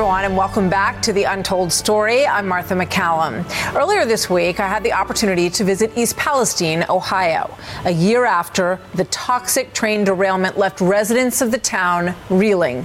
everyone, 0.00 0.24
and 0.24 0.34
welcome 0.34 0.70
back 0.70 1.02
to 1.02 1.12
The 1.12 1.24
Untold 1.24 1.70
Story. 1.70 2.26
I'm 2.26 2.48
Martha 2.48 2.72
MacCallum. 2.72 3.44
Earlier 3.74 4.06
this 4.06 4.30
week, 4.30 4.58
I 4.58 4.66
had 4.66 4.82
the 4.82 4.94
opportunity 4.94 5.50
to 5.50 5.62
visit 5.62 5.92
East 5.94 6.16
Palestine, 6.16 6.86
Ohio, 6.88 7.54
a 7.84 7.90
year 7.90 8.24
after 8.24 8.80
the 8.94 9.04
toxic 9.04 9.74
train 9.74 10.04
derailment 10.04 10.56
left 10.56 10.80
residents 10.80 11.42
of 11.42 11.50
the 11.50 11.58
town 11.58 12.14
reeling. 12.30 12.84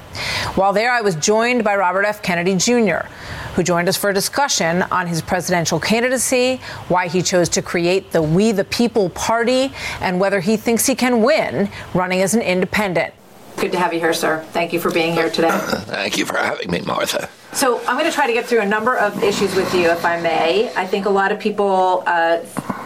While 0.55 0.73
there, 0.73 0.91
I 0.91 0.99
was 0.99 1.15
joined 1.15 1.63
by 1.63 1.77
Robert 1.77 2.03
F. 2.03 2.21
Kennedy 2.21 2.57
Jr., 2.57 3.07
who 3.55 3.63
joined 3.63 3.87
us 3.87 3.95
for 3.95 4.09
a 4.09 4.13
discussion 4.13 4.81
on 4.91 5.07
his 5.07 5.21
presidential 5.21 5.79
candidacy, 5.79 6.57
why 6.89 7.07
he 7.07 7.21
chose 7.21 7.47
to 7.47 7.61
create 7.61 8.11
the 8.11 8.21
We 8.21 8.51
the 8.51 8.65
People 8.65 9.09
Party, 9.11 9.71
and 10.01 10.19
whether 10.19 10.41
he 10.41 10.57
thinks 10.57 10.85
he 10.85 10.95
can 10.95 11.21
win 11.21 11.69
running 11.93 12.21
as 12.21 12.33
an 12.33 12.41
independent. 12.41 13.13
Good 13.57 13.71
to 13.71 13.79
have 13.79 13.93
you 13.93 13.99
here, 13.99 14.13
sir. 14.13 14.43
Thank 14.51 14.73
you 14.73 14.79
for 14.79 14.91
being 14.91 15.13
here 15.13 15.29
today. 15.29 15.49
Thank 15.59 16.17
you 16.17 16.25
for 16.25 16.37
having 16.37 16.69
me, 16.69 16.81
Martha. 16.81 17.29
So, 17.53 17.79
I'm 17.87 17.97
going 17.97 18.09
to 18.09 18.11
try 18.11 18.27
to 18.27 18.33
get 18.33 18.45
through 18.45 18.61
a 18.61 18.65
number 18.65 18.97
of 18.97 19.23
issues 19.23 19.55
with 19.55 19.73
you, 19.73 19.89
if 19.89 20.03
I 20.03 20.19
may. 20.19 20.73
I 20.75 20.85
think 20.85 21.05
a 21.05 21.09
lot 21.09 21.31
of 21.31 21.39
people 21.39 22.03
uh, 22.05 22.43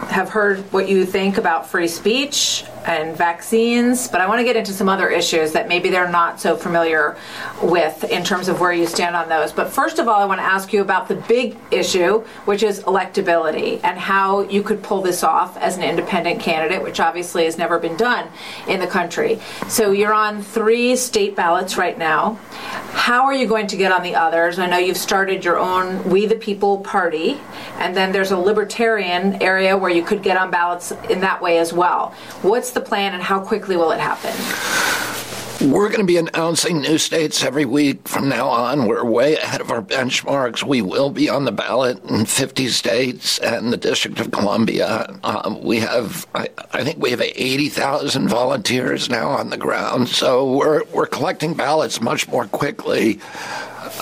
have 0.08 0.28
heard 0.28 0.60
what 0.72 0.88
you 0.88 1.04
think 1.04 1.38
about 1.38 1.68
free 1.68 1.88
speech 1.88 2.64
and 2.86 3.16
vaccines, 3.16 4.08
but 4.08 4.20
I 4.20 4.28
want 4.28 4.40
to 4.40 4.44
get 4.44 4.56
into 4.56 4.72
some 4.72 4.88
other 4.88 5.08
issues 5.08 5.52
that 5.52 5.68
maybe 5.68 5.90
they're 5.90 6.10
not 6.10 6.40
so 6.40 6.56
familiar 6.56 7.16
with 7.62 8.04
in 8.04 8.24
terms 8.24 8.48
of 8.48 8.60
where 8.60 8.72
you 8.72 8.86
stand 8.86 9.14
on 9.14 9.28
those. 9.28 9.52
But 9.52 9.70
first 9.70 9.98
of 9.98 10.08
all, 10.08 10.20
I 10.20 10.24
want 10.24 10.40
to 10.40 10.44
ask 10.44 10.72
you 10.72 10.80
about 10.80 11.08
the 11.08 11.16
big 11.16 11.56
issue, 11.70 12.20
which 12.44 12.62
is 12.62 12.80
electability 12.84 13.80
and 13.84 13.98
how 13.98 14.42
you 14.42 14.62
could 14.62 14.82
pull 14.82 15.02
this 15.02 15.22
off 15.22 15.56
as 15.58 15.76
an 15.76 15.82
independent 15.82 16.40
candidate, 16.40 16.82
which 16.82 17.00
obviously 17.00 17.44
has 17.44 17.58
never 17.58 17.78
been 17.78 17.96
done 17.96 18.28
in 18.66 18.80
the 18.80 18.86
country. 18.86 19.40
So 19.68 19.92
you're 19.92 20.14
on 20.14 20.42
three 20.42 20.96
state 20.96 21.36
ballots 21.36 21.76
right 21.76 21.98
now. 21.98 22.38
How 22.92 23.24
are 23.24 23.34
you 23.34 23.46
going 23.46 23.66
to 23.68 23.76
get 23.76 23.92
on 23.92 24.02
the 24.02 24.14
others? 24.14 24.58
I 24.58 24.66
know 24.66 24.78
you've 24.78 24.96
started 24.96 25.44
your 25.44 25.58
own 25.58 26.02
We 26.04 26.26
the 26.26 26.36
People 26.36 26.78
party, 26.78 27.40
and 27.78 27.96
then 27.96 28.12
there's 28.12 28.30
a 28.30 28.38
libertarian 28.38 29.40
area 29.42 29.76
where 29.76 29.90
you 29.90 30.02
could 30.02 30.22
get 30.22 30.36
on 30.36 30.50
ballots 30.50 30.92
in 31.08 31.20
that 31.20 31.40
way 31.40 31.58
as 31.58 31.72
well. 31.72 32.14
What's 32.42 32.69
the 32.72 32.80
plan 32.80 33.14
and 33.14 33.22
how 33.22 33.40
quickly 33.40 33.76
will 33.76 33.92
it 33.92 34.00
happen? 34.00 34.34
We're 35.60 35.88
going 35.88 36.00
to 36.00 36.06
be 36.06 36.16
announcing 36.16 36.80
new 36.80 36.96
states 36.96 37.44
every 37.44 37.66
week 37.66 38.08
from 38.08 38.30
now 38.30 38.48
on. 38.48 38.86
We're 38.86 39.04
way 39.04 39.36
ahead 39.36 39.60
of 39.60 39.70
our 39.70 39.82
benchmarks. 39.82 40.62
We 40.62 40.80
will 40.80 41.10
be 41.10 41.28
on 41.28 41.44
the 41.44 41.52
ballot 41.52 42.02
in 42.06 42.24
50 42.24 42.68
states 42.68 43.38
and 43.40 43.70
the 43.70 43.76
District 43.76 44.18
of 44.20 44.30
Columbia. 44.30 45.18
Um, 45.22 45.60
we 45.62 45.80
have, 45.80 46.26
I, 46.34 46.48
I, 46.72 46.82
think 46.82 46.98
we 46.98 47.10
have 47.10 47.20
80,000 47.20 48.26
volunteers 48.26 49.10
now 49.10 49.28
on 49.28 49.50
the 49.50 49.58
ground. 49.58 50.08
So 50.08 50.50
we're, 50.50 50.84
we're 50.94 51.06
collecting 51.06 51.52
ballots 51.52 52.00
much 52.00 52.26
more 52.26 52.46
quickly. 52.46 53.20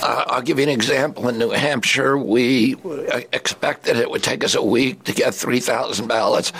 Uh, 0.01 0.23
I'll 0.27 0.41
give 0.41 0.59
you 0.59 0.63
an 0.63 0.69
example. 0.69 1.27
In 1.27 1.37
New 1.37 1.49
Hampshire, 1.49 2.17
we 2.17 2.77
expected 3.33 3.97
it 3.97 4.09
would 4.09 4.23
take 4.23 4.45
us 4.45 4.55
a 4.55 4.63
week 4.63 5.03
to 5.03 5.13
get 5.13 5.35
3,000 5.35 6.07
ballots. 6.07 6.53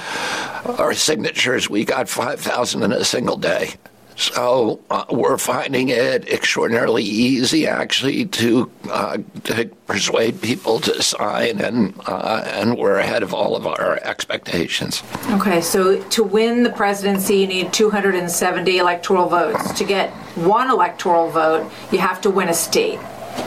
Our 0.66 0.94
signatures, 0.94 1.70
we 1.70 1.86
got 1.86 2.10
5,000 2.10 2.84
in 2.84 2.92
a 2.92 3.06
single 3.06 3.38
day. 3.38 3.76
So 4.20 4.82
uh, 4.90 5.06
we're 5.10 5.38
finding 5.38 5.88
it 5.88 6.28
extraordinarily 6.28 7.04
easy, 7.04 7.66
actually, 7.66 8.26
to, 8.26 8.70
uh, 8.90 9.20
to 9.46 9.66
persuade 9.88 10.42
people 10.42 10.82
to 10.82 11.02
sign, 11.02 11.62
and 11.62 11.94
uh, 12.06 12.44
and 12.46 12.78
we're 12.78 12.98
ahead 12.98 13.24
of 13.24 13.34
all 13.34 13.56
of 13.56 13.66
our 13.66 13.98
expectations. 14.04 15.04
Okay, 15.30 15.62
so 15.62 16.04
to 16.04 16.24
win 16.24 16.64
the 16.64 16.70
presidency, 16.70 17.38
you 17.38 17.48
need 17.48 17.72
270 17.72 18.78
electoral 18.78 19.30
votes. 19.30 19.72
To 19.72 19.86
get 19.86 20.10
one 20.36 20.70
electoral 20.70 21.30
vote, 21.30 21.72
you 21.90 22.00
have 22.00 22.20
to 22.22 22.30
win 22.30 22.50
a 22.50 22.54
state. 22.54 23.00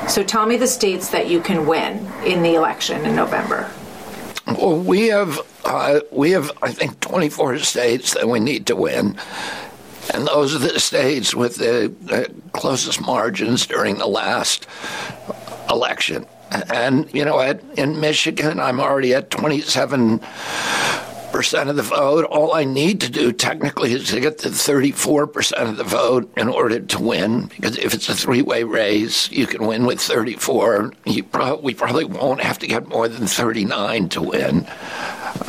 So 0.08 0.24
tell 0.24 0.46
me 0.46 0.56
the 0.56 0.66
states 0.66 1.10
that 1.10 1.28
you 1.28 1.42
can 1.42 1.66
win 1.66 1.98
in 2.24 2.42
the 2.42 2.54
election 2.54 3.04
in 3.04 3.14
November. 3.14 3.70
Well, 4.46 4.78
we 4.78 5.08
have 5.08 5.38
uh, 5.66 6.00
we 6.10 6.30
have 6.30 6.50
I 6.62 6.72
think 6.72 6.98
24 7.00 7.58
states 7.58 8.14
that 8.14 8.26
we 8.26 8.40
need 8.40 8.66
to 8.68 8.76
win. 8.76 9.18
And 10.12 10.26
those 10.26 10.54
are 10.54 10.58
the 10.58 10.80
states 10.80 11.34
with 11.34 11.56
the, 11.56 12.32
closest 12.52 13.00
margins 13.00 13.66
during 13.66 13.98
the 13.98 14.06
last 14.06 14.66
election. 15.70 16.26
And, 16.72 17.12
you 17.14 17.24
know, 17.24 17.40
at, 17.40 17.62
in 17.78 17.98
Michigan, 17.98 18.60
I'm 18.60 18.78
already 18.78 19.14
at 19.14 19.30
27 19.30 20.20
percent 21.32 21.70
of 21.70 21.76
the 21.76 21.82
vote. 21.82 22.24
All 22.26 22.52
I 22.52 22.64
need 22.64 23.00
to 23.00 23.10
do 23.10 23.32
technically 23.32 23.94
is 23.94 24.10
to 24.10 24.20
get 24.20 24.38
to 24.38 24.50
34 24.50 25.26
percent 25.26 25.68
of 25.68 25.76
the 25.78 25.84
vote 25.84 26.30
in 26.36 26.48
order 26.48 26.78
to 26.78 27.02
win. 27.02 27.46
Because 27.46 27.78
if 27.78 27.94
it's 27.94 28.08
a 28.08 28.14
three-way 28.14 28.64
race, 28.64 29.30
you 29.32 29.46
can 29.46 29.66
win 29.66 29.86
with 29.86 29.98
34. 29.98 30.92
Pro- 31.32 31.56
we 31.56 31.74
probably 31.74 32.04
won't 32.04 32.42
have 32.42 32.58
to 32.60 32.66
get 32.66 32.86
more 32.86 33.08
than 33.08 33.26
39 33.26 34.10
to 34.10 34.22
win. 34.22 34.66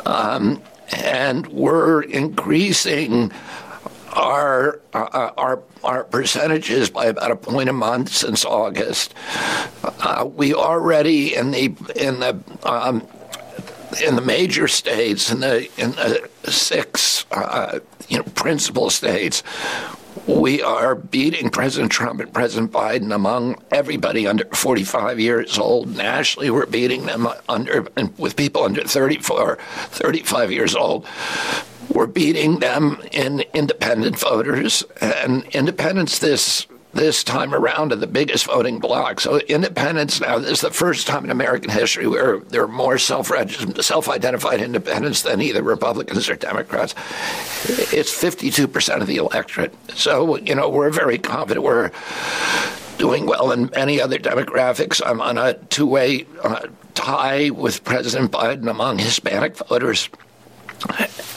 Um, 0.06 0.62
and 0.92 1.48
we're 1.48 2.02
increasing 2.04 3.32
our 4.14 4.80
uh, 4.94 5.32
our 5.38 5.64
our 5.84 6.04
percentages 6.04 6.90
by 6.90 7.06
about 7.06 7.32
a 7.32 7.36
point 7.36 7.70
a 7.70 7.74
month 7.74 8.10
since 8.10 8.46
August. 8.46 9.14
Uh, 9.84 10.26
we 10.26 10.54
already 10.54 11.36
in 11.36 11.52
the 11.52 11.66
in 11.96 12.20
the 12.20 12.40
um, 12.64 13.08
in 14.06 14.16
the 14.16 14.22
major 14.22 14.68
states 14.68 15.32
in 15.32 15.40
the 15.42 15.70
in 15.80 15.92
the 15.92 16.30
six 16.52 17.26
uh, 17.32 17.80
you 18.08 18.18
know 18.18 18.24
principal 18.36 18.90
states. 18.90 19.44
We 20.28 20.62
are 20.62 20.96
beating 20.96 21.50
President 21.50 21.92
Trump 21.92 22.22
and 22.22 22.32
President 22.32 22.72
Biden 22.72 23.14
among 23.14 23.62
everybody 23.72 24.26
under 24.26 24.46
45 24.46 25.20
years 25.20 25.58
old. 25.58 25.98
Nationally, 25.98 26.50
we're 26.50 26.68
beating 26.68 27.08
them 27.08 27.28
under 27.50 27.88
with 28.18 28.36
people 28.36 28.64
under 28.64 28.84
34, 28.84 29.58
35 29.58 30.52
years 30.52 30.76
old 30.76 31.06
we're 31.90 32.08
beating 32.08 32.60
them 32.60 33.02
in 33.12 33.42
independent 33.54 34.20
voters, 34.20 34.84
and 35.02 35.44
independents 35.54 36.20
this 36.20 36.68
this 36.94 37.24
time 37.24 37.54
around 37.54 37.92
are 37.92 37.96
the 37.96 38.08
biggest 38.08 38.46
voting 38.46 38.80
bloc. 38.80 39.20
So 39.20 39.40
independents 39.40 40.22
now, 40.22 40.38
this 40.38 40.52
is 40.52 40.62
the 40.62 40.70
first 40.72 41.08
time 41.08 41.24
in 41.24 41.32
American 41.32 41.72
history 41.72 42.08
where 42.08 42.40
there 42.40 42.64
are 42.64 42.68
more 42.68 43.00
self-identified 43.00 44.62
independents 44.62 45.24
than 45.24 45.42
either 45.42 45.64
Republicans 45.64 46.30
or 46.30 46.36
Democrats. 46.36 46.94
It's 47.68 48.12
52% 48.12 49.02
of 49.02 49.08
the 49.08 49.18
electorate. 49.18 49.74
So, 49.98 50.38
you 50.38 50.54
know, 50.54 50.70
we're 50.70 50.92
very 50.92 51.18
confident 51.18 51.66
we're 51.66 51.92
doing 53.00 53.26
well 53.26 53.52
in 53.52 53.72
many 53.76 54.00
other 54.00 54.20
demographics. 54.20 55.02
I'm 55.04 55.20
on 55.20 55.40
a 55.40 55.56
two-way 55.56 56.28
uh, 56.44 56.68
tie 56.94 57.50
with 57.50 57.84
President 57.84 58.32
Biden 58.32 58.70
among 58.70 59.00
Hispanic 59.00 59.58
voters 59.58 60.10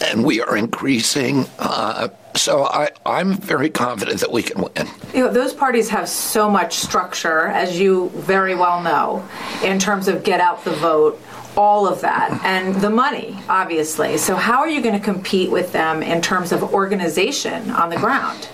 and 0.01 0.25
we 0.25 0.41
are 0.41 0.57
increasing. 0.57 1.47
Uh, 1.59 2.09
so 2.35 2.65
I, 2.65 2.91
am 3.07 3.35
very 3.35 3.71
confident 3.71 4.21
that 4.21 4.31
we 4.31 4.43
can 4.43 4.63
win. 4.63 4.89
You 5.15 5.25
know, 5.25 5.33
those 5.33 5.53
parties 5.53 5.89
have 5.89 6.09
so 6.09 6.51
much 6.51 6.75
structure, 6.75 7.47
as 7.47 7.79
you 7.79 8.11
very 8.11 8.55
well 8.55 8.83
know, 8.83 9.27
in 9.65 9.79
terms 9.79 10.09
of 10.09 10.23
get 10.23 10.41
out 10.41 10.65
the 10.65 10.73
vote, 10.73 11.21
all 11.57 11.89
of 11.89 12.03
that, 12.03 12.39
and 12.45 12.75
the 12.77 12.91
money, 12.91 13.39
obviously. 13.49 14.19
So 14.19 14.37
how 14.37 14.59
are 14.59 14.69
you 14.69 14.83
going 14.83 14.99
to 14.99 15.05
compete 15.05 15.51
with 15.51 15.73
them 15.73 16.03
in 16.03 16.21
terms 16.21 16.53
of 16.53 16.63
organization 16.63 17.71
on 17.71 17.89
the 17.89 17.97
ground? 17.97 18.49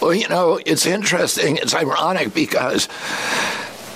Well, 0.00 0.14
you 0.14 0.28
know, 0.28 0.60
it's 0.64 0.86
interesting. 0.86 1.56
It's 1.56 1.74
ironic 1.74 2.32
because 2.32 2.88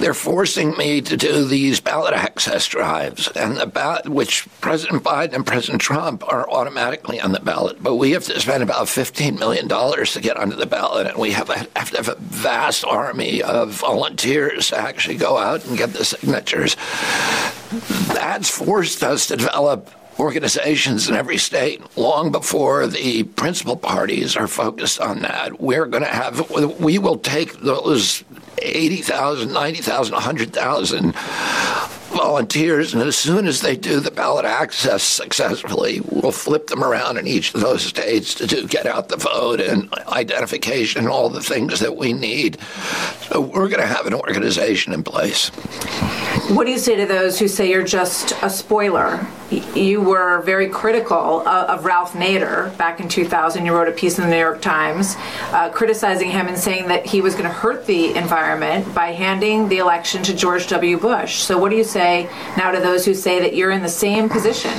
they're 0.02 0.14
forcing 0.14 0.76
me 0.76 1.00
to 1.00 1.16
do 1.16 1.44
these 1.44 1.78
ballot 1.78 2.12
access 2.12 2.66
drives, 2.66 3.28
and 3.28 3.56
the 3.56 4.02
which 4.06 4.48
President 4.60 5.04
Biden 5.04 5.32
and 5.32 5.46
President 5.46 5.80
Trump 5.80 6.24
are 6.26 6.50
automatically 6.50 7.20
on 7.20 7.30
the 7.30 7.38
ballot, 7.38 7.80
but 7.80 7.94
we 7.94 8.10
have 8.10 8.24
to 8.24 8.40
spend 8.40 8.64
about 8.64 8.88
$15 8.88 9.38
million 9.38 9.68
to 9.68 10.20
get 10.20 10.36
onto 10.36 10.56
the 10.56 10.66
ballot, 10.66 11.06
and 11.06 11.18
we 11.18 11.30
have, 11.30 11.48
a, 11.50 11.58
have 11.76 11.92
to 11.92 11.98
have 11.98 12.08
a 12.08 12.16
vast 12.16 12.84
army 12.84 13.44
of 13.44 13.70
volunteers 13.70 14.70
to 14.70 14.76
actually 14.76 15.16
go 15.16 15.38
out 15.38 15.64
and 15.66 15.78
get 15.78 15.92
the 15.92 16.04
signatures. 16.04 16.76
That's 18.08 18.50
forced 18.50 19.04
us 19.04 19.28
to 19.28 19.36
develop 19.36 19.88
organizations 20.18 21.08
in 21.08 21.14
every 21.14 21.38
state 21.38 21.80
long 21.96 22.32
before 22.32 22.88
the 22.88 23.22
principal 23.22 23.76
parties 23.76 24.36
are 24.36 24.48
focused 24.48 25.00
on 25.00 25.20
that. 25.20 25.60
We're 25.60 25.86
going 25.86 26.02
to 26.02 26.08
have, 26.08 26.50
we 26.80 26.98
will 26.98 27.18
take 27.18 27.54
those 27.60 28.24
80,000, 28.62 29.52
90,000, 29.52 30.14
100,000 30.14 31.14
volunteers, 32.12 32.94
and 32.94 33.02
as 33.02 33.16
soon 33.16 33.46
as 33.46 33.60
they 33.60 33.76
do 33.76 34.00
the 34.00 34.10
ballot 34.10 34.44
access 34.44 35.02
successfully, 35.02 36.00
we'll 36.10 36.32
flip 36.32 36.68
them 36.68 36.84
around 36.84 37.16
in 37.16 37.26
each 37.26 37.54
of 37.54 37.60
those 37.60 37.82
states 37.82 38.34
to 38.34 38.46
do 38.46 38.66
get 38.66 38.86
out 38.86 39.08
the 39.08 39.16
vote 39.16 39.60
and 39.60 39.92
identification 40.08 41.00
and 41.00 41.08
all 41.08 41.28
the 41.28 41.42
things 41.42 41.80
that 41.80 41.96
we 41.96 42.12
need. 42.12 42.60
So 43.22 43.40
we're 43.40 43.68
going 43.68 43.80
to 43.80 43.86
have 43.86 44.06
an 44.06 44.14
organization 44.14 44.92
in 44.92 45.02
place. 45.02 45.48
What 46.50 46.64
do 46.64 46.70
you 46.70 46.78
say 46.78 46.96
to 46.96 47.06
those 47.06 47.38
who 47.38 47.48
say 47.48 47.70
you're 47.70 47.84
just 47.84 48.32
a 48.42 48.50
spoiler? 48.50 49.26
You 49.74 50.00
were 50.00 50.42
very 50.42 50.68
critical 50.68 51.46
of, 51.46 51.84
Ralph 51.84 52.12
Nader 52.12 52.76
back 52.78 53.00
in 53.00 53.08
2000. 53.08 53.66
You 53.66 53.74
wrote 53.74 53.88
a 53.88 53.92
piece 53.92 54.18
in 54.18 54.24
the 54.24 54.30
New 54.30 54.38
York 54.38 54.60
Times 54.62 55.16
uh, 55.50 55.70
criticizing 55.70 56.30
him 56.30 56.46
and 56.46 56.56
saying 56.56 56.88
that 56.88 57.04
he 57.04 57.20
was 57.20 57.34
going 57.34 57.44
to 57.44 57.50
hurt 57.50 57.86
the 57.86 58.14
environment 58.14 58.94
by 58.94 59.08
handing 59.08 59.68
the 59.68 59.78
election 59.78 60.22
to 60.22 60.34
George 60.34 60.68
W. 60.68 60.98
Bush. 60.98 61.36
So, 61.40 61.58
what 61.58 61.70
do 61.70 61.76
you 61.76 61.84
say 61.84 62.01
now 62.56 62.70
to 62.70 62.80
those 62.80 63.04
who 63.04 63.14
say 63.14 63.40
that 63.40 63.54
you're 63.54 63.70
in 63.70 63.82
the 63.82 63.88
same 63.88 64.28
position? 64.28 64.72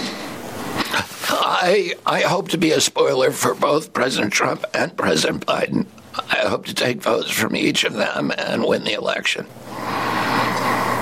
I, 1.30 1.94
I 2.06 2.22
hope 2.22 2.50
to 2.50 2.58
be 2.58 2.72
a 2.72 2.82
spoiler 2.82 3.32
for 3.32 3.56
both 3.56 3.94
President 3.94 4.34
Trump 4.34 4.66
and 4.74 4.96
President 4.98 5.46
Biden. 5.46 5.86
I 6.16 6.48
hope 6.48 6.66
to 6.66 6.74
take 6.74 7.02
votes 7.02 7.32
from 7.32 7.56
each 7.56 7.84
of 7.84 7.94
them 7.94 8.32
and 8.38 8.66
win 8.66 8.84
the 8.84 8.94
election. 8.94 9.48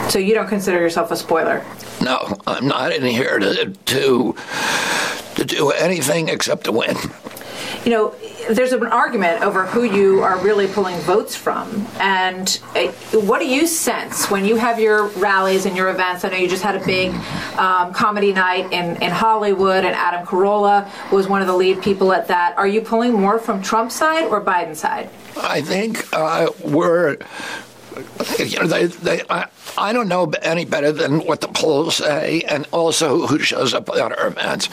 So 0.10 0.20
you 0.20 0.34
don't 0.34 0.48
consider 0.48 0.80
yourself 0.80 1.12
a 1.12 1.16
spoiler? 1.16 1.66
No, 2.02 2.38
I'm 2.48 2.68
not 2.68 2.92
in 2.92 3.04
here 3.04 3.40
to 3.40 3.72
to 3.72 4.36
to 5.36 5.46
do 5.46 5.72
anything 5.72 6.30
except 6.30 6.66
to 6.66 6.72
win. 6.72 6.96
You 7.86 7.92
know, 7.92 8.16
there's 8.50 8.74
an 8.74 8.86
argument 8.86 9.44
over 9.44 9.66
who 9.66 9.84
you 9.84 10.22
are 10.22 10.38
really 10.40 10.68
pulling 10.68 10.98
votes 11.02 11.36
from. 11.36 11.88
And 12.00 12.60
uh, 12.76 12.88
what 13.20 13.40
do 13.40 13.48
you 13.48 13.68
sense 13.68 14.30
when 14.30 14.46
you 14.46 14.56
have 14.56 14.80
your 14.80 15.08
rallies 15.08 15.66
and 15.66 15.76
your 15.76 15.90
events? 15.90 16.24
I 16.24 16.30
know 16.30 16.38
you 16.38 16.48
just 16.48 16.64
had 16.64 16.76
a 16.76 16.86
big 16.86 17.12
um, 17.58 17.94
comedy 17.94 18.34
night 18.34 18.72
in, 18.72 19.02
in 19.02 19.12
Hollywood, 19.12 19.84
and 19.86 19.96
Adam 19.96 20.26
Carolla 20.26 20.90
was 21.12 21.28
one 21.28 21.42
of 21.42 21.48
the 21.48 21.56
lead 21.56 21.82
people 21.82 22.14
at 22.14 22.28
that. 22.28 22.58
Are 22.58 22.68
you 22.68 22.82
pulling 22.82 23.14
more 23.14 23.40
from 23.40 23.62
Trump's 23.62 23.96
side 23.96 24.26
or 24.26 24.42
Biden's 24.42 24.80
side? 24.80 25.10
I 25.38 25.62
think 25.62 26.06
uh, 26.14 26.50
we're 26.64 27.18
you 28.40 28.60
know, 28.60 28.68
they, 28.68 28.86
they, 28.86 29.22
I, 29.30 29.48
I 29.78 29.94
don't 29.94 30.08
know 30.08 30.32
any 30.42 30.66
better 30.66 30.92
than 30.92 31.26
what 31.26 31.42
the 31.42 31.48
polls 31.48 31.96
say, 31.96 32.42
and 32.48 32.68
also 32.72 33.28
who 33.28 33.40
shows 33.40 33.74
up 33.74 33.90
at 33.90 34.00
our 34.00 34.28
events. 34.28 34.70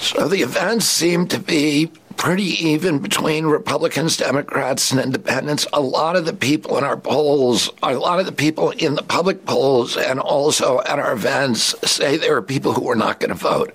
So 0.00 0.28
the 0.28 0.40
events 0.40 0.86
seem 0.86 1.26
to 1.28 1.38
be 1.38 1.92
pretty 2.16 2.66
even 2.66 3.00
between 3.00 3.44
Republicans, 3.44 4.16
Democrats, 4.16 4.90
and 4.90 4.98
independents. 4.98 5.66
A 5.74 5.80
lot 5.80 6.16
of 6.16 6.24
the 6.24 6.32
people 6.32 6.78
in 6.78 6.84
our 6.84 6.96
polls, 6.96 7.70
a 7.82 7.94
lot 7.94 8.18
of 8.18 8.24
the 8.24 8.32
people 8.32 8.70
in 8.70 8.94
the 8.94 9.02
public 9.02 9.44
polls, 9.44 9.98
and 9.98 10.18
also 10.18 10.80
at 10.80 10.98
our 10.98 11.12
events 11.12 11.74
say 11.88 12.16
there 12.16 12.34
are 12.34 12.42
people 12.42 12.72
who 12.72 12.90
are 12.90 12.96
not 12.96 13.20
going 13.20 13.28
to 13.28 13.34
vote. 13.34 13.74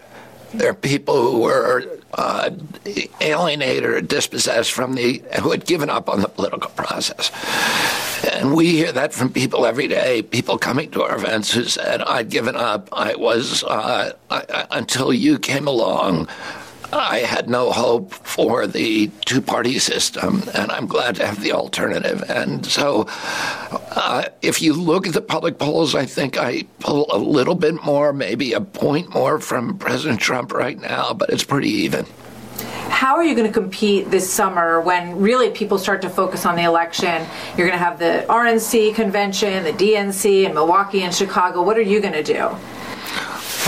There 0.57 0.69
are 0.69 0.73
people 0.73 1.31
who 1.31 1.39
were 1.41 1.83
uh, 2.13 2.51
alienated 3.19 3.83
or 3.83 4.01
dispossessed 4.01 4.71
from 4.71 4.93
the 4.93 5.21
who 5.41 5.51
had 5.51 5.65
given 5.65 5.89
up 5.89 6.09
on 6.09 6.21
the 6.21 6.29
political 6.29 6.71
process. 6.71 7.31
And 8.31 8.55
we 8.55 8.71
hear 8.71 8.91
that 8.91 9.13
from 9.13 9.31
people 9.31 9.65
every 9.65 9.87
day. 9.87 10.21
People 10.21 10.57
coming 10.57 10.89
to 10.91 11.03
our 11.03 11.15
events 11.15 11.51
who 11.51 11.65
said, 11.65 12.01
"I'd 12.01 12.29
given 12.29 12.55
up. 12.55 12.89
I 12.93 13.15
was 13.15 13.63
uh, 13.63 14.13
I, 14.29 14.43
I, 14.49 14.67
until 14.71 15.13
you 15.13 15.37
came 15.39 15.67
along." 15.67 16.27
I 16.91 17.19
had 17.19 17.49
no 17.49 17.71
hope 17.71 18.11
for 18.13 18.67
the 18.67 19.07
two 19.25 19.41
party 19.41 19.79
system, 19.79 20.43
and 20.53 20.71
I'm 20.71 20.87
glad 20.87 21.15
to 21.15 21.25
have 21.25 21.41
the 21.41 21.53
alternative. 21.53 22.23
And 22.29 22.65
so, 22.65 23.05
uh, 23.09 24.25
if 24.41 24.61
you 24.61 24.73
look 24.73 25.07
at 25.07 25.13
the 25.13 25.21
public 25.21 25.57
polls, 25.57 25.95
I 25.95 26.05
think 26.05 26.37
I 26.37 26.63
pull 26.79 27.07
a 27.11 27.17
little 27.17 27.55
bit 27.55 27.83
more, 27.83 28.13
maybe 28.13 28.53
a 28.53 28.61
point 28.61 29.13
more 29.13 29.39
from 29.39 29.77
President 29.77 30.19
Trump 30.19 30.53
right 30.53 30.79
now, 30.79 31.13
but 31.13 31.29
it's 31.29 31.43
pretty 31.43 31.69
even. 31.69 32.05
How 32.89 33.15
are 33.15 33.23
you 33.23 33.35
going 33.35 33.47
to 33.47 33.53
compete 33.53 34.09
this 34.09 34.31
summer 34.31 34.79
when 34.79 35.19
really 35.19 35.49
people 35.49 35.77
start 35.77 36.01
to 36.03 36.09
focus 36.09 36.45
on 36.45 36.55
the 36.55 36.63
election? 36.63 37.25
You're 37.57 37.67
going 37.67 37.77
to 37.77 37.83
have 37.83 37.99
the 37.99 38.25
RNC 38.29 38.95
convention, 38.95 39.63
the 39.63 39.73
DNC 39.73 40.45
in 40.45 40.53
Milwaukee 40.53 41.01
and 41.01 41.13
Chicago. 41.13 41.61
What 41.61 41.77
are 41.77 41.81
you 41.81 41.99
going 41.99 42.13
to 42.13 42.23
do? 42.23 42.55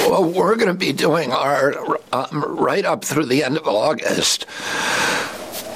Well, 0.09 0.24
we're 0.24 0.56
going 0.56 0.69
to 0.69 0.74
be 0.74 0.94
doing 0.94 1.33
our 1.33 2.00
um, 2.13 2.42
right 2.57 2.86
up 2.86 3.04
through 3.04 3.25
the 3.25 3.44
end 3.44 3.57
of 3.57 3.68
August. 3.68 4.45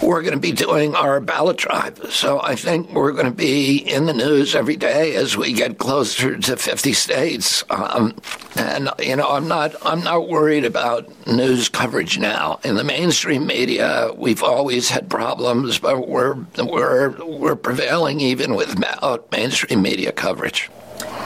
We're 0.01 0.21
going 0.21 0.35
to 0.35 0.39
be 0.39 0.53
doing 0.53 0.95
our 0.95 1.19
ballot 1.19 1.57
drive. 1.57 1.99
So 2.13 2.41
I 2.41 2.55
think 2.55 2.93
we're 2.93 3.11
going 3.11 3.25
to 3.25 3.31
be 3.31 3.75
in 3.77 4.05
the 4.05 4.13
news 4.13 4.55
every 4.55 4.77
day 4.77 5.15
as 5.15 5.35
we 5.35 5.51
get 5.51 5.79
closer 5.79 6.37
to 6.37 6.55
50 6.55 6.93
states. 6.93 7.65
Um, 7.69 8.15
and 8.55 8.89
you 8.99 9.17
know, 9.17 9.27
I'm 9.27 9.49
not 9.49 9.75
I'm 9.85 10.01
not 10.01 10.29
worried 10.29 10.63
about 10.63 11.27
news 11.27 11.67
coverage 11.67 12.17
now. 12.17 12.61
In 12.63 12.75
the 12.75 12.85
mainstream 12.85 13.45
media, 13.45 14.11
we've 14.15 14.43
always 14.43 14.89
had 14.89 15.09
problems, 15.09 15.77
but 15.77 16.07
we're 16.07 16.35
we're 16.57 17.09
we're 17.25 17.57
prevailing 17.57 18.21
even 18.21 18.55
without 18.55 19.29
mainstream 19.29 19.81
media 19.81 20.13
coverage. 20.13 20.69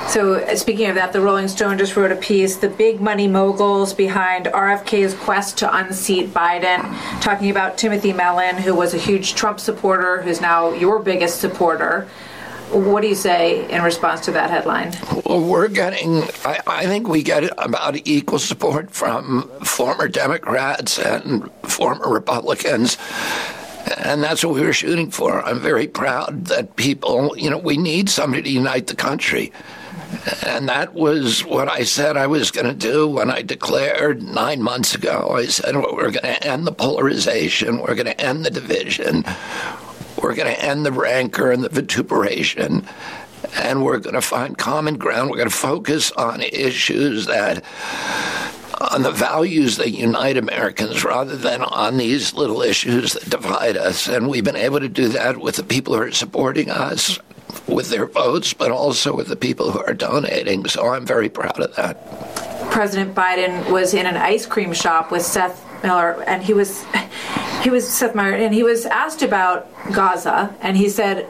So, 0.09 0.35
uh, 0.35 0.55
speaking 0.55 0.87
of 0.87 0.95
that, 0.95 1.13
the 1.13 1.21
Rolling 1.21 1.47
Stone 1.47 1.77
just 1.77 1.95
wrote 1.95 2.11
a 2.11 2.15
piece, 2.15 2.57
The 2.57 2.69
Big 2.69 3.01
Money 3.01 3.27
Moguls 3.27 3.93
Behind 3.93 4.45
RFK's 4.45 5.13
Quest 5.13 5.57
to 5.59 5.75
Unseat 5.75 6.29
Biden, 6.29 6.81
talking 7.21 7.49
about 7.49 7.77
Timothy 7.77 8.13
Mellon, 8.13 8.55
who 8.57 8.75
was 8.75 8.93
a 8.93 8.97
huge 8.97 9.35
Trump 9.35 9.59
supporter, 9.59 10.21
who's 10.21 10.41
now 10.41 10.71
your 10.73 10.99
biggest 10.99 11.39
supporter. 11.41 12.07
What 12.71 13.01
do 13.01 13.07
you 13.07 13.15
say 13.15 13.69
in 13.69 13.83
response 13.83 14.21
to 14.21 14.31
that 14.31 14.49
headline? 14.49 14.93
Well, 15.25 15.41
we're 15.41 15.67
getting, 15.67 16.23
I, 16.43 16.59
I, 16.65 16.85
think 16.87 17.07
we 17.07 17.21
get 17.21 17.43
about 17.63 17.95
equal 18.07 18.39
support 18.39 18.89
from 18.89 19.49
former 19.63 20.07
Democrats 20.07 20.97
and 20.97 21.49
former 21.61 22.11
Republicans. 22.11 22.97
And 23.97 24.21
that's 24.21 24.43
what 24.43 24.55
we 24.55 24.61
were 24.61 24.73
shooting 24.73 25.09
for. 25.09 25.41
I'm 25.43 25.59
very 25.59 25.87
proud 25.87 26.45
that 26.45 26.75
people, 26.75 27.35
you 27.37 27.49
know, 27.49 27.57
we 27.57 27.77
need 27.77 28.09
somebody 28.09 28.43
to 28.43 28.49
unite 28.49 28.87
the 28.87 28.95
country. 28.95 29.53
And 30.45 30.67
that 30.69 30.93
was 30.93 31.43
what 31.45 31.69
I 31.69 31.83
said 31.83 32.17
I 32.17 32.27
was 32.27 32.51
going 32.51 32.67
to 32.67 32.73
do 32.73 33.07
when 33.07 33.31
I 33.31 33.41
declared 33.41 34.21
nine 34.21 34.61
months 34.61 34.95
ago. 34.95 35.31
I 35.35 35.45
said, 35.45 35.75
well, 35.75 35.95
we're 35.95 36.11
going 36.11 36.23
to 36.23 36.47
end 36.47 36.67
the 36.67 36.71
polarization, 36.71 37.79
we're 37.79 37.95
going 37.95 38.05
to 38.05 38.21
end 38.21 38.45
the 38.45 38.51
division, 38.51 39.23
we're 40.21 40.35
going 40.35 40.53
to 40.53 40.63
end 40.63 40.85
the 40.85 40.91
rancor 40.91 41.51
and 41.51 41.63
the 41.63 41.69
vituperation, 41.69 42.87
and 43.55 43.83
we're 43.83 43.99
going 43.99 44.15
to 44.15 44.21
find 44.21 44.57
common 44.57 44.97
ground. 44.97 45.29
We're 45.29 45.37
going 45.37 45.49
to 45.49 45.55
focus 45.55 46.11
on 46.11 46.41
issues 46.41 47.25
that 47.27 47.63
on 48.79 49.03
the 49.03 49.11
values 49.11 49.77
that 49.77 49.91
unite 49.91 50.37
Americans 50.37 51.03
rather 51.03 51.35
than 51.35 51.61
on 51.61 51.97
these 51.97 52.33
little 52.33 52.61
issues 52.61 53.13
that 53.13 53.29
divide 53.29 53.77
us. 53.77 54.07
And 54.07 54.27
we've 54.27 54.43
been 54.43 54.55
able 54.55 54.79
to 54.79 54.89
do 54.89 55.07
that 55.09 55.37
with 55.37 55.55
the 55.55 55.63
people 55.63 55.95
who 55.95 56.01
are 56.01 56.11
supporting 56.11 56.69
us 56.69 57.19
with 57.67 57.89
their 57.89 58.05
votes, 58.05 58.53
but 58.53 58.71
also 58.71 59.15
with 59.15 59.27
the 59.27 59.35
people 59.35 59.71
who 59.71 59.79
are 59.79 59.93
donating. 59.93 60.65
So 60.67 60.89
I'm 60.89 61.05
very 61.05 61.29
proud 61.29 61.59
of 61.59 61.75
that. 61.75 62.71
President 62.71 63.15
Biden 63.15 63.71
was 63.71 63.93
in 63.93 64.05
an 64.05 64.17
ice 64.17 64.45
cream 64.45 64.73
shop 64.73 65.11
with 65.11 65.21
Seth 65.21 65.63
Miller, 65.83 66.23
and 66.27 66.43
he 66.43 66.53
was 66.53 66.83
he 67.61 67.69
was 67.69 67.87
Seth 67.87 68.15
Meyer, 68.15 68.33
and 68.33 68.53
he 68.53 68.63
was 68.63 68.85
asked 68.85 69.21
about 69.21 69.67
Gaza, 69.93 70.53
and 70.61 70.75
he 70.75 70.89
said 70.89 71.25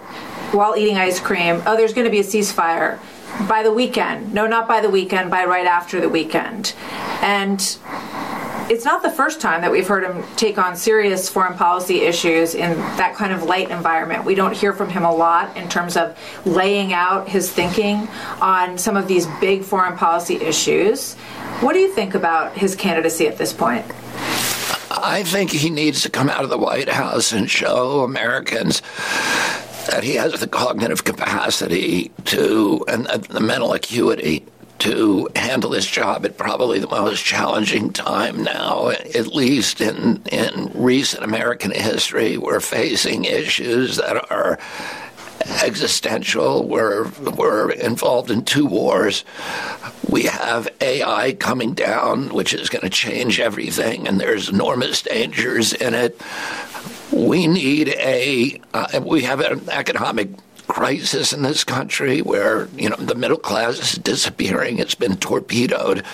while 0.52 0.75
eating 0.75 0.98
ice 0.98 1.20
cream, 1.20 1.62
"Oh, 1.66 1.78
there's 1.78 1.94
going 1.94 2.06
to 2.06 2.12
be 2.12 2.20
a 2.20 2.24
ceasefire." 2.24 3.00
By 3.48 3.62
the 3.63 3.72
weekend. 3.72 4.34
No, 4.34 4.48
not 4.48 4.68
by 4.68 4.82
the 4.82 4.89
weekend, 4.89 5.30
by 5.30 5.46
right 5.46 5.68
after 5.68 6.00
the 6.00 6.10
weekend. 6.10 6.74
And 7.22 7.60
it's 8.68 8.84
not 8.84 9.04
the 9.04 9.12
first 9.12 9.42
time 9.42 9.62
that 9.62 9.72
we've 9.72 9.88
heard 9.88 10.04
him 10.04 10.24
take 10.36 10.58
on 10.58 10.75
serious 10.75 11.30
foreign 11.30 11.56
policy 11.56 12.01
issues 12.01 12.56
in 12.56 12.75
that 12.98 13.13
kind 13.15 13.32
of 13.32 13.44
light 13.44 13.70
environment. 13.70 14.25
We 14.25 14.34
don't 14.34 14.56
hear 14.56 14.74
from 14.74 14.89
him 14.89 15.04
a 15.04 15.13
lot 15.13 15.56
in 15.56 15.70
terms 15.70 15.96
of 15.96 16.18
laying 16.46 16.92
out 16.92 17.30
his 17.30 17.51
thinking 17.51 18.08
on 18.42 18.77
some 18.77 18.98
of 18.98 19.08
these 19.08 19.27
big 19.39 19.63
foreign 19.63 19.98
policy 19.98 20.36
issues. 20.36 21.13
What 21.62 21.74
do 21.74 21.80
you 21.80 21.94
think 21.94 22.15
about 22.15 22.58
his 22.58 22.75
candidacy 22.75 23.27
at 23.27 23.38
this 23.38 23.54
point? 23.54 23.86
I 24.89 25.24
think 25.24 25.51
he 25.51 25.70
needs 25.70 26.01
to 26.04 26.10
come 26.10 26.30
out 26.30 26.44
of 26.44 26.50
the 26.50 26.58
White 26.58 26.89
House 26.89 27.32
and 27.32 27.50
show 27.50 28.04
Americans 28.04 28.82
that 29.88 30.04
he 30.04 30.15
has 30.15 30.39
the 30.39 30.48
cognitive 30.48 31.04
capacity 31.04 32.12
to 32.25 32.84
and 32.88 33.06
the 33.06 33.39
mental 33.39 33.74
acuity 33.74 34.46
to 34.80 35.30
handle 35.36 35.70
this 35.70 35.86
job 35.86 36.25
at 36.25 36.38
probably 36.38 36.80
the 36.80 36.88
most 36.88 37.24
challenging 37.24 37.92
time 37.92 38.44
now, 38.44 38.89
at 38.89 39.27
least 39.27 39.82
in 39.82 40.22
in 40.32 40.72
recent 40.74 41.24
American 41.24 41.72
history. 41.72 42.38
We're 42.38 42.60
facing 42.60 43.25
issues 43.25 43.98
that 43.98 44.32
are 44.32 44.60
existential. 45.63 46.68
We're 46.68 47.10
we're 47.38 47.72
involved 47.72 48.32
in 48.32 48.44
two 48.44 48.65
wars. 48.65 49.24
We 50.10 50.24
have 50.24 50.68
AI 50.82 51.34
coming 51.34 51.74
down, 51.74 52.30
which 52.30 52.54
is 52.54 52.70
going 52.70 52.84
to 52.84 52.89
change 52.89 53.39
everything, 53.39 54.08
and 54.08 54.20
there's 54.20 54.50
enormous 54.50 55.01
dangers 55.01 55.74
in 55.74 55.94
it. 55.94 56.20
We 57.12 57.48
need 57.48 57.90
a 57.90 58.60
uh, 58.74 59.02
we 59.04 59.24
have 59.24 59.40
an 59.40 59.70
economic 59.70 60.30
crisis 60.68 61.32
in 61.34 61.44
this 61.44 61.64
country 61.64 62.22
where, 62.22 62.68
you 62.76 62.90
know, 62.90 62.96
the 62.96 63.16
middle 63.16 63.38
class 63.38 63.80
is 63.80 63.94
disappearing. 63.94 64.80
It's 64.80 64.96
been 64.96 65.18
torpedoed. 65.18 66.06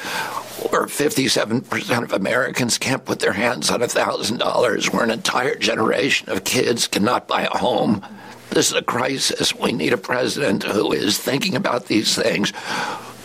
Where 0.69 0.86
57% 0.86 2.03
of 2.03 2.13
Americans 2.13 2.77
can't 2.77 3.03
put 3.03 3.19
their 3.19 3.33
hands 3.33 3.71
on 3.71 3.79
$1,000, 3.79 4.93
where 4.93 5.03
an 5.03 5.10
entire 5.10 5.55
generation 5.55 6.29
of 6.29 6.43
kids 6.43 6.88
cannot 6.88 7.27
buy 7.27 7.43
a 7.43 7.57
home. 7.57 8.05
This 8.51 8.69
is 8.69 8.75
a 8.77 8.83
crisis. 8.83 9.55
We 9.55 9.71
need 9.71 9.93
a 9.93 9.98
president 9.98 10.63
who 10.63 10.91
is 10.91 11.17
thinking 11.17 11.55
about 11.55 11.88
these 11.88 12.15
things, 12.15 12.53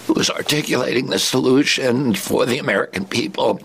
who 0.07 0.15
is 0.15 0.31
articulating 0.31 1.09
the 1.09 1.19
solution 1.19 2.15
for 2.15 2.47
the 2.47 2.59
American 2.59 3.05
people, 3.05 3.61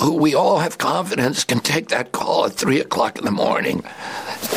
who 0.00 0.14
we 0.14 0.34
all 0.34 0.58
have 0.58 0.78
confidence 0.78 1.44
can 1.44 1.60
take 1.60 1.88
that 1.88 2.12
call 2.12 2.46
at 2.46 2.52
three 2.52 2.80
o'clock 2.80 3.18
in 3.18 3.24
the 3.24 3.30
morning 3.30 3.84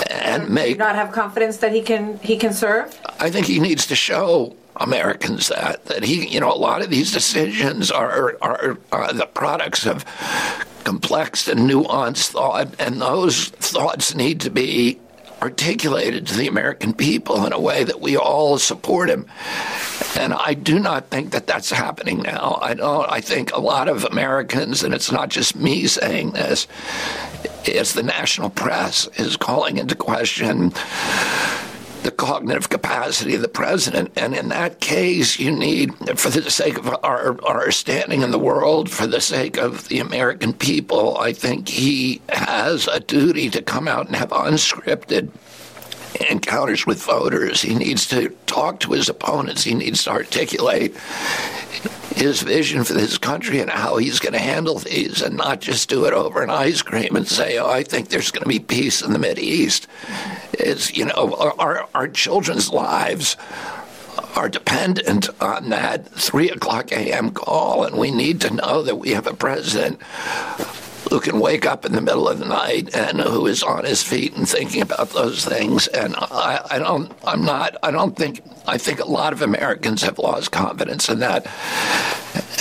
and 0.10 0.50
make. 0.50 0.74
Do 0.74 0.79
not 0.79 0.96
have 0.96 1.12
confidence 1.12 1.58
that 1.58 1.72
he 1.72 1.82
can 1.82 2.17
he 2.20 2.38
can 2.38 2.53
serve. 2.53 2.98
I 3.20 3.29
think 3.29 3.48
he 3.48 3.60
needs 3.60 3.88
to 3.88 3.96
show 3.96 4.55
Americans 4.77 5.48
that 5.50 5.86
that 5.86 6.03
he, 6.03 6.27
you 6.27 6.39
know, 6.39 6.51
a 6.51 6.55
lot 6.58 6.82
of 6.82 6.89
these 6.89 7.12
decisions 7.12 7.91
are 7.91 8.38
are, 8.41 8.77
are 8.91 9.13
the 9.13 9.25
products 9.25 9.86
of 9.86 10.05
complex 10.84 11.48
and 11.48 11.70
nuanced 11.70 12.29
thought, 12.29 12.74
and 12.79 13.01
those 13.01 13.50
thoughts 13.50 14.13
need 14.15 14.39
to 14.41 14.51
be 14.51 15.00
articulated 15.46 16.25
to 16.25 16.36
the 16.36 16.48
American 16.48 16.92
people 16.92 17.46
in 17.46 17.54
a 17.54 17.60
way 17.60 17.84
that 17.84 18.02
we 18.02 18.18
all 18.18 18.58
support 18.58 19.10
him. 19.10 19.28
And 20.18 20.34
I 20.34 20.56
do 20.56 20.80
not 20.80 21.10
think 21.10 21.32
that 21.32 21.46
that's 21.46 21.70
happening 21.70 22.24
now. 22.24 22.58
I 22.62 22.74
don't. 22.74 23.08
I 23.12 23.22
think 23.22 23.52
a 23.52 23.60
lot 23.60 23.88
of 23.88 24.06
Americans, 24.06 24.84
and 24.84 24.92
it's 24.92 25.12
not 25.12 25.30
just 25.30 25.56
me 25.56 25.86
saying 25.86 26.32
this, 26.32 26.68
it's 27.64 27.94
the 27.94 28.02
national 28.02 28.50
press 28.50 29.08
is 29.20 29.38
calling 29.38 29.78
into 29.78 29.96
question 29.96 30.72
the 32.06 32.12
cognitive 32.12 32.70
capacity 32.70 33.34
of 33.34 33.42
the 33.42 33.48
president. 33.48 34.12
And 34.16 34.36
in 34.36 34.50
that 34.50 34.80
case, 34.80 35.40
you 35.40 35.52
need, 35.52 35.92
for 36.20 36.30
the 36.30 36.52
sake 36.52 36.78
of 36.78 36.88
our, 37.04 37.44
our 37.44 37.72
standing 37.72 38.22
in 38.22 38.30
the 38.30 38.40
world, 38.40 38.92
for 38.92 39.08
the 39.08 39.20
sake 39.20 39.58
of 39.58 39.88
the 39.88 40.00
American 40.00 40.54
people, 40.54 41.18
I 41.18 41.34
think 41.34 41.68
he 41.68 42.22
has 42.30 42.88
a 42.88 43.00
duty 43.00 43.50
to 43.50 43.62
come 43.62 43.88
out 43.88 44.06
and 44.06 44.16
have 44.16 44.30
unscripted 44.30 45.32
encounters 46.29 46.86
with 46.86 47.01
voters. 47.01 47.62
He 47.62 47.75
needs 47.75 48.07
to 48.07 48.29
talk 48.45 48.79
to 48.81 48.93
his 48.93 49.10
opponents. 49.10 49.63
He 49.63 49.74
needs 49.74 50.03
to 50.03 50.12
articulate 50.12 50.95
his 52.15 52.41
vision 52.41 52.84
for 52.84 52.93
this 52.93 53.17
country 53.17 53.60
and 53.60 53.69
how 53.69 53.98
he's 53.98 54.19
going 54.19 54.34
to 54.34 54.39
handle 54.39 54.79
these 54.79 55.22
and 55.22 55.36
not 55.36 55.60
just 55.60 55.89
do 55.89 56.05
it 56.05 56.13
over 56.13 56.41
an 56.41 56.50
ice 56.50 56.81
cream 56.81 57.15
and 57.15 57.27
say, 57.27 57.57
oh, 57.57 57.69
I 57.69 57.84
think 57.84 58.07
there's 58.07 58.31
going 58.31 58.43
to 58.43 58.50
be 58.50 58.60
peace 58.60 59.01
in 59.01 59.12
the 59.12 59.19
Middle 59.19 59.43
East. 59.43 59.88
It's, 60.53 60.95
you 60.95 61.05
know, 61.05 61.53
our, 61.60 61.88
our 61.93 62.07
children's 62.07 62.72
lives 62.72 63.36
are 64.36 64.50
dependent 64.50 65.29
on 65.41 65.69
that 65.69 66.07
3 66.10 66.50
o'clock 66.51 66.91
a.m. 66.91 67.31
call, 67.31 67.84
and 67.84 67.98
we 67.98 68.12
need 68.12 68.41
to 68.41 68.53
know 68.53 68.81
that 68.81 68.95
we 68.95 69.10
have 69.10 69.27
a 69.27 69.34
president 69.34 70.00
who 71.10 71.20
can 71.20 71.40
wake 71.40 71.66
up 71.66 71.86
in 71.86 71.92
the 71.92 72.02
middle 72.02 72.28
of 72.28 72.40
the 72.40 72.46
night 72.46 72.94
and 72.96 73.20
who 73.22 73.46
is 73.48 73.64
on 73.64 73.86
his 73.86 74.02
feet 74.02 74.36
and 74.36 74.48
thinking 74.48 74.82
about 74.82 75.10
those 75.12 75.46
things. 75.46 75.88
And 75.88 76.16
I, 76.18 76.66
I 76.72 76.80
don't, 76.80 77.12
I'm 77.24 77.44
not, 77.46 77.78
I 77.84 77.92
don't 77.92 78.16
think, 78.16 78.42
I 78.68 78.78
think 78.78 79.00
a 79.00 79.06
lot 79.06 79.34
of 79.34 79.42
Americans 79.42 80.02
have 80.02 80.18
lost 80.18 80.52
confidence 80.52 81.10
in 81.10 81.20
that. 81.20 81.46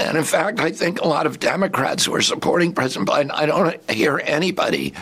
And 0.00 0.18
in 0.18 0.24
fact, 0.24 0.60
I 0.60 0.70
think 0.70 1.00
a 1.00 1.08
lot 1.08 1.26
of 1.26 1.40
Democrats 1.40 2.04
who 2.04 2.14
are 2.14 2.22
supporting 2.22 2.72
President 2.72 3.08
Biden, 3.08 3.30
I 3.32 3.46
don't 3.46 3.90
hear 3.90 4.20
anybody 4.24 4.94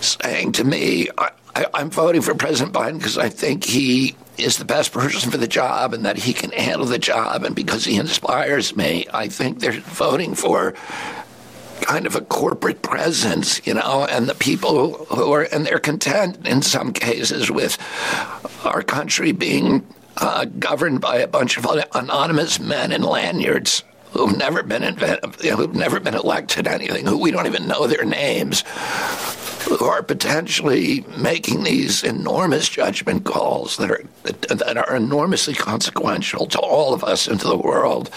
saying 0.00 0.52
to 0.52 0.64
me, 0.64 1.08
I, 1.16 1.30
am 1.74 1.90
voting 1.90 2.22
for 2.22 2.34
President 2.34 2.74
Biden 2.74 2.98
because 2.98 3.18
I 3.18 3.28
think 3.28 3.64
he 3.64 4.16
is 4.36 4.58
the 4.58 4.64
best 4.64 4.92
person 4.92 5.30
for 5.30 5.36
the 5.36 5.48
job 5.48 5.92
and 5.92 6.04
that 6.04 6.16
he 6.16 6.32
can 6.32 6.50
handle 6.52 6.86
the 6.86 6.98
job 6.98 7.44
and 7.44 7.54
because 7.54 7.84
he 7.84 7.96
inspires 7.96 8.76
me. 8.76 9.06
I 9.12 9.28
think 9.28 9.58
they're 9.58 9.72
voting 9.72 10.34
for 10.34 10.74
kind 11.80 12.06
of 12.06 12.14
a 12.14 12.20
corporate 12.20 12.82
presence, 12.82 13.64
you 13.66 13.74
know, 13.74 14.06
and 14.10 14.28
the 14.28 14.34
people 14.34 15.04
who 15.06 15.32
are, 15.32 15.42
and 15.52 15.66
they're 15.66 15.78
content 15.78 16.46
in 16.46 16.62
some 16.62 16.92
cases 16.92 17.50
with 17.50 17.78
our 18.64 18.82
country 18.82 19.32
being 19.32 19.86
uh, 20.18 20.44
governed 20.58 21.00
by 21.00 21.16
a 21.16 21.28
bunch 21.28 21.56
of 21.56 21.66
anonymous 21.94 22.58
men 22.58 22.92
in 22.92 23.02
lanyards 23.02 23.84
who've 24.12 24.36
never 24.36 24.62
been 24.62 24.82
who've 25.42 25.74
never 25.74 26.00
been 26.00 26.14
elected 26.14 26.66
anything, 26.66 27.06
who 27.06 27.18
we 27.18 27.30
don't 27.30 27.46
even 27.46 27.68
know 27.68 27.86
their 27.86 28.04
names, 28.04 28.64
who 29.62 29.84
are 29.84 30.02
potentially 30.02 31.04
making 31.16 31.62
these 31.62 32.02
enormous 32.02 32.68
judgment 32.68 33.24
calls 33.24 33.76
that 33.76 33.90
are 33.90 34.02
that 34.24 34.76
are 34.76 34.96
enormously 34.96 35.54
consequential 35.54 36.46
to 36.46 36.58
all 36.58 36.94
of 36.94 37.04
us 37.04 37.28
and 37.28 37.38
to 37.40 37.48
the 37.48 37.56
world. 37.56 38.10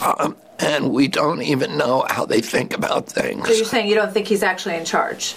Um, 0.00 0.36
and 0.58 0.90
we 0.90 1.08
don't 1.08 1.42
even 1.42 1.76
know 1.76 2.06
how 2.08 2.24
they 2.24 2.40
think 2.40 2.74
about 2.74 3.06
things. 3.06 3.46
So 3.46 3.54
you're 3.54 3.64
saying 3.64 3.88
you 3.88 3.94
don't 3.94 4.12
think 4.12 4.28
he's 4.28 4.42
actually 4.42 4.76
in 4.76 4.84
charge? 4.84 5.34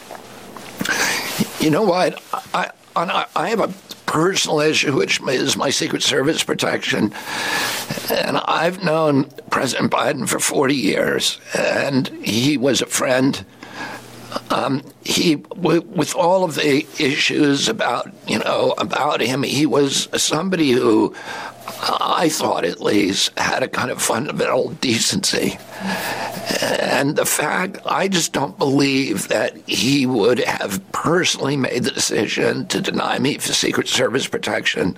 You 1.59 1.71
know 1.71 1.83
what? 1.83 2.21
I, 2.53 2.71
I 2.95 3.49
have 3.49 3.59
a 3.59 3.73
personal 4.07 4.59
issue, 4.61 4.95
which 4.95 5.21
is 5.21 5.55
my 5.55 5.69
Secret 5.69 6.01
Service 6.01 6.43
protection. 6.43 7.13
And 8.09 8.37
I've 8.37 8.83
known 8.83 9.25
President 9.51 9.91
Biden 9.91 10.27
for 10.27 10.39
40 10.39 10.73
years, 10.73 11.39
and 11.55 12.07
he 12.23 12.57
was 12.57 12.81
a 12.81 12.85
friend. 12.85 13.45
Um, 14.49 14.83
he, 15.03 15.35
with 15.55 16.15
all 16.15 16.43
of 16.43 16.55
the 16.55 16.85
issues 16.99 17.67
about, 17.69 18.11
you 18.27 18.39
know, 18.39 18.73
about 18.77 19.21
him, 19.21 19.43
he 19.43 19.65
was 19.65 20.07
somebody 20.21 20.71
who 20.71 21.13
I 21.67 22.29
thought 22.29 22.65
at 22.65 22.81
least, 22.81 23.37
had 23.37 23.63
a 23.63 23.67
kind 23.67 23.91
of 23.91 24.01
fundamental 24.01 24.69
decency. 24.81 25.57
And 26.61 27.15
the 27.15 27.25
fact, 27.25 27.79
I 27.85 28.07
just 28.07 28.33
don't 28.33 28.57
believe 28.57 29.27
that 29.27 29.55
he 29.67 30.05
would 30.05 30.39
have 30.39 30.81
personally 30.91 31.57
made 31.57 31.83
the 31.83 31.91
decision 31.91 32.67
to 32.67 32.81
deny 32.81 33.19
me 33.19 33.37
for 33.37 33.53
Secret 33.53 33.87
Service 33.87 34.27
protection. 34.27 34.97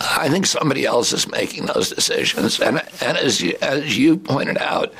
I 0.00 0.28
think 0.28 0.46
somebody 0.46 0.84
else 0.84 1.12
is 1.12 1.30
making 1.30 1.66
those 1.66 1.90
decisions. 1.90 2.60
And, 2.60 2.82
and 3.00 3.16
as, 3.18 3.40
you, 3.40 3.56
as 3.62 3.96
you 3.96 4.16
pointed 4.16 4.58
out, 4.58 4.92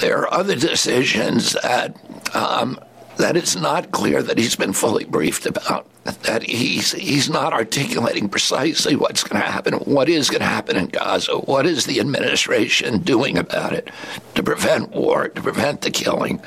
there 0.00 0.18
are 0.18 0.32
other 0.32 0.56
decisions 0.56 1.52
that 1.62 1.96
um, 2.34 2.78
that 3.16 3.36
it's 3.36 3.56
not 3.56 3.92
clear 3.92 4.22
that 4.22 4.38
he's 4.38 4.56
been 4.56 4.72
fully 4.72 5.04
briefed 5.04 5.46
about, 5.46 5.86
that 6.22 6.42
he's 6.42 6.92
he's 6.92 7.28
not 7.30 7.52
articulating 7.52 8.28
precisely 8.28 8.96
what's 8.96 9.24
going 9.24 9.40
to 9.40 9.46
happen, 9.46 9.74
what 9.74 10.08
is 10.08 10.30
going 10.30 10.40
to 10.40 10.46
happen 10.46 10.76
in 10.76 10.86
Gaza, 10.86 11.32
what 11.32 11.66
is 11.66 11.86
the 11.86 12.00
administration 12.00 12.98
doing 12.98 13.38
about 13.38 13.72
it 13.72 13.90
to 14.34 14.42
prevent 14.42 14.90
war, 14.90 15.28
to 15.28 15.42
prevent 15.42 15.80
the 15.80 15.90
killing. 15.90 16.38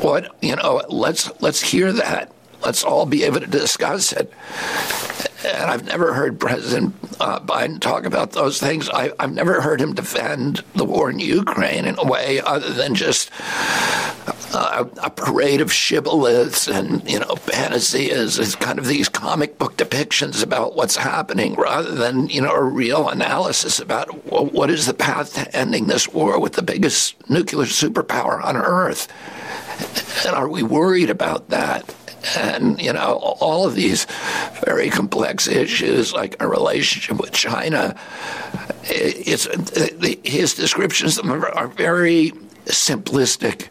What 0.00 0.34
you 0.42 0.56
know, 0.56 0.82
let's 0.88 1.30
let's 1.40 1.60
hear 1.60 1.92
that. 1.92 2.32
Let's 2.64 2.82
all 2.82 3.04
be 3.04 3.24
able 3.24 3.40
to 3.40 3.46
discuss 3.46 4.12
it. 4.12 4.32
And 5.44 5.70
I've 5.70 5.84
never 5.84 6.14
heard 6.14 6.40
President 6.40 6.94
uh, 7.20 7.38
Biden 7.40 7.78
talk 7.78 8.04
about 8.04 8.32
those 8.32 8.58
things. 8.58 8.88
I, 8.88 9.12
have 9.20 9.32
never 9.32 9.60
heard 9.60 9.80
him 9.80 9.94
defend 9.94 10.64
the 10.74 10.84
war 10.84 11.10
in 11.10 11.18
Ukraine 11.18 11.84
in 11.84 11.96
a 11.98 12.04
way 12.04 12.40
other 12.40 12.72
than 12.72 12.94
just 12.94 13.30
uh, 14.54 14.84
a 15.02 15.10
parade 15.10 15.60
of 15.60 15.68
shibboleths 15.72 16.68
and 16.68 17.08
you 17.10 17.18
know 17.18 17.34
fantasies, 17.36 18.38
is 18.38 18.54
kind 18.56 18.78
of 18.78 18.86
these 18.86 19.08
comic 19.08 19.58
book 19.58 19.76
depictions 19.76 20.42
about 20.42 20.76
what's 20.76 20.96
happening, 20.96 21.54
rather 21.54 21.94
than 21.94 22.28
you 22.28 22.40
know 22.40 22.52
a 22.52 22.62
real 22.62 23.08
analysis 23.08 23.80
about 23.80 24.06
what 24.30 24.70
is 24.70 24.86
the 24.86 24.94
path 24.94 25.34
to 25.34 25.56
ending 25.56 25.88
this 25.88 26.08
war 26.08 26.40
with 26.40 26.54
the 26.54 26.62
biggest 26.62 27.16
nuclear 27.28 27.66
superpower 27.66 28.42
on 28.42 28.56
Earth, 28.56 29.08
and 30.24 30.34
are 30.34 30.48
we 30.48 30.62
worried 30.62 31.10
about 31.10 31.50
that? 31.50 31.94
And 32.36 32.80
you 32.80 32.92
know 32.92 33.18
all 33.40 33.66
of 33.66 33.74
these 33.74 34.06
very 34.64 34.90
complex 34.90 35.46
issues 35.46 36.12
like 36.12 36.36
a 36.40 36.48
relationship 36.48 37.20
with 37.20 37.32
China. 37.32 37.96
It's 38.84 39.48
his 40.24 40.54
descriptions 40.54 41.18
are 41.18 41.68
very 41.68 42.32
simplistic. 42.66 43.68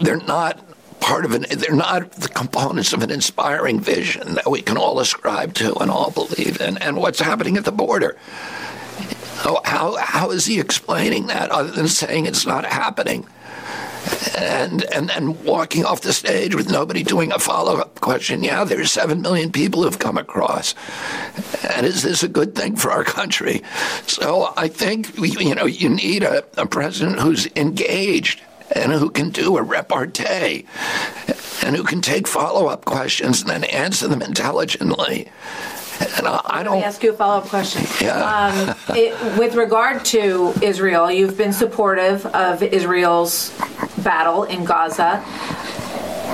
They're 0.00 0.16
not 0.16 0.64
part 1.00 1.24
of 1.24 1.32
an 1.32 1.46
they're 1.50 1.74
not 1.74 2.10
the 2.12 2.28
components 2.28 2.92
of 2.92 3.02
an 3.02 3.10
inspiring 3.10 3.80
vision 3.80 4.34
that 4.34 4.50
we 4.50 4.62
can 4.62 4.76
all 4.76 4.98
ascribe 5.00 5.54
to 5.54 5.74
and 5.76 5.90
all 5.90 6.10
believe 6.10 6.60
in 6.60 6.76
and 6.78 6.96
what's 6.96 7.20
happening 7.20 7.56
at 7.56 7.64
the 7.64 7.72
border 7.72 8.16
oh, 9.44 9.60
how 9.64 9.96
how 9.96 10.30
is 10.30 10.46
he 10.46 10.58
explaining 10.58 11.28
that 11.28 11.50
other 11.50 11.70
than 11.70 11.88
saying 11.88 12.26
it's 12.26 12.46
not 12.46 12.64
happening 12.64 13.26
and 14.36 14.84
and 14.94 15.08
then 15.08 15.42
walking 15.44 15.84
off 15.84 16.00
the 16.02 16.12
stage 16.12 16.54
with 16.54 16.70
nobody 16.70 17.02
doing 17.02 17.32
a 17.32 17.38
follow 17.38 17.76
up 17.76 18.00
question. 18.00 18.42
Yeah, 18.42 18.64
there's 18.64 18.92
seven 18.92 19.22
million 19.22 19.52
people 19.52 19.82
who've 19.82 19.98
come 19.98 20.18
across, 20.18 20.74
and 21.70 21.86
is 21.86 22.02
this 22.02 22.22
a 22.22 22.28
good 22.28 22.54
thing 22.54 22.76
for 22.76 22.90
our 22.90 23.04
country? 23.04 23.62
So 24.06 24.52
I 24.56 24.68
think 24.68 25.16
you 25.16 25.54
know 25.54 25.66
you 25.66 25.88
need 25.88 26.22
a, 26.22 26.44
a 26.56 26.66
president 26.66 27.20
who's 27.20 27.46
engaged 27.56 28.40
and 28.74 28.92
who 28.92 29.10
can 29.10 29.30
do 29.30 29.56
a 29.56 29.62
repartee 29.62 30.66
and 31.62 31.76
who 31.76 31.84
can 31.84 32.00
take 32.00 32.28
follow 32.28 32.66
up 32.66 32.84
questions 32.84 33.40
and 33.40 33.50
then 33.50 33.64
answer 33.64 34.08
them 34.08 34.22
intelligently. 34.22 35.28
And 36.18 36.26
I, 36.26 36.40
I 36.44 36.62
Let 36.62 36.72
me 36.72 36.84
ask 36.84 37.02
you 37.02 37.10
a 37.10 37.12
follow-up 37.12 37.46
question. 37.46 37.82
Yeah. 38.00 38.18
Um, 38.18 38.96
it, 38.96 39.38
with 39.38 39.54
regard 39.54 40.04
to 40.06 40.52
Israel, 40.62 41.10
you've 41.10 41.36
been 41.36 41.52
supportive 41.52 42.26
of 42.26 42.62
Israel's 42.62 43.52
battle 44.02 44.44
in 44.44 44.64
Gaza. 44.64 45.18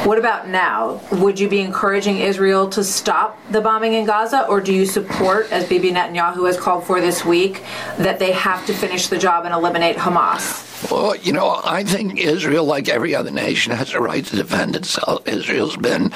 What 0.05 0.19
about 0.19 0.49
now? 0.49 1.01
Would 1.13 1.41
you 1.41 1.49
be 1.49 1.61
encouraging 1.61 2.19
Israel 2.19 2.69
to 2.71 2.85
stop 2.85 3.39
the 3.51 3.61
bombing 3.63 3.95
in 3.95 4.05
Gaza, 4.05 4.47
or 4.49 4.61
do 4.61 4.73
you 4.73 4.85
support, 4.85 5.51
as 5.51 5.67
Bibi 5.67 5.93
Netanyahu 5.93 6.47
has 6.47 6.59
called 6.59 6.85
for 6.85 7.01
this 7.01 7.25
week, 7.25 7.63
that 7.97 8.19
they 8.19 8.33
have 8.33 8.67
to 8.67 8.75
finish 8.75 9.07
the 9.07 9.19
job 9.19 9.47
and 9.47 9.55
eliminate 9.55 9.97
Hamas? 9.97 10.91
Well, 10.91 11.17
you 11.17 11.33
know, 11.33 11.61
I 11.65 11.85
think 11.85 12.19
Israel, 12.19 12.67
like 12.67 12.91
every 12.91 13.15
other 13.15 13.31
nation, 13.31 13.73
has 13.73 13.95
a 13.95 14.01
right 14.01 14.25
to 14.27 14.37
defend 14.37 14.77
itself. 14.77 15.27
Israel's 15.27 15.79
been 15.79 16.13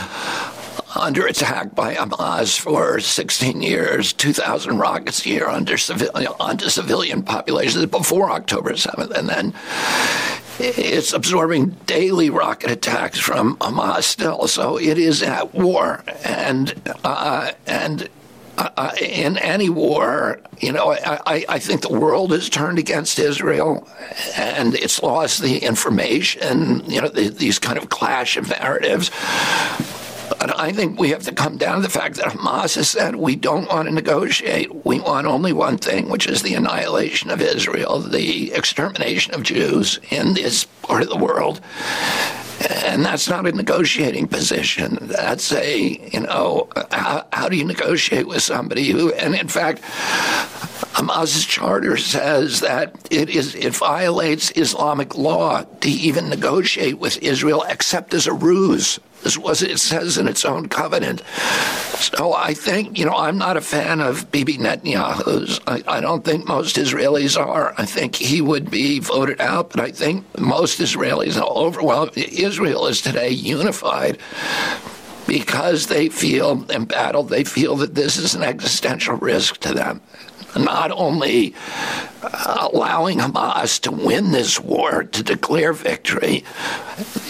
under 0.99 1.27
attack 1.27 1.75
by 1.75 1.95
Hamas 1.95 2.59
for 2.59 3.01
16 3.01 3.63
years, 3.63 4.13
2,000 4.13 4.79
rockets 4.79 5.25
a 5.25 5.29
year 5.29 5.49
under 5.49 5.79
civilian, 5.79 6.33
onto 6.41 6.69
civilian 6.69 7.23
populations 7.23 7.87
before 7.87 8.31
October 8.31 8.73
7th. 8.73 9.11
And 9.11 9.29
then 9.29 9.55
it's 10.59 11.13
absorbing 11.13 11.77
daily 11.87 12.31
rocket 12.31 12.71
attacks 12.71 13.19
from 13.19 13.57
Hamas 13.59 14.05
still. 14.05 14.49
So 14.49 14.79
it 14.79 14.99
is 14.99 15.23
at 15.23 15.55
war. 15.55 16.03
And, 16.25 16.75
uh, 17.05 17.53
and 17.67 18.09
uh, 18.59 18.91
in 19.01 19.39
any 19.39 19.71
war, 19.71 20.41
you 20.61 20.73
know, 20.73 20.93
I, 20.93 21.45
I 21.49 21.59
think 21.61 21.83
the 21.83 21.97
world 21.97 22.33
has 22.33 22.49
turned 22.49 22.81
against 22.81 23.21
Israel 23.21 23.89
and 24.37 24.75
it's 24.75 25.01
lost 25.01 25.43
the 25.43 25.59
information, 25.59 26.83
you 26.91 27.01
know, 27.01 27.09
the, 27.09 27.29
these 27.29 27.61
kind 27.61 27.79
of 27.79 27.89
clash 27.89 28.37
of 28.37 28.49
narratives. 28.49 29.13
But 30.29 30.59
I 30.59 30.73
think 30.73 30.99
we 30.99 31.11
have 31.11 31.23
to 31.25 31.33
come 31.33 31.57
down 31.57 31.77
to 31.77 31.83
the 31.83 31.89
fact 31.89 32.17
that 32.17 32.27
Hamas 32.27 32.77
has 32.77 32.89
said 32.89 33.17
we 33.17 33.37
don't 33.37 33.69
want 33.69 33.89
to 33.89 33.95
negotiate. 33.95 34.85
We 34.85 35.01
want 35.01 35.27
only 35.27 35.53
one 35.53 35.79
thing, 35.79 36.09
which 36.09 36.27
is 36.27 36.43
the 36.43 36.55
annihilation 36.55 37.31
of 37.31 37.41
Israel, 37.41 38.01
the 38.01 38.53
extermination 38.53 39.35
of 39.35 39.43
Jews 39.43 39.99
in 40.11 40.35
this 40.35 40.65
part 40.83 41.03
of 41.03 41.09
the 41.09 41.17
world. 41.17 41.61
And 42.71 43.05
that's 43.05 43.29
not 43.29 43.47
a 43.47 43.53
negotiating 43.53 44.29
position. 44.29 44.99
That's 45.03 45.53
a, 45.53 46.11
you 46.13 46.21
know, 46.21 46.69
how, 46.91 47.27
how 47.33 47.49
do 47.49 47.57
you 47.57 47.65
negotiate 47.65 48.27
with 48.27 48.43
somebody 48.43 48.91
who, 48.91 49.13
and 49.13 49.35
in 49.35 49.49
fact, 49.49 49.83
Hamas's 50.99 51.45
charter 51.45 51.97
says 51.97 52.59
that 52.59 52.93
it 53.09 53.31
is 53.31 53.55
it 53.55 53.77
violates 53.77 54.51
Islamic 54.57 55.17
law 55.17 55.63
to 55.63 55.89
even 55.89 56.29
negotiate 56.29 56.99
with 56.99 57.23
Israel 57.23 57.65
except 57.69 58.15
as 58.15 58.27
a 58.27 58.33
ruse. 58.33 58.99
This 59.23 59.39
was 59.39 59.63
it 59.63 59.79
says 59.79 60.19
in 60.19 60.27
its 60.27 60.45
own 60.45 60.69
covenant. 60.69 61.23
So 62.01 62.35
I 62.35 62.53
think 62.53 62.99
you 62.99 63.05
know 63.05 63.15
I'm 63.15 63.39
not 63.39 63.57
a 63.57 63.61
fan 63.61 64.01
of 64.01 64.33
Bibi 64.33 64.59
Netanyahu's. 64.59 65.61
I, 65.69 65.85
I 65.87 66.01
don't 66.01 66.25
think 66.25 66.49
most 66.49 66.75
Israelis 66.75 67.39
are. 67.39 67.75
I 67.79 67.85
think 67.85 68.17
he 68.17 68.41
would 68.41 68.69
be 68.69 68.99
voted 68.99 69.41
out, 69.41 69.71
but 69.71 69.79
I 69.79 69.93
think 69.93 70.25
most 70.37 70.81
Israelis 70.81 71.41
are 71.41 71.49
overwhelmed. 71.49 72.17
Israel 72.17 72.89
is 72.89 73.01
today 73.03 73.31
unified 73.31 74.19
because 75.29 75.87
they 75.87 76.09
feel 76.09 76.67
embattled. 76.71 77.29
They 77.29 77.45
feel 77.45 77.77
that 77.77 77.95
this 77.95 78.17
is 78.17 78.35
an 78.35 78.43
existential 78.43 79.15
risk 79.15 79.59
to 79.59 79.73
them 79.73 80.01
not 80.57 80.91
only 80.91 81.55
uh, 82.23 82.69
allowing 82.73 83.19
Hamas 83.19 83.81
to 83.81 83.91
win 83.91 84.33
this 84.33 84.59
war, 84.61 85.05
to 85.05 85.23
declare 85.23 85.73
victory, 85.73 86.45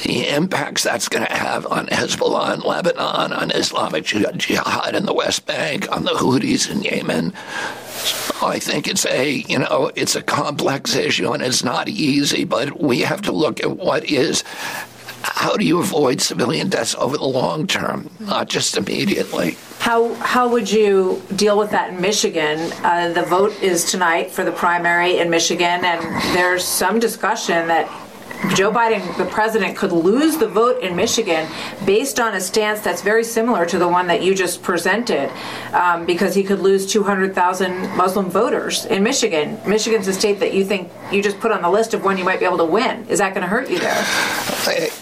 the 0.04 0.28
impacts 0.28 0.82
that's 0.82 1.08
going 1.08 1.26
to 1.26 1.32
have 1.32 1.66
on 1.66 1.86
Hezbollah 1.86 2.54
in 2.54 2.60
Lebanon, 2.60 3.32
on 3.32 3.50
Islamic 3.50 4.04
Jihad 4.04 4.94
in 4.94 5.06
the 5.06 5.14
West 5.14 5.46
Bank, 5.46 5.90
on 5.90 6.04
the 6.04 6.12
Houthis 6.12 6.70
in 6.70 6.82
Yemen. 6.82 7.32
I 8.40 8.58
think 8.60 8.86
it's 8.86 9.04
a, 9.06 9.30
you 9.30 9.58
know, 9.58 9.90
it's 9.96 10.14
a 10.14 10.22
complex 10.22 10.94
issue 10.94 11.32
and 11.32 11.42
it's 11.42 11.64
not 11.64 11.88
easy, 11.88 12.44
but 12.44 12.80
we 12.80 13.00
have 13.00 13.22
to 13.22 13.32
look 13.32 13.60
at 13.60 13.76
what 13.76 14.04
is 14.04 14.44
how 15.22 15.56
do 15.56 15.64
you 15.64 15.78
avoid 15.80 16.20
civilian 16.20 16.68
deaths 16.68 16.94
over 16.96 17.16
the 17.16 17.24
long 17.24 17.66
term, 17.66 18.10
not 18.20 18.48
just 18.48 18.76
immediately? 18.76 19.56
How 19.78 20.14
how 20.14 20.48
would 20.48 20.70
you 20.70 21.22
deal 21.36 21.58
with 21.58 21.70
that 21.70 21.90
in 21.90 22.00
Michigan? 22.00 22.70
Uh, 22.82 23.12
the 23.12 23.22
vote 23.22 23.52
is 23.62 23.84
tonight 23.84 24.30
for 24.30 24.44
the 24.44 24.52
primary 24.52 25.18
in 25.18 25.30
Michigan, 25.30 25.84
and 25.84 26.02
there's 26.34 26.64
some 26.64 26.98
discussion 26.98 27.68
that 27.68 27.88
Joe 28.54 28.70
Biden, 28.70 29.16
the 29.16 29.24
president, 29.24 29.76
could 29.76 29.90
lose 29.90 30.36
the 30.36 30.46
vote 30.46 30.80
in 30.80 30.94
Michigan 30.94 31.48
based 31.84 32.20
on 32.20 32.34
a 32.34 32.40
stance 32.40 32.80
that's 32.80 33.02
very 33.02 33.24
similar 33.24 33.66
to 33.66 33.78
the 33.78 33.88
one 33.88 34.06
that 34.06 34.22
you 34.22 34.34
just 34.34 34.62
presented, 34.62 35.30
um, 35.74 36.06
because 36.06 36.34
he 36.36 36.44
could 36.44 36.60
lose 36.60 36.86
200,000 36.86 37.96
Muslim 37.96 38.30
voters 38.30 38.86
in 38.86 39.02
Michigan. 39.02 39.58
Michigan's 39.66 40.06
a 40.06 40.12
state 40.12 40.38
that 40.38 40.54
you 40.54 40.64
think 40.64 40.88
you 41.10 41.20
just 41.20 41.40
put 41.40 41.50
on 41.50 41.62
the 41.62 41.70
list 41.70 41.94
of 41.94 42.04
one 42.04 42.16
you 42.16 42.24
might 42.24 42.38
be 42.38 42.46
able 42.46 42.58
to 42.58 42.64
win. 42.64 43.04
Is 43.08 43.18
that 43.18 43.34
going 43.34 43.42
to 43.42 43.48
hurt 43.48 43.68
you 43.68 43.80
there? 43.80 44.04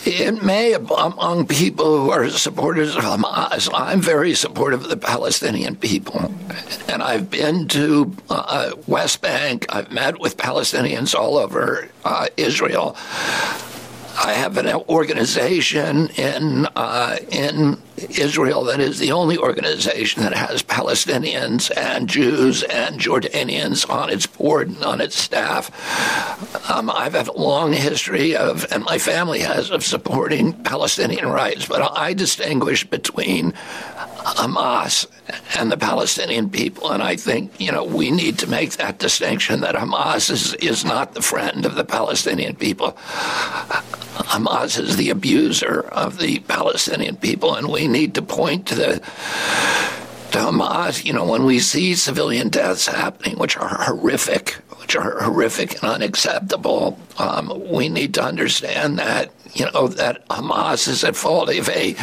It 0.09 0.40
may 0.45 0.73
among 0.73 1.49
people 1.49 1.99
who 1.99 2.11
are 2.12 2.31
supporters 2.31 2.95
of 2.95 3.03
Hamas. 3.03 3.69
I'm 3.75 4.01
very 4.01 4.35
supportive 4.35 4.85
of 4.85 4.88
the 4.88 4.97
Palestinian 4.97 5.75
people. 5.75 6.33
And 6.88 7.03
I've 7.03 7.29
been 7.29 7.66
to 7.69 8.14
uh, 8.31 8.71
West 8.87 9.21
Bank. 9.21 9.66
I've 9.69 9.90
met 9.90 10.21
with 10.21 10.37
Palestinians 10.37 11.12
all 11.12 11.37
over 11.37 11.88
uh, 12.05 12.29
Israel. 12.37 12.97
I 14.18 14.33
have 14.33 14.57
an 14.57 14.66
organization 14.88 16.09
in 16.16 16.66
uh, 16.74 17.18
in 17.31 17.81
Israel 17.96 18.64
that 18.64 18.81
is 18.81 18.98
the 18.98 19.12
only 19.12 19.38
organization 19.38 20.22
that 20.22 20.35
has 20.35 20.62
Palestinians 20.62 21.70
and 21.76 22.09
Jews 22.09 22.62
and 22.64 23.00
Jordanians 23.00 23.88
on 23.88 24.11
its 24.11 24.26
board 24.26 24.68
and 24.68 24.83
on 24.85 25.00
its 25.00 25.16
staff. 25.18 25.70
Um, 26.70 26.90
I've 26.90 27.14
had 27.14 27.29
a 27.29 27.33
long 27.33 27.72
history 27.72 28.37
of, 28.37 28.66
and 28.70 28.85
my 28.85 28.98
family 28.98 29.40
has, 29.40 29.70
of 29.70 29.85
supporting 29.85 30.52
Palestinian 30.64 31.29
rights, 31.29 31.66
but 31.66 31.83
I 31.96 32.12
distinguish 32.12 32.85
between 32.85 33.52
Hamas 33.52 35.07
and 35.57 35.71
the 35.71 35.77
Palestinian 35.77 36.51
people. 36.51 36.91
And 36.91 37.03
I 37.03 37.17
think, 37.17 37.61
you 37.61 37.73
know, 37.73 37.85
we 37.85 38.11
need 38.11 38.39
to 38.41 38.47
make 38.47 38.73
that 38.73 38.99
distinction 38.99 39.61
that 39.61 39.75
Hamas 39.75 40.31
is, 40.31 40.55
is 40.55 40.85
not 40.85 41.15
the 41.15 41.23
friend 41.23 41.67
of 41.67 41.75
the 41.75 41.85
Palestinian 41.85 42.57
people. 42.57 42.93
Hamas 42.93 44.79
is 44.79 44.97
the 44.97 45.11
abuser 45.11 45.81
of 45.93 46.19
the 46.19 46.41
Palestinian 46.41 47.17
people, 47.17 47.55
and 47.55 47.69
we 47.69 47.87
need 47.87 48.15
to 48.15 48.23
point 48.23 48.67
to 48.69 48.75
the 48.75 49.03
to 50.33 50.39
Hamas, 50.39 51.05
you 51.05 51.12
know, 51.12 51.25
when 51.25 51.45
we 51.45 51.59
see 51.61 51.95
civilian 51.95 52.49
deaths 52.49 52.87
happening, 52.87 53.39
which 53.39 53.57
are 53.57 53.69
horrific, 53.69 54.51
which 54.81 54.97
are 54.97 55.21
horrific 55.23 55.75
and 55.75 55.85
unacceptable, 55.85 56.99
um, 57.19 57.53
we 57.71 57.89
need 57.89 58.15
to 58.15 58.23
understand 58.23 58.99
that, 58.99 59.31
you 59.55 59.65
know, 59.71 59.89
that 59.89 60.27
Hamas 60.29 60.89
is 60.89 61.05
at 61.05 61.17
fault. 61.17 61.49
If 61.49 61.69
a 61.69 61.95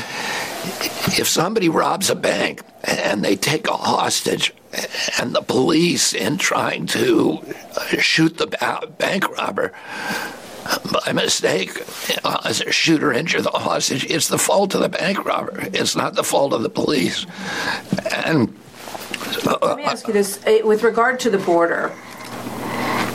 if 1.19 1.27
somebody 1.27 1.69
robs 1.69 2.09
a 2.09 2.15
bank 2.15 2.61
and 2.83 3.23
they 3.23 3.35
take 3.35 3.67
a 3.67 3.73
hostage, 3.73 4.53
and 5.19 5.35
the 5.35 5.41
police, 5.41 6.13
in 6.13 6.37
trying 6.37 6.87
to 6.87 7.39
shoot 7.99 8.37
the 8.37 8.47
bank 8.97 9.29
robber, 9.37 9.71
by 10.91 11.11
mistake, 11.11 11.83
uh, 12.23 12.41
as 12.45 12.61
a 12.61 12.71
shooter 12.71 13.11
injure 13.11 13.41
the 13.41 13.49
hostage, 13.49 14.05
it's 14.05 14.29
the 14.29 14.37
fault 14.37 14.73
of 14.75 14.81
the 14.81 14.89
bank 14.89 15.23
robber. 15.25 15.59
It's 15.73 15.95
not 15.95 16.15
the 16.15 16.23
fault 16.23 16.53
of 16.53 16.63
the 16.63 16.69
police. 16.69 17.25
And 18.25 18.57
uh, 19.45 19.57
let 19.61 19.77
me 19.77 19.83
ask 19.83 20.07
you 20.07 20.13
this: 20.13 20.39
with 20.63 20.83
regard 20.83 21.19
to 21.21 21.29
the 21.29 21.37
border, 21.37 21.93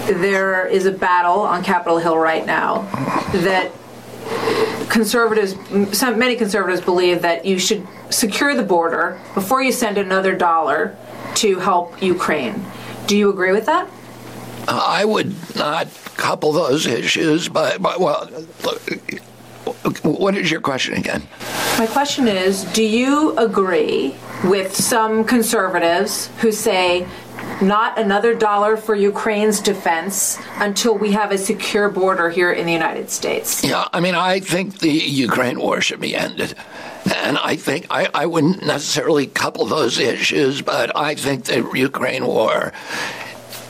there 0.06 0.66
is 0.66 0.86
a 0.86 0.92
battle 0.92 1.40
on 1.40 1.64
Capitol 1.64 1.98
Hill 1.98 2.18
right 2.18 2.44
now 2.44 2.82
that 3.32 3.72
conservatives, 4.88 5.54
some 5.96 6.18
many 6.18 6.36
conservatives 6.36 6.80
believe 6.80 7.22
that 7.22 7.44
you 7.44 7.58
should 7.58 7.86
secure 8.10 8.54
the 8.54 8.62
border 8.62 9.20
before 9.34 9.62
you 9.62 9.72
send 9.72 9.98
another 9.98 10.34
dollar 10.34 10.96
to 11.36 11.58
help 11.58 12.02
Ukraine. 12.02 12.64
Do 13.06 13.16
you 13.16 13.30
agree 13.30 13.52
with 13.52 13.66
that? 13.66 13.88
I 14.66 15.04
would 15.04 15.34
not 15.56 15.88
couple 16.16 16.52
those 16.52 16.86
issues, 16.86 17.48
but, 17.48 17.80
but 17.80 18.00
well, 18.00 18.26
what 20.02 20.36
is 20.36 20.50
your 20.50 20.60
question 20.60 20.94
again? 20.94 21.22
My 21.78 21.86
question 21.86 22.28
is 22.28 22.64
Do 22.64 22.82
you 22.82 23.36
agree 23.38 24.14
with 24.44 24.74
some 24.74 25.24
conservatives 25.24 26.28
who 26.40 26.52
say 26.52 27.06
not 27.62 27.98
another 27.98 28.34
dollar 28.34 28.76
for 28.76 28.94
Ukraine's 28.94 29.60
defense 29.60 30.38
until 30.56 30.96
we 30.96 31.12
have 31.12 31.32
a 31.32 31.38
secure 31.38 31.88
border 31.88 32.30
here 32.30 32.52
in 32.52 32.66
the 32.66 32.72
United 32.72 33.10
States? 33.10 33.64
Yeah, 33.64 33.88
I 33.92 34.00
mean, 34.00 34.14
I 34.14 34.40
think 34.40 34.78
the 34.78 34.90
Ukraine 34.90 35.58
war 35.60 35.80
should 35.80 36.00
be 36.00 36.14
ended. 36.14 36.54
And 37.14 37.38
I 37.38 37.56
think 37.56 37.86
I, 37.90 38.08
I 38.14 38.26
wouldn't 38.26 38.64
necessarily 38.64 39.26
couple 39.26 39.64
those 39.66 39.98
issues, 39.98 40.62
but 40.62 40.94
I 40.96 41.14
think 41.14 41.44
the 41.44 41.68
Ukraine 41.74 42.26
war 42.26 42.72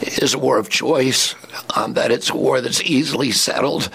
is 0.01 0.35
a 0.35 0.39
war 0.39 0.59
of 0.59 0.69
choice, 0.69 1.35
um, 1.75 1.95
that 1.95 2.11
it's 2.11 2.31
a 2.31 2.37
war 2.37 2.61
that's 2.61 2.83
easily 2.83 3.31
settled, 3.31 3.91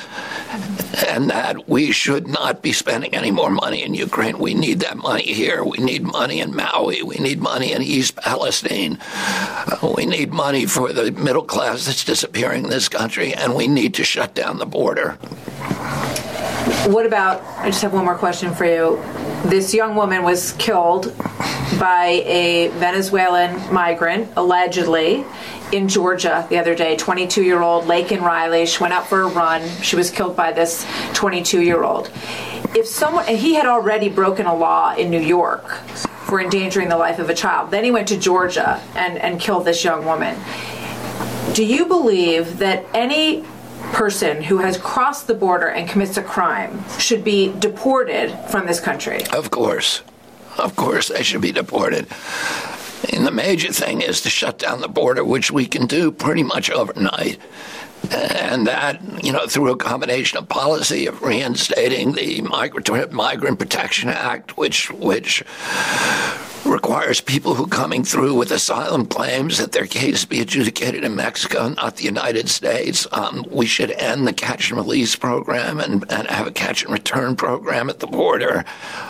and 1.07 1.29
that 1.29 1.67
we 1.67 1.91
should 1.91 2.27
not 2.27 2.61
be 2.61 2.73
spending 2.73 3.13
any 3.13 3.31
more 3.31 3.49
money 3.49 3.83
in 3.83 3.93
Ukraine. 3.93 4.39
We 4.39 4.53
need 4.53 4.79
that 4.81 4.97
money 4.97 5.33
here. 5.33 5.63
We 5.63 5.77
need 5.77 6.03
money 6.03 6.39
in 6.39 6.55
Maui. 6.55 7.01
We 7.03 7.17
need 7.17 7.39
money 7.41 7.71
in 7.71 7.81
East 7.81 8.15
Palestine. 8.15 8.99
Uh, 9.01 9.93
we 9.97 10.05
need 10.05 10.31
money 10.31 10.65
for 10.65 10.93
the 10.93 11.11
middle 11.11 11.43
class 11.43 11.85
that's 11.85 12.03
disappearing 12.03 12.65
in 12.65 12.69
this 12.69 12.89
country, 12.89 13.33
and 13.33 13.55
we 13.55 13.67
need 13.67 13.93
to 13.95 14.03
shut 14.03 14.35
down 14.35 14.59
the 14.59 14.65
border. 14.65 15.17
What 16.86 17.06
about? 17.06 17.41
I 17.60 17.69
just 17.69 17.82
have 17.82 17.93
one 17.93 18.06
more 18.06 18.15
question 18.15 18.54
for 18.54 18.65
you. 18.65 19.02
This 19.49 19.73
young 19.73 19.95
woman 19.95 20.23
was 20.23 20.54
killed 20.54 21.13
by 21.80 22.23
a 22.26 22.69
Venezuelan 22.80 23.73
migrant, 23.73 24.32
allegedly, 24.38 25.26
in 25.73 25.89
Georgia 25.89 26.47
the 26.49 26.58
other 26.58 26.76
day. 26.76 26.95
22 26.95 27.43
year 27.43 27.62
old 27.62 27.86
Laken 27.86 28.21
Riley. 28.21 28.65
She 28.65 28.82
went 28.82 28.93
out 28.93 29.08
for 29.08 29.23
a 29.23 29.28
run. 29.28 29.67
She 29.82 29.95
was 29.95 30.10
killed 30.10 30.38
by 30.38 30.54
this 30.54 30.86
22 31.13 31.62
year 31.62 31.84
old. 31.84 32.10
If 32.76 32.88
someone, 32.88 33.28
he 33.28 33.56
had 33.56 33.65
already 33.65 34.08
broken 34.08 34.45
a 34.45 34.56
law 34.56 34.95
in 34.95 35.10
New 35.10 35.19
York 35.21 35.69
for 36.26 36.41
endangering 36.41 36.89
the 36.89 36.97
life 36.97 37.19
of 37.19 37.30
a 37.30 37.36
child. 37.36 37.71
Then 37.71 37.84
he 37.84 37.91
went 37.91 38.08
to 38.08 38.17
Georgia 38.17 38.82
and, 38.95 39.17
and 39.17 39.39
killed 39.39 39.65
this 39.65 39.84
young 39.84 40.06
woman. 40.06 40.39
Do 41.54 41.65
you 41.65 41.86
believe 41.86 42.60
that 42.60 42.86
any 42.93 43.43
person 43.93 44.41
who 44.41 44.58
has 44.58 44.77
crossed 44.77 45.27
the 45.27 45.34
border 45.34 45.67
and 45.67 45.88
commits 45.88 46.17
a 46.17 46.23
crime 46.23 46.84
should 46.99 47.23
be 47.23 47.53
deported 47.60 48.36
from 48.49 48.65
this 48.65 48.79
country? 48.79 49.21
Of 49.32 49.51
course. 49.51 50.01
Of 50.58 50.75
course, 50.75 51.08
they 51.08 51.23
should 51.23 51.41
be 51.41 51.51
deported. 51.51 52.08
And 53.13 53.25
the 53.25 53.32
major 53.32 53.71
thing 53.71 54.01
is 54.01 54.21
to 54.21 54.29
shut 54.29 54.58
down 54.58 54.82
the 54.82 54.88
border, 54.88 55.23
which 55.23 55.51
we 55.51 55.65
can 55.65 55.88
do 55.88 56.12
pretty 56.12 56.43
much 56.43 56.69
overnight. 56.71 57.39
And 58.12 58.67
that, 58.67 59.23
you 59.23 59.32
know, 59.32 59.47
through 59.47 59.71
a 59.71 59.77
combination 59.77 60.38
of 60.38 60.49
policy 60.49 61.06
of 61.06 61.21
reinstating 61.21 62.13
the 62.13 62.41
Migrant 62.41 63.60
Protection 63.60 64.10
Act, 64.10 64.58
which 64.58 64.91
which 64.91 65.43
requires 66.65 67.21
people 67.21 67.56
who 67.56 67.65
are 67.65 67.67
coming 67.67 68.04
through 68.04 68.36
with 68.36 68.52
asylum 68.52 69.06
claims 69.06 69.58
that 69.58 69.71
their 69.71 69.86
case 69.86 70.26
be 70.26 70.41
adjudicated 70.41 71.04
in 71.04 71.15
Mexico, 71.15 71.69
not 71.69 71.97
the 71.97 72.04
United 72.04 72.49
States. 72.49 73.08
Um, 73.12 73.45
we 73.49 73.65
should 73.65 73.91
end 73.91 74.28
the 74.28 74.34
catch 74.34 74.69
and 74.69 74.78
release 74.78 75.15
program 75.15 75.80
and, 75.80 76.04
and 76.12 76.28
have 76.28 76.47
a 76.47 76.52
catch 76.52 76.84
and 76.84 76.91
return 76.91 77.36
program 77.36 77.89
at 77.89 77.99
the 77.99 78.08
border. 78.08 78.65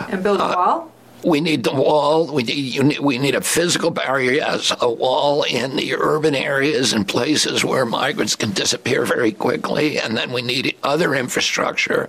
And 0.08 0.22
build 0.22 0.40
a 0.40 0.44
wall? 0.44 0.90
We 1.24 1.40
need 1.40 1.64
the 1.64 1.72
wall. 1.72 2.26
We 2.26 2.42
need, 2.42 2.98
we 2.98 3.16
need 3.16 3.34
a 3.34 3.40
physical 3.40 3.90
barrier, 3.90 4.32
yes, 4.32 4.74
a 4.78 4.90
wall 4.90 5.42
in 5.44 5.76
the 5.76 5.94
urban 5.94 6.34
areas 6.34 6.92
and 6.92 7.08
places 7.08 7.64
where 7.64 7.86
migrants 7.86 8.36
can 8.36 8.50
disappear 8.50 9.06
very 9.06 9.32
quickly. 9.32 9.98
And 9.98 10.18
then 10.18 10.32
we 10.32 10.42
need 10.42 10.76
other 10.82 11.14
infrastructure, 11.14 12.08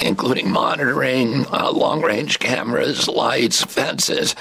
including 0.00 0.50
monitoring, 0.50 1.46
uh, 1.46 1.70
long 1.72 2.02
range 2.02 2.38
cameras, 2.38 3.08
lights, 3.08 3.64
fences 3.64 4.34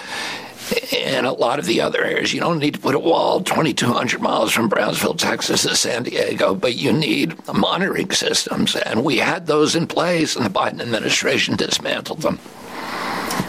and 0.93 1.25
a 1.25 1.31
lot 1.31 1.59
of 1.59 1.65
the 1.65 1.81
other 1.81 2.03
areas. 2.03 2.33
You 2.33 2.39
don't 2.39 2.59
need 2.59 2.75
to 2.75 2.79
put 2.79 2.95
a 2.95 2.99
wall 2.99 3.41
2,200 3.41 4.21
miles 4.21 4.51
from 4.51 4.69
Brownsville, 4.69 5.15
Texas 5.15 5.63
to 5.63 5.75
San 5.75 6.03
Diego, 6.03 6.55
but 6.55 6.75
you 6.75 6.93
need 6.93 7.35
monitoring 7.53 8.11
systems. 8.11 8.75
And 8.75 9.03
we 9.03 9.17
had 9.17 9.47
those 9.47 9.75
in 9.75 9.87
place, 9.87 10.35
and 10.35 10.45
the 10.45 10.49
Biden 10.49 10.81
administration 10.81 11.55
dismantled 11.55 12.21
them. 12.21 12.39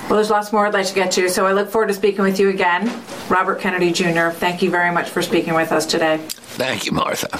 Well, 0.09 0.16
there's 0.16 0.31
lots 0.31 0.52
more 0.52 0.66
I'd 0.66 0.74
like 0.74 0.87
to 0.87 0.94
get 0.94 1.12
to, 1.12 1.28
so 1.31 1.46
I 1.46 1.52
look 1.52 1.70
forward 1.70 1.88
to 1.88 1.94
speaking 1.94 2.22
with 2.22 2.38
you 2.38 2.50
again. 2.50 2.92
Robert 3.28 3.61
Kennedy 3.61 3.92
Jr., 3.92 4.28
thank 4.31 4.61
you 4.61 4.70
very 4.70 4.92
much 4.92 5.09
for 5.09 5.22
speaking 5.22 5.55
with 5.55 5.72
us 5.72 5.87
today. 5.87 6.18
Thank 6.18 6.87
you, 6.87 6.92
Martha. 6.92 7.38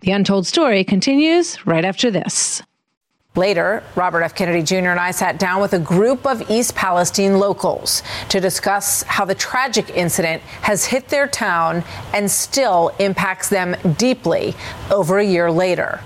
The 0.00 0.12
Untold 0.12 0.46
Story 0.46 0.84
continues 0.84 1.66
right 1.66 1.84
after 1.84 2.10
this. 2.10 2.62
Later, 3.36 3.82
Robert 3.96 4.22
F. 4.22 4.32
Kennedy 4.36 4.62
Jr. 4.62 4.90
and 4.90 5.00
I 5.00 5.10
sat 5.10 5.40
down 5.40 5.60
with 5.60 5.72
a 5.72 5.78
group 5.80 6.24
of 6.24 6.48
East 6.48 6.76
Palestine 6.76 7.40
locals 7.40 8.04
to 8.28 8.38
discuss 8.38 9.02
how 9.02 9.24
the 9.24 9.34
tragic 9.34 9.90
incident 9.90 10.40
has 10.62 10.84
hit 10.84 11.08
their 11.08 11.26
town 11.26 11.82
and 12.12 12.30
still 12.30 12.92
impacts 13.00 13.48
them 13.48 13.74
deeply 13.98 14.54
over 14.88 15.18
a 15.18 15.24
year 15.24 15.50
later. 15.50 15.98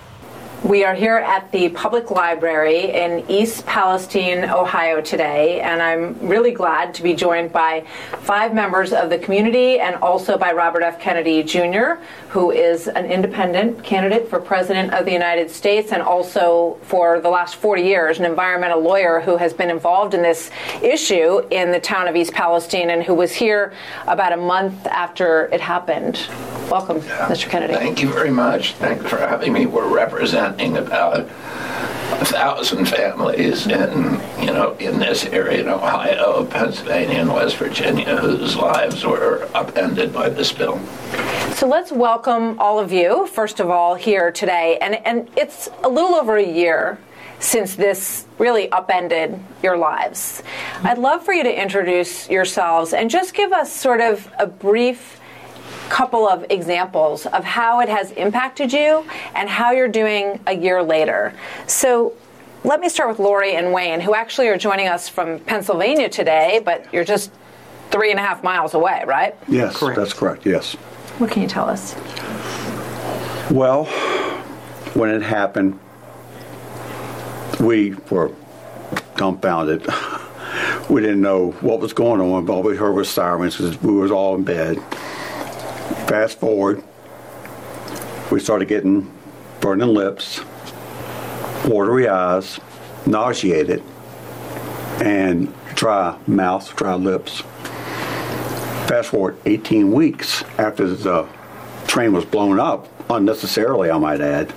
We 0.64 0.84
are 0.84 0.92
here 0.92 1.16
at 1.16 1.50
the 1.52 1.68
public 1.68 2.10
library 2.10 2.90
in 2.90 3.24
East 3.30 3.64
Palestine, 3.64 4.50
Ohio 4.50 5.00
today, 5.00 5.60
and 5.60 5.80
I'm 5.80 6.18
really 6.18 6.50
glad 6.50 6.94
to 6.94 7.02
be 7.04 7.14
joined 7.14 7.52
by 7.52 7.86
five 8.22 8.52
members 8.52 8.92
of 8.92 9.08
the 9.08 9.18
community 9.18 9.78
and 9.78 9.94
also 9.96 10.36
by 10.36 10.52
Robert 10.52 10.82
F. 10.82 11.00
Kennedy 11.00 11.44
Jr., 11.44 12.02
who 12.28 12.50
is 12.50 12.88
an 12.88 13.06
independent 13.06 13.84
candidate 13.84 14.28
for 14.28 14.40
President 14.40 14.92
of 14.92 15.04
the 15.04 15.12
United 15.12 15.48
States 15.48 15.92
and 15.92 16.02
also 16.02 16.76
for 16.82 17.20
the 17.20 17.30
last 17.30 17.54
40 17.54 17.82
years 17.82 18.18
an 18.18 18.24
environmental 18.24 18.80
lawyer 18.80 19.20
who 19.20 19.36
has 19.36 19.54
been 19.54 19.70
involved 19.70 20.12
in 20.12 20.22
this 20.22 20.50
issue 20.82 21.38
in 21.50 21.70
the 21.70 21.80
town 21.80 22.08
of 22.08 22.16
East 22.16 22.32
Palestine 22.32 22.90
and 22.90 23.04
who 23.04 23.14
was 23.14 23.32
here 23.32 23.72
about 24.08 24.32
a 24.32 24.36
month 24.36 24.86
after 24.88 25.46
it 25.52 25.60
happened. 25.60 26.20
Welcome. 26.68 27.00
Mr. 27.00 27.48
Kennedy. 27.48 27.72
Thank 27.72 28.02
you 28.02 28.12
very 28.12 28.30
much. 28.30 28.74
Thanks 28.74 29.08
for 29.08 29.16
having 29.16 29.54
me. 29.54 29.64
We're 29.64 29.88
about 30.56 31.20
a 32.20 32.24
thousand 32.24 32.86
families 32.86 33.66
in 33.66 34.20
you 34.40 34.46
know 34.46 34.74
in 34.78 34.98
this 34.98 35.26
area 35.26 35.60
in 35.60 35.68
Ohio, 35.68 36.44
Pennsylvania, 36.46 37.18
and 37.18 37.32
West 37.32 37.56
Virginia 37.56 38.16
whose 38.16 38.56
lives 38.56 39.04
were 39.04 39.48
upended 39.54 40.12
by 40.12 40.28
this 40.28 40.52
bill. 40.52 40.78
So 41.54 41.68
let's 41.68 41.92
welcome 41.92 42.58
all 42.58 42.78
of 42.78 42.92
you 42.92 43.26
first 43.26 43.60
of 43.60 43.68
all 43.68 43.94
here 43.94 44.32
today, 44.32 44.78
and 44.80 44.94
and 45.06 45.28
it's 45.36 45.68
a 45.84 45.88
little 45.88 46.14
over 46.14 46.36
a 46.36 46.46
year 46.46 46.98
since 47.40 47.76
this 47.76 48.26
really 48.38 48.70
upended 48.72 49.38
your 49.62 49.76
lives. 49.76 50.42
I'd 50.82 50.98
love 50.98 51.24
for 51.24 51.32
you 51.32 51.44
to 51.44 51.62
introduce 51.62 52.28
yourselves 52.28 52.92
and 52.92 53.10
just 53.10 53.34
give 53.34 53.52
us 53.52 53.72
sort 53.72 54.00
of 54.00 54.28
a 54.38 54.46
brief 54.46 55.17
couple 55.88 56.28
of 56.28 56.44
examples 56.50 57.26
of 57.26 57.44
how 57.44 57.80
it 57.80 57.88
has 57.88 58.10
impacted 58.12 58.72
you 58.72 59.04
and 59.34 59.48
how 59.48 59.72
you're 59.72 59.88
doing 59.88 60.40
a 60.46 60.54
year 60.54 60.82
later. 60.82 61.32
So 61.66 62.14
let 62.64 62.80
me 62.80 62.88
start 62.88 63.08
with 63.08 63.18
Lori 63.18 63.54
and 63.54 63.72
Wayne, 63.72 64.00
who 64.00 64.14
actually 64.14 64.48
are 64.48 64.58
joining 64.58 64.88
us 64.88 65.08
from 65.08 65.38
Pennsylvania 65.40 66.08
today, 66.08 66.60
but 66.64 66.92
you're 66.92 67.04
just 67.04 67.30
three 67.90 68.10
and 68.10 68.18
a 68.18 68.22
half 68.22 68.42
miles 68.42 68.74
away, 68.74 69.02
right? 69.06 69.34
Yes, 69.48 69.76
correct. 69.76 69.96
that's 69.96 70.12
correct, 70.12 70.44
yes. 70.44 70.74
What 71.18 71.30
can 71.30 71.42
you 71.42 71.48
tell 71.48 71.68
us? 71.68 71.94
Well, 73.50 73.86
when 74.94 75.10
it 75.10 75.22
happened, 75.22 75.78
we 77.60 77.94
were 78.10 78.32
dumbfounded. 79.16 79.86
We 80.88 81.02
didn't 81.02 81.20
know 81.20 81.50
what 81.60 81.80
was 81.80 81.92
going 81.92 82.22
on. 82.22 82.48
All 82.48 82.62
we 82.62 82.74
heard 82.74 82.92
was 82.92 83.10
sirens 83.10 83.56
because 83.56 83.80
we 83.82 83.92
was 83.92 84.10
all 84.10 84.34
in 84.34 84.42
bed. 84.42 84.78
Fast 86.08 86.38
forward, 86.40 86.82
we 88.32 88.40
started 88.40 88.66
getting 88.66 89.12
burning 89.60 89.92
lips, 89.92 90.40
watery 91.66 92.08
eyes, 92.08 92.58
nauseated, 93.04 93.82
and 95.02 95.52
dry 95.74 96.16
mouth, 96.26 96.74
dry 96.76 96.94
lips. 96.94 97.42
Fast 98.88 99.10
forward 99.10 99.36
18 99.44 99.92
weeks 99.92 100.44
after 100.56 100.88
the 100.88 101.28
train 101.86 102.14
was 102.14 102.24
blown 102.24 102.58
up, 102.58 102.88
unnecessarily, 103.10 103.90
I 103.90 103.98
might 103.98 104.22
add. 104.22 104.54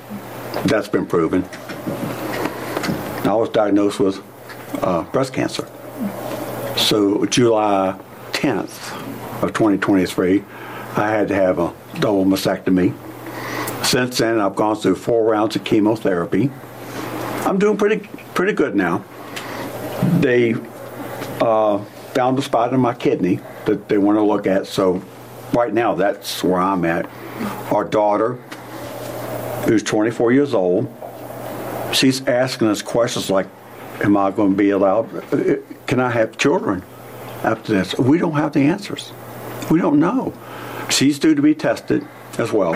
That's 0.68 0.88
been 0.88 1.06
proven. 1.06 1.44
I 3.30 3.34
was 3.36 3.50
diagnosed 3.50 4.00
with 4.00 4.24
uh, 4.82 5.04
breast 5.12 5.34
cancer. 5.34 5.68
So 6.78 7.26
July 7.26 8.00
10th 8.32 8.94
of 9.44 9.52
2023, 9.52 10.46
I 10.96 11.10
had 11.10 11.30
to 11.30 11.36
have 11.36 11.58
a 11.58 11.74
double 12.00 12.26
mastectomy. 12.26 12.94
Since 13.86 14.18
then, 14.18 14.40
I've 14.40 14.56
gone 14.56 14.76
through 14.76 14.96
four 14.96 15.24
rounds 15.24 15.56
of 15.56 15.64
chemotherapy. 15.64 16.52
I'm 17.46 17.60
doing 17.60 17.78
pretty 17.78 18.08
pretty 18.34 18.54
good 18.54 18.76
now. 18.76 19.04
They 20.20 20.56
uh, 21.40 21.80
found 22.14 22.38
a 22.40 22.42
spot 22.42 22.74
in 22.74 22.80
my 22.80 22.94
kidney 22.94 23.40
that 23.66 23.88
they 23.88 23.98
want 23.98 24.18
to 24.18 24.22
look 24.22 24.48
at. 24.48 24.68
So 24.68 25.02
right 25.54 25.74
now, 25.74 25.96
that's 25.96 26.44
where 26.44 26.60
I'm 26.60 26.86
at. 26.86 27.10
Our 27.72 27.84
daughter, 27.84 28.34
who's 29.66 29.84
24 29.84 30.32
years 30.34 30.54
old, 30.54 30.88
she's 31.94 32.26
asking 32.28 32.68
us 32.68 32.82
questions 32.82 33.30
like, 33.30 33.48
"Am 34.02 34.18
I 34.18 34.32
going 34.32 34.52
to 34.52 34.58
be 34.58 34.72
allowed? 34.72 35.10
Can 35.88 36.00
I 36.00 36.10
have 36.10 36.38
children 36.38 36.84
after 37.44 37.74
this?" 37.74 37.98
We 37.98 38.18
don't 38.18 38.34
have 38.34 38.54
the 38.54 38.62
answers. 38.62 39.12
We 39.70 39.80
don't 39.80 40.00
know. 40.00 40.34
She's 40.92 41.18
due 41.18 41.34
to 41.34 41.42
be 41.42 41.56
tested 41.56 42.06
as 42.38 42.52
well 42.52 42.76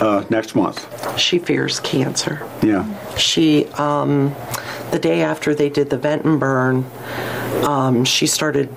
uh, 0.00 0.24
next 0.30 0.54
month. 0.54 1.18
She 1.18 1.38
fears 1.38 1.80
cancer. 1.80 2.48
Yeah. 2.62 2.86
She, 3.16 3.66
um, 3.74 4.34
the 4.90 4.98
day 4.98 5.22
after 5.22 5.54
they 5.54 5.68
did 5.68 5.90
the 5.90 5.98
vent 5.98 6.24
and 6.24 6.40
burn, 6.40 6.86
um, 7.64 8.04
she 8.04 8.26
started 8.26 8.74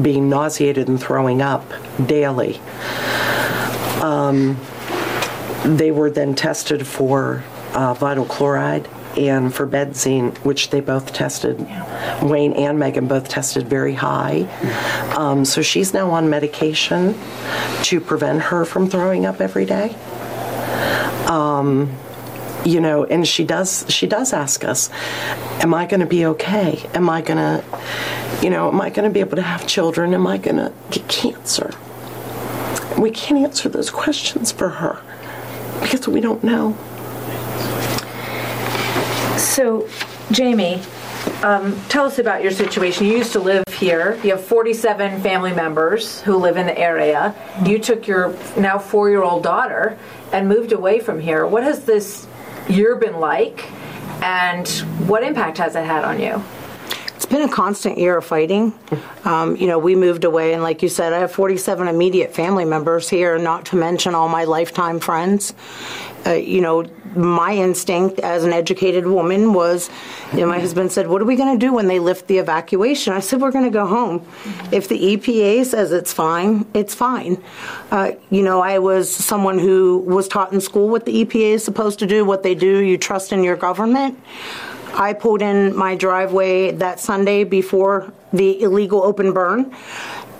being 0.00 0.28
nauseated 0.28 0.88
and 0.88 1.00
throwing 1.00 1.42
up 1.42 1.64
daily. 2.06 2.60
Um, 4.02 4.56
they 5.64 5.90
were 5.90 6.10
then 6.10 6.34
tested 6.34 6.86
for 6.86 7.42
uh, 7.72 7.94
vinyl 7.94 8.28
chloride 8.28 8.88
and 9.18 9.54
for 9.54 9.66
benzene, 9.66 10.36
which 10.38 10.70
they 10.70 10.80
both 10.80 11.12
tested. 11.12 11.58
Wayne 12.22 12.52
and 12.52 12.78
Megan 12.78 13.08
both 13.08 13.28
tested 13.28 13.68
very 13.68 13.94
high. 13.94 14.42
Um, 15.16 15.44
so 15.44 15.60
she's 15.60 15.92
now 15.92 16.10
on 16.10 16.30
medication 16.30 17.18
to 17.82 18.00
prevent 18.00 18.42
her 18.42 18.64
from 18.64 18.88
throwing 18.88 19.26
up 19.26 19.40
every 19.40 19.64
day. 19.64 19.94
Um, 21.26 21.94
you 22.64 22.80
know, 22.80 23.04
and 23.04 23.26
she 23.26 23.44
does 23.44 23.84
she 23.88 24.06
does 24.06 24.32
ask 24.32 24.64
us, 24.64 24.90
"Am 25.60 25.74
I 25.74 25.86
going 25.86 26.00
to 26.00 26.06
be 26.06 26.24
okay? 26.26 26.88
Am 26.94 27.08
I 27.08 27.20
going 27.22 27.38
to, 27.38 27.64
you 28.42 28.50
know, 28.50 28.68
am 28.68 28.80
I 28.80 28.90
going 28.90 29.08
to 29.08 29.12
be 29.12 29.20
able 29.20 29.36
to 29.36 29.42
have 29.42 29.66
children? 29.66 30.14
Am 30.14 30.26
I 30.26 30.38
going 30.38 30.56
to 30.56 30.72
get 30.90 31.08
cancer?" 31.08 31.74
We 32.98 33.10
can't 33.10 33.38
answer 33.38 33.68
those 33.68 33.90
questions 33.90 34.50
for 34.50 34.68
her 34.68 35.00
because 35.80 36.08
we 36.08 36.20
don't 36.20 36.42
know. 36.42 36.76
So, 39.38 39.88
Jamie, 40.32 40.82
um, 41.42 41.80
tell 41.88 42.04
us 42.04 42.18
about 42.18 42.42
your 42.42 42.50
situation. 42.50 43.06
You 43.06 43.16
used 43.16 43.32
to 43.32 43.40
live 43.40 43.64
here. 43.72 44.18
You 44.24 44.30
have 44.32 44.44
47 44.44 45.22
family 45.22 45.52
members 45.52 46.20
who 46.22 46.36
live 46.36 46.56
in 46.56 46.66
the 46.66 46.76
area. 46.76 47.34
You 47.64 47.78
took 47.78 48.08
your 48.08 48.36
now 48.56 48.78
four 48.78 49.10
year 49.10 49.22
old 49.22 49.44
daughter 49.44 49.96
and 50.32 50.48
moved 50.48 50.72
away 50.72 50.98
from 50.98 51.20
here. 51.20 51.46
What 51.46 51.62
has 51.62 51.84
this 51.84 52.26
year 52.68 52.96
been 52.96 53.20
like, 53.20 53.70
and 54.22 54.68
what 55.06 55.22
impact 55.22 55.58
has 55.58 55.76
it 55.76 55.84
had 55.84 56.04
on 56.04 56.20
you? 56.20 56.42
It's 57.18 57.26
been 57.26 57.42
a 57.42 57.52
constant 57.52 57.98
year 57.98 58.16
of 58.16 58.24
fighting. 58.24 58.72
Um, 59.24 59.56
you 59.56 59.66
know, 59.66 59.80
we 59.80 59.96
moved 59.96 60.22
away, 60.22 60.54
and 60.54 60.62
like 60.62 60.84
you 60.84 60.88
said, 60.88 61.12
I 61.12 61.18
have 61.18 61.32
47 61.32 61.88
immediate 61.88 62.32
family 62.32 62.64
members 62.64 63.08
here, 63.08 63.36
not 63.38 63.66
to 63.66 63.76
mention 63.76 64.14
all 64.14 64.28
my 64.28 64.44
lifetime 64.44 65.00
friends. 65.00 65.52
Uh, 66.24 66.34
you 66.34 66.60
know, 66.60 66.84
my 67.16 67.54
instinct 67.54 68.20
as 68.20 68.44
an 68.44 68.52
educated 68.52 69.04
woman 69.04 69.52
was, 69.52 69.90
you 70.32 70.38
know, 70.38 70.46
my 70.46 70.60
husband 70.60 70.92
said, 70.92 71.08
What 71.08 71.20
are 71.20 71.24
we 71.24 71.34
going 71.34 71.58
to 71.58 71.66
do 71.66 71.72
when 71.72 71.88
they 71.88 71.98
lift 71.98 72.28
the 72.28 72.38
evacuation? 72.38 73.12
I 73.12 73.18
said, 73.18 73.40
We're 73.40 73.50
going 73.50 73.64
to 73.64 73.70
go 73.70 73.84
home. 73.84 74.24
If 74.70 74.88
the 74.88 75.16
EPA 75.16 75.64
says 75.64 75.90
it's 75.90 76.12
fine, 76.12 76.66
it's 76.72 76.94
fine. 76.94 77.42
Uh, 77.90 78.12
you 78.30 78.44
know, 78.44 78.60
I 78.60 78.78
was 78.78 79.12
someone 79.12 79.58
who 79.58 79.98
was 80.06 80.28
taught 80.28 80.52
in 80.52 80.60
school 80.60 80.88
what 80.88 81.04
the 81.04 81.24
EPA 81.24 81.54
is 81.54 81.64
supposed 81.64 81.98
to 81.98 82.06
do, 82.06 82.24
what 82.24 82.44
they 82.44 82.54
do, 82.54 82.78
you 82.78 82.96
trust 82.96 83.32
in 83.32 83.42
your 83.42 83.56
government. 83.56 84.16
I 84.94 85.12
pulled 85.12 85.42
in 85.42 85.76
my 85.76 85.94
driveway 85.94 86.72
that 86.72 87.00
Sunday 87.00 87.44
before 87.44 88.12
the 88.32 88.60
illegal 88.62 89.02
open 89.02 89.32
burn 89.32 89.74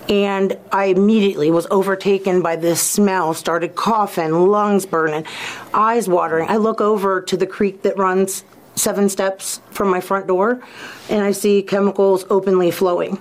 and 0.09 0.57
I 0.71 0.85
immediately 0.85 1.51
was 1.51 1.67
overtaken 1.69 2.41
by 2.41 2.55
this 2.55 2.81
smell, 2.81 3.35
started 3.35 3.75
coughing, 3.75 4.31
lungs 4.31 4.85
burning, 4.87 5.25
eyes 5.73 6.09
watering. 6.09 6.49
I 6.49 6.57
look 6.57 6.81
over 6.81 7.21
to 7.21 7.37
the 7.37 7.45
creek 7.45 7.83
that 7.83 7.95
runs 7.97 8.43
seven 8.75 9.07
steps 9.07 9.61
from 9.69 9.89
my 9.89 10.01
front 10.01 10.25
door, 10.25 10.61
and 11.09 11.21
I 11.21 11.31
see 11.31 11.61
chemicals 11.61 12.25
openly 12.29 12.71
flowing. 12.71 13.19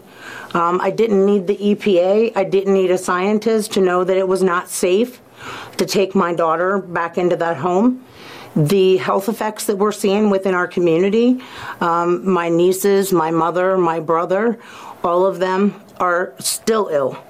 Um, 0.54 0.80
I 0.80 0.90
didn't 0.90 1.26
need 1.26 1.46
the 1.46 1.56
EPA, 1.56 2.32
I 2.34 2.44
didn't 2.44 2.72
need 2.72 2.90
a 2.90 2.98
scientist 2.98 3.72
to 3.72 3.80
know 3.80 4.04
that 4.04 4.16
it 4.16 4.26
was 4.26 4.42
not 4.42 4.70
safe 4.70 5.20
to 5.76 5.84
take 5.84 6.14
my 6.14 6.34
daughter 6.34 6.78
back 6.78 7.18
into 7.18 7.36
that 7.36 7.58
home 7.58 8.04
the 8.58 8.96
health 8.96 9.28
effects 9.28 9.66
that 9.66 9.76
we're 9.76 9.92
seeing 9.92 10.30
within 10.30 10.52
our 10.52 10.66
community. 10.66 11.40
Um, 11.80 12.28
my 12.28 12.48
nieces, 12.48 13.12
my 13.12 13.30
mother, 13.30 13.78
my 13.78 14.00
brother, 14.00 14.58
all 15.04 15.24
of 15.24 15.38
them 15.38 15.80
are 15.98 16.34
still 16.40 16.88
ill. 16.88 17.22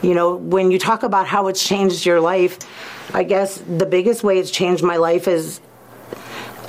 You 0.00 0.14
know, 0.14 0.36
when 0.36 0.70
you 0.70 0.78
talk 0.78 1.02
about 1.02 1.26
how 1.26 1.48
it's 1.48 1.66
changed 1.66 2.06
your 2.06 2.20
life, 2.20 2.58
I 3.12 3.24
guess 3.24 3.58
the 3.58 3.84
biggest 3.84 4.22
way 4.22 4.38
it's 4.38 4.50
changed 4.50 4.84
my 4.84 4.96
life 4.96 5.26
is 5.26 5.60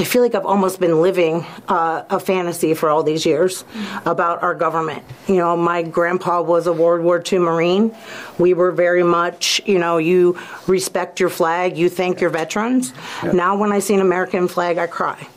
I 0.02 0.04
feel 0.04 0.24
like 0.24 0.34
I've 0.34 0.48
almost 0.48 0.80
been 0.80 1.00
living 1.00 1.46
uh, 1.68 2.06
a 2.10 2.20
fantasy 2.20 2.74
for 2.74 2.90
all 2.90 3.04
these 3.04 3.24
years 3.24 3.64
about 4.08 4.42
our 4.42 4.56
government. 4.56 5.04
You 5.28 5.36
know, 5.36 5.56
my 5.56 5.84
grandpa 5.84 6.42
was 6.42 6.66
a 6.66 6.74
World 6.74 7.04
War 7.04 7.22
II 7.32 7.38
Marine. 7.38 7.96
We 8.40 8.56
were 8.56 8.72
very 8.72 9.04
much, 9.04 9.62
you 9.68 9.78
know, 9.78 10.00
you 10.00 10.40
respect 10.66 11.20
your 11.20 11.30
flag, 11.30 11.78
you 11.78 11.88
thank 11.88 12.20
your 12.20 12.32
veterans. 12.32 12.94
Now, 13.32 13.56
when 13.56 13.72
I 13.72 13.78
see 13.78 13.94
an 13.94 14.02
American 14.02 14.48
flag, 14.48 14.80
I 14.80 14.88
cry. 14.88 15.28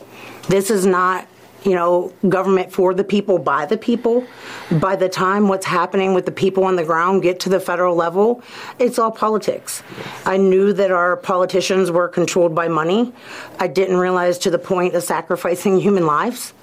This 0.47 0.71
is 0.71 0.83
not 0.83 1.27
you 1.65 1.73
know, 1.73 2.13
government 2.29 2.71
for 2.71 2.93
the 2.93 3.03
people, 3.03 3.39
by 3.39 3.65
the 3.65 3.77
people. 3.77 4.25
By 4.71 4.95
the 4.95 5.09
time 5.09 5.47
what's 5.47 5.65
happening 5.65 6.13
with 6.13 6.25
the 6.25 6.31
people 6.31 6.63
on 6.63 6.75
the 6.75 6.83
ground 6.83 7.23
get 7.23 7.39
to 7.41 7.49
the 7.49 7.59
federal 7.59 7.95
level, 7.95 8.43
it's 8.77 8.99
all 8.99 9.11
politics. 9.11 9.81
I 10.25 10.37
knew 10.37 10.73
that 10.73 10.91
our 10.91 11.17
politicians 11.17 11.89
were 11.89 12.07
controlled 12.07 12.53
by 12.53 12.67
money. 12.67 13.11
I 13.59 13.67
didn't 13.67 13.97
realize 13.97 14.37
to 14.39 14.51
the 14.51 14.59
point 14.59 14.93
of 14.93 15.03
sacrificing 15.03 15.79
human 15.79 16.05
lives. 16.05 16.53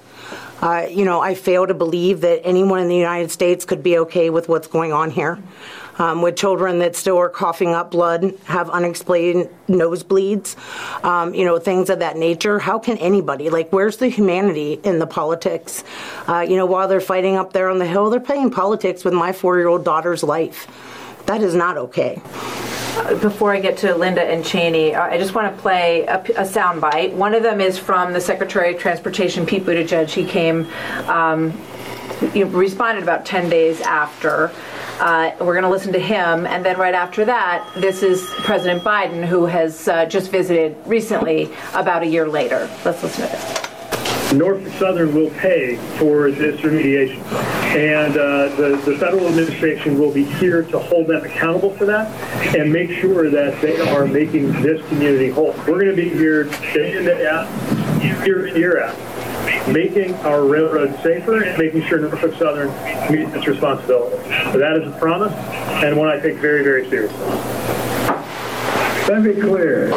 Uh, 0.61 0.87
you 0.89 1.03
know, 1.03 1.19
I 1.19 1.35
fail 1.35 1.67
to 1.67 1.73
believe 1.73 2.21
that 2.21 2.39
anyone 2.45 2.79
in 2.79 2.87
the 2.87 2.95
United 2.95 3.29
States 3.29 3.65
could 3.65 3.83
be 3.83 3.97
okay 3.97 4.29
with 4.29 4.47
what's 4.47 4.67
going 4.67 4.93
on 4.93 5.11
here 5.11 5.37
um, 5.97 6.21
with 6.21 6.35
children 6.35 6.79
that 6.79 6.95
still 6.95 7.17
are 7.17 7.29
coughing 7.29 7.73
up 7.73 7.91
blood, 7.91 8.33
have 8.45 8.69
unexplained 8.69 9.49
nosebleeds, 9.67 10.55
um, 11.03 11.33
you 11.33 11.45
know, 11.45 11.59
things 11.59 11.89
of 11.89 11.99
that 11.99 12.17
nature. 12.17 12.59
How 12.59 12.79
can 12.79 12.97
anybody, 12.97 13.49
like, 13.49 13.71
where's 13.71 13.97
the 13.97 14.07
humanity 14.07 14.79
in 14.83 14.99
the 14.99 15.07
politics? 15.07 15.83
Uh, 16.27 16.45
you 16.47 16.55
know, 16.55 16.65
while 16.65 16.87
they're 16.87 17.01
fighting 17.01 17.35
up 17.35 17.53
there 17.53 17.69
on 17.69 17.79
the 17.79 17.85
hill, 17.85 18.09
they're 18.09 18.19
playing 18.19 18.51
politics 18.51 19.03
with 19.03 19.13
my 19.13 19.31
four 19.31 19.57
year 19.57 19.67
old 19.67 19.85
daughter's 19.85 20.23
life. 20.23 20.67
That 21.25 21.41
is 21.41 21.55
not 21.55 21.77
okay. 21.77 22.21
Before 23.21 23.51
I 23.53 23.59
get 23.59 23.77
to 23.79 23.95
Linda 23.95 24.21
and 24.21 24.45
Cheney, 24.45 24.93
uh, 24.93 25.01
I 25.01 25.17
just 25.17 25.33
want 25.33 25.53
to 25.55 25.61
play 25.61 26.03
a, 26.03 26.23
a 26.37 26.45
sound 26.45 26.79
bite. 26.79 27.13
One 27.13 27.33
of 27.33 27.41
them 27.41 27.59
is 27.59 27.77
from 27.77 28.13
the 28.13 28.21
Secretary 28.21 28.75
of 28.75 28.79
Transportation, 28.79 29.45
Pete 29.45 29.63
Buttigieg. 29.63 30.09
He 30.09 30.25
came, 30.25 30.67
um, 31.07 31.51
he 32.33 32.43
responded 32.43 33.03
about 33.03 33.25
10 33.25 33.49
days 33.49 33.81
after. 33.81 34.51
Uh, 34.99 35.35
we're 35.39 35.53
going 35.53 35.63
to 35.63 35.69
listen 35.69 35.91
to 35.91 35.99
him, 35.99 36.45
and 36.45 36.63
then 36.63 36.77
right 36.77 36.93
after 36.93 37.25
that, 37.25 37.67
this 37.75 38.03
is 38.03 38.23
President 38.43 38.83
Biden, 38.83 39.25
who 39.25 39.45
has 39.45 39.87
uh, 39.87 40.05
just 40.05 40.29
visited 40.29 40.77
recently, 40.85 41.51
about 41.73 42.03
a 42.03 42.07
year 42.07 42.27
later. 42.27 42.69
Let's 42.85 43.01
listen 43.01 43.25
to 43.25 43.31
this. 43.31 44.33
Norfolk 44.33 44.71
Southern 44.73 45.13
will 45.13 45.29
pay 45.31 45.75
for 45.97 46.31
this 46.31 46.61
remediation, 46.61 47.21
and 47.75 48.17
uh, 48.17 48.55
the, 48.55 48.81
the 48.85 48.97
federal 48.97 49.27
administration 49.27 49.99
will 49.99 50.11
be 50.11 50.23
here 50.23 50.63
to 50.63 50.79
hold 50.79 51.07
them 51.07 51.23
accountable 51.23 51.71
for 51.71 51.85
that 51.85 52.07
and 52.55 52.71
make 52.71 52.91
sure 52.91 53.29
that 53.29 53.59
they 53.61 53.79
are 53.79 54.05
making 54.05 54.51
this 54.61 54.85
community 54.87 55.29
whole. 55.29 55.53
We're 55.67 55.83
going 55.83 55.87
to 55.87 55.95
be 55.95 56.09
here 56.09 56.45
day 56.73 56.97
in 56.97 57.05
day 57.05 57.27
out, 57.27 57.47
year 58.03 58.47
in 58.47 58.55
year 58.55 58.83
out 58.83 59.12
making 59.67 60.13
our 60.25 60.43
railroad 60.43 60.99
safer 61.01 61.43
and 61.43 61.57
making 61.57 61.83
sure 61.85 61.99
Norfolk 61.99 62.35
Southern 62.35 62.69
meets 63.11 63.33
its 63.33 63.47
responsibility. 63.47 64.17
So 64.51 64.59
that 64.59 64.77
is 64.77 64.87
a 64.87 64.97
promise 64.99 65.33
and 65.83 65.97
one 65.97 66.09
I 66.09 66.19
take 66.19 66.35
very, 66.35 66.63
very 66.63 66.89
seriously. 66.89 67.17
Let 69.07 69.21
me 69.21 69.33
be 69.33 69.41
clear. 69.41 69.91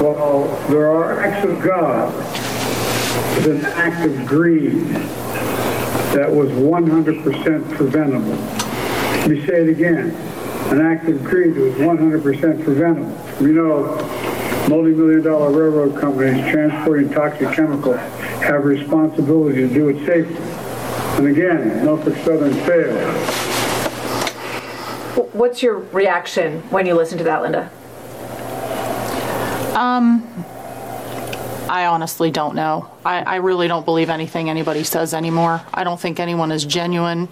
While 0.00 0.46
there 0.68 0.90
are 0.90 1.20
acts 1.20 1.46
of 1.48 1.62
God, 1.62 2.12
there's 3.42 3.60
an 3.60 3.66
act 3.66 4.06
of 4.06 4.26
greed 4.26 4.86
that 6.14 6.30
was 6.30 6.50
100% 6.50 7.76
preventable. 7.76 8.30
Let 8.30 9.30
me 9.30 9.46
say 9.46 9.62
it 9.62 9.68
again. 9.68 10.10
An 10.70 10.80
act 10.80 11.08
of 11.08 11.22
greed 11.24 11.56
was 11.56 11.74
100% 11.74 12.64
preventable. 12.64 13.46
You 13.46 13.52
know, 13.52 13.96
multi-million 14.68 15.22
dollar 15.22 15.50
railroad 15.50 16.00
companies 16.00 16.40
transporting 16.50 17.10
toxic 17.10 17.52
chemicals 17.52 18.00
have 18.44 18.64
responsibility 18.64 19.66
to 19.66 19.68
do 19.72 19.88
it 19.88 20.04
safely. 20.06 20.36
And 21.16 21.28
again, 21.28 21.84
Norfolk 21.84 22.14
Southern 22.24 22.52
failed. 22.64 22.98
What's 25.32 25.62
your 25.62 25.78
reaction 25.78 26.60
when 26.70 26.86
you 26.86 26.94
listen 26.94 27.18
to 27.18 27.24
that, 27.24 27.42
Linda? 27.42 27.70
Um, 29.76 30.23
I 31.74 31.86
honestly 31.86 32.30
don't 32.30 32.54
know. 32.54 32.88
I, 33.04 33.22
I, 33.22 33.34
really 33.36 33.66
don't 33.66 33.84
believe 33.84 34.08
anything 34.08 34.48
anybody 34.48 34.84
says 34.84 35.12
anymore. 35.12 35.60
I 35.74 35.82
don't 35.82 35.98
think 35.98 36.20
anyone 36.20 36.52
is 36.52 36.64
genuine. 36.64 37.28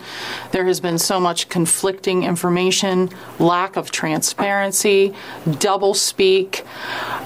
There 0.50 0.64
has 0.64 0.81
been 0.81 0.98
so 0.98 1.20
much 1.20 1.48
conflicting 1.48 2.24
information, 2.24 3.11
lack 3.38 3.76
of 3.76 3.92
transparency, 3.92 5.14
double 5.61 5.94
speak. 5.94 6.64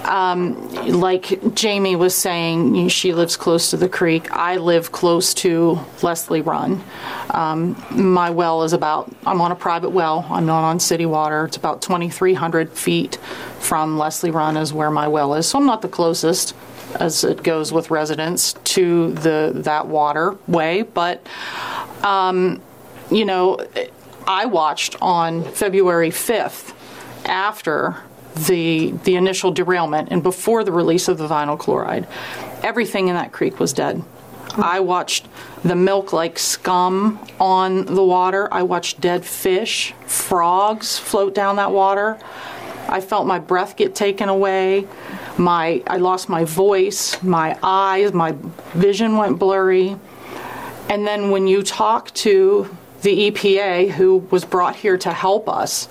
Um, 0.05 0.71
like 1.01 1.55
Jamie 1.55 1.97
was 1.97 2.15
saying, 2.15 2.87
she 2.89 3.15
lives 3.15 3.35
close 3.39 3.71
to 3.71 3.79
the 3.79 3.89
creek. 3.89 4.31
I 4.31 4.59
live 4.59 4.93
close 4.93 5.33
to 5.37 5.79
Leslie 6.03 6.43
Run. 6.43 6.85
Um, 7.31 7.83
my 7.93 8.29
well 8.29 8.63
is 8.63 8.75
about, 8.75 9.11
I'm 9.25 9.41
on 9.41 9.53
a 9.53 9.57
private 9.57 9.89
well, 9.91 10.27
I'm 10.29 10.45
not 10.45 10.65
on 10.65 10.79
city 10.79 11.07
water. 11.07 11.47
It's 11.47 11.57
about 11.57 11.81
2,300 11.81 12.73
feet 12.73 13.17
from 13.59 13.97
Leslie 13.97 14.31
Run, 14.31 14.59
is 14.59 14.75
where 14.75 14.91
my 14.91 15.09
well 15.09 15.33
is. 15.33 15.49
So 15.49 15.59
I'm 15.59 15.65
not 15.65 15.81
the 15.81 15.89
closest 15.89 16.55
as 16.95 17.25
it 17.25 17.43
goes 17.43 17.73
with 17.73 17.91
residents 17.91 18.55
to 18.65 19.13
the 19.13 19.53
that 19.55 19.87
waterway. 19.89 20.83
But 20.83 21.27
um, 22.03 22.63
you 23.11 23.25
know, 23.25 23.59
I 24.27 24.47
watched 24.47 24.97
on 25.01 25.45
February 25.45 26.11
5th 26.11 26.75
after 27.27 27.97
the, 28.47 28.91
the 29.05 29.17
initial 29.17 29.51
derailment 29.51 30.09
and 30.11 30.23
before 30.23 30.65
the 30.65 30.73
release 30.73 31.09
of 31.09 31.19
the 31.19 31.27
vinyl 31.27 31.59
chloride, 31.59 32.07
everything 32.63 33.09
in 33.09 33.15
that 33.15 33.33
creek 33.33 33.59
was 33.59 33.73
dead. 33.73 34.03
I 34.57 34.81
watched 34.81 35.27
the 35.65 35.77
milk 35.77 36.13
like 36.13 36.39
scum 36.39 37.25
on 37.39 37.85
the 37.85 38.03
water. 38.03 38.53
I 38.53 38.63
watched 38.63 39.01
dead 39.01 39.25
fish, 39.25 39.93
frogs 40.07 40.99
float 40.99 41.35
down 41.35 41.57
that 41.57 41.73
water. 41.73 42.19
I 42.89 43.01
felt 43.01 43.27
my 43.27 43.39
breath 43.39 43.77
get 43.77 43.95
taken 43.95 44.29
away. 44.29 44.87
My 45.39 45.83
I 45.87 45.97
lost 45.99 46.29
my 46.29 46.45
voice, 46.45 47.23
my 47.23 47.59
eyes, 47.63 48.13
my 48.13 48.35
vision 48.75 49.17
went 49.17 49.39
blurry. 49.39 49.97
And 50.89 51.07
then 51.07 51.31
when 51.31 51.47
you 51.47 51.63
talk 51.63 52.13
to 52.15 52.75
the 53.03 53.31
EPA 53.31 53.91
who 53.91 54.19
was 54.31 54.45
brought 54.45 54.77
here 54.77 54.97
to 54.99 55.13
help 55.13 55.49
us, 55.49 55.89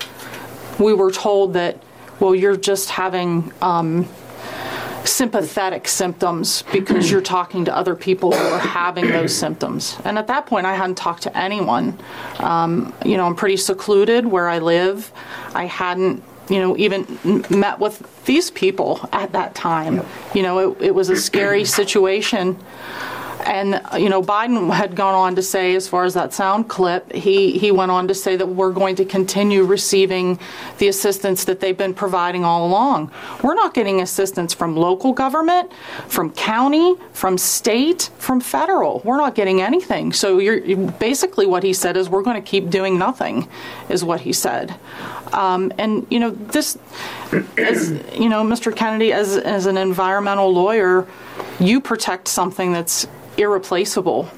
we 0.79 0.93
were 0.93 1.11
told 1.11 1.53
that 1.53 1.81
well 2.19 2.33
you're 2.33 2.57
just 2.57 2.89
having 2.89 3.51
um, 3.61 4.07
sympathetic 5.07 5.87
symptoms 5.87 6.63
because 6.71 7.09
you're 7.09 7.21
talking 7.21 7.65
to 7.65 7.75
other 7.75 7.95
people 7.95 8.31
who 8.31 8.43
are 8.53 8.59
having 8.59 9.07
those 9.07 9.35
symptoms. 9.35 9.97
And 10.03 10.17
at 10.17 10.27
that 10.27 10.45
point, 10.45 10.65
I 10.65 10.75
hadn't 10.75 10.95
talked 10.95 11.23
to 11.23 11.37
anyone. 11.37 11.97
Um, 12.39 12.93
you 13.05 13.17
know, 13.17 13.25
I'm 13.25 13.35
pretty 13.35 13.57
secluded 13.57 14.25
where 14.25 14.49
I 14.49 14.59
live. 14.59 15.11
I 15.53 15.65
hadn't, 15.65 16.23
you 16.49 16.59
know, 16.59 16.77
even 16.77 17.43
met 17.49 17.79
with 17.79 18.25
these 18.25 18.51
people 18.51 19.07
at 19.11 19.31
that 19.33 19.55
time. 19.55 20.05
You 20.33 20.43
know, 20.43 20.71
it, 20.71 20.81
it 20.87 20.95
was 20.95 21.09
a 21.09 21.15
scary 21.15 21.65
situation. 21.79 22.57
And, 23.45 23.79
you 23.97 24.09
know, 24.09 24.23
Biden 24.23 24.73
had 24.73 24.95
gone 24.95 25.13
on 25.13 25.35
to 25.35 25.41
say, 25.43 25.75
as 25.75 25.87
far 25.87 26.03
as 26.03 26.15
that 26.15 26.33
sound 26.33 26.67
clip, 26.67 27.11
he, 27.11 27.57
he 27.59 27.71
went 27.71 27.91
on 27.91 28.07
to 28.07 28.15
say 28.15 28.35
that 28.35 28.47
we're 28.47 28.71
going 28.71 28.95
to 28.95 29.05
continue 29.05 29.63
receiving 29.63 30.39
the 30.79 30.87
assistance 30.87 31.45
that 31.45 31.59
they've 31.59 31.77
been 31.77 31.93
providing 31.93 32.43
all 32.43 32.65
along. 32.65 33.11
We're 33.43 33.53
not 33.53 33.75
getting 33.75 34.01
assistance 34.01 34.53
from 34.53 34.75
local 34.75 35.13
government, 35.13 35.71
from 36.07 36.31
county, 36.31 36.95
from 37.13 37.37
state, 37.37 38.09
from 38.17 38.41
federal. 38.41 39.01
We're 39.05 39.17
not 39.17 39.35
getting 39.35 39.61
anything. 39.61 40.11
So 40.11 40.39
you're 40.39 40.57
you- 40.57 40.91
basically 40.99 41.45
what 41.45 41.61
he 41.61 41.71
said 41.73 41.97
is 41.97 42.09
we're 42.09 42.23
going 42.23 42.41
to 42.41 42.49
keep 42.49 42.71
doing 42.71 42.97
nothing, 42.97 43.47
is 43.89 44.03
what 44.03 44.21
he 44.21 44.33
said. 44.33 44.75
Um, 45.33 45.71
and 45.77 46.07
you 46.09 46.19
know 46.19 46.31
this, 46.31 46.77
as 47.57 47.91
you 48.13 48.29
know, 48.29 48.43
Mr. 48.43 48.75
Kennedy, 48.75 49.11
as 49.11 49.37
as 49.37 49.65
an 49.65 49.75
environmental 49.77 50.51
lawyer, 50.53 51.07
you 51.59 51.81
protect 51.81 52.27
something 52.27 52.71
that's 52.71 53.07
irreplaceable. 53.37 54.29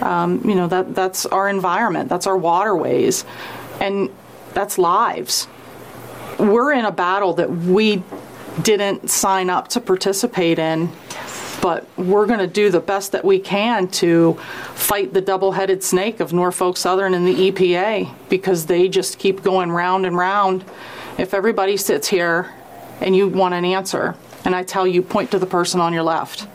Um, 0.00 0.42
you 0.44 0.54
know 0.54 0.66
that 0.68 0.94
that's 0.94 1.24
our 1.26 1.48
environment, 1.48 2.08
that's 2.08 2.26
our 2.26 2.36
waterways, 2.36 3.24
and 3.80 4.10
that's 4.52 4.78
lives. 4.78 5.46
We're 6.38 6.72
in 6.72 6.84
a 6.84 6.92
battle 6.92 7.34
that 7.34 7.50
we 7.50 8.02
didn't 8.62 9.08
sign 9.08 9.50
up 9.50 9.68
to 9.68 9.80
participate 9.80 10.58
in, 10.58 10.90
but 11.60 11.86
we're 11.96 12.26
going 12.26 12.40
to 12.40 12.46
do 12.46 12.70
the 12.70 12.80
best 12.80 13.12
that 13.12 13.24
we 13.24 13.38
can 13.38 13.88
to 13.88 14.34
fight 14.74 15.12
the 15.12 15.20
double-headed 15.20 15.82
snake 15.82 16.20
of 16.20 16.32
Norfolk 16.32 16.76
Southern 16.76 17.14
and 17.14 17.26
the 17.26 17.50
EPA 17.50 18.12
because 18.28 18.66
they 18.66 18.88
just 18.88 19.18
keep 19.18 19.42
going 19.42 19.70
round 19.70 20.06
and 20.06 20.16
round. 20.16 20.64
If 21.18 21.34
everybody 21.34 21.76
sits 21.76 22.08
here 22.08 22.52
and 23.00 23.14
you 23.14 23.28
want 23.28 23.54
an 23.54 23.64
answer, 23.64 24.16
and 24.44 24.54
I 24.54 24.62
tell 24.62 24.86
you, 24.86 25.02
point 25.02 25.30
to 25.30 25.38
the 25.38 25.46
person 25.46 25.80
on 25.80 25.92
your 25.92 26.02
left. 26.02 26.46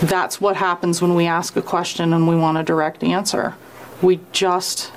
That's 0.00 0.40
what 0.40 0.56
happens 0.56 1.00
when 1.00 1.14
we 1.14 1.26
ask 1.26 1.56
a 1.56 1.62
question 1.62 2.12
and 2.12 2.28
we 2.28 2.36
want 2.36 2.58
a 2.58 2.62
direct 2.62 3.02
answer. 3.02 3.54
We 4.02 4.20
just, 4.32 4.92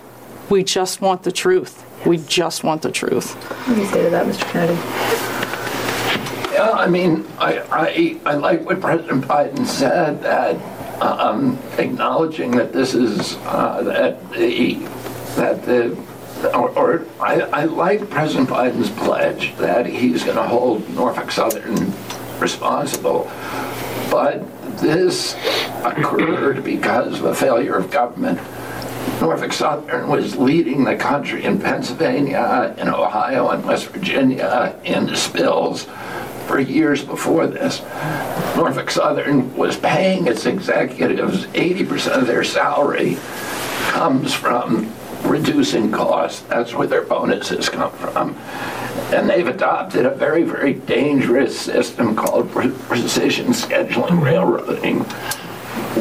we 0.49 0.63
just 0.63 1.01
want 1.01 1.23
the 1.23 1.31
truth. 1.31 1.85
We 2.05 2.17
just 2.17 2.63
want 2.63 2.81
the 2.81 2.91
truth. 2.91 3.33
What 3.33 3.75
do 3.75 3.81
you 3.81 3.87
say 3.87 4.03
to 4.03 4.09
that, 4.09 4.25
Mr. 4.25 4.43
Kennedy? 4.51 4.79
Yeah, 6.53 6.71
I 6.71 6.87
mean, 6.87 7.25
I, 7.37 7.59
I, 7.71 8.19
I 8.31 8.35
like 8.35 8.65
what 8.65 8.81
President 8.81 9.25
Biden 9.25 9.65
said 9.65 10.21
that 10.23 10.55
um, 11.01 11.59
acknowledging 11.77 12.51
that 12.51 12.73
this 12.73 12.93
is 12.95 13.35
uh, 13.45 13.83
that 13.83 14.31
the 14.31 14.73
that 15.35 15.63
the 15.63 15.95
or, 16.55 16.69
or 16.71 17.05
I, 17.19 17.41
I 17.41 17.65
like 17.65 18.09
President 18.09 18.49
Biden's 18.49 18.89
pledge 18.91 19.55
that 19.57 19.85
he's 19.85 20.23
going 20.23 20.37
to 20.37 20.43
hold 20.43 20.87
Norfolk 20.89 21.31
Southern 21.31 21.93
responsible, 22.39 23.29
but 24.11 24.43
this 24.79 25.35
occurred 25.83 26.63
because 26.63 27.19
of 27.19 27.25
a 27.25 27.35
failure 27.35 27.75
of 27.75 27.91
government. 27.91 28.39
Norfolk 29.21 29.53
Southern 29.53 30.07
was 30.09 30.35
leading 30.35 30.83
the 30.83 30.95
country 30.95 31.43
in 31.43 31.59
Pennsylvania, 31.59 32.75
in 32.77 32.87
Ohio, 32.87 33.49
and 33.49 33.65
West 33.65 33.87
Virginia 33.87 34.79
in 34.83 35.15
spills 35.15 35.87
for 36.45 36.59
years 36.59 37.03
before 37.03 37.47
this. 37.47 37.81
Norfolk 38.55 38.91
Southern 38.91 39.55
was 39.55 39.75
paying 39.77 40.27
its 40.27 40.45
executives 40.45 41.45
80% 41.47 42.21
of 42.21 42.27
their 42.27 42.43
salary 42.43 43.17
comes 43.89 44.33
from 44.33 44.93
reducing 45.37 45.91
costs. 45.91 46.41
That's 46.41 46.73
where 46.73 46.87
their 46.87 47.03
bonuses 47.03 47.69
come 47.69 47.91
from. 47.91 48.35
And 49.13 49.29
they've 49.29 49.47
adopted 49.47 50.05
a 50.05 50.09
very, 50.09 50.43
very 50.43 50.73
dangerous 50.73 51.59
system 51.59 52.15
called 52.15 52.51
pre- 52.51 52.71
precision 52.71 53.47
scheduling 53.47 54.21
railroading, 54.21 55.01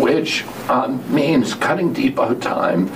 which 0.00 0.44
um, 0.68 1.02
means 1.14 1.54
cutting 1.54 1.92
depot 1.92 2.34
time, 2.34 2.90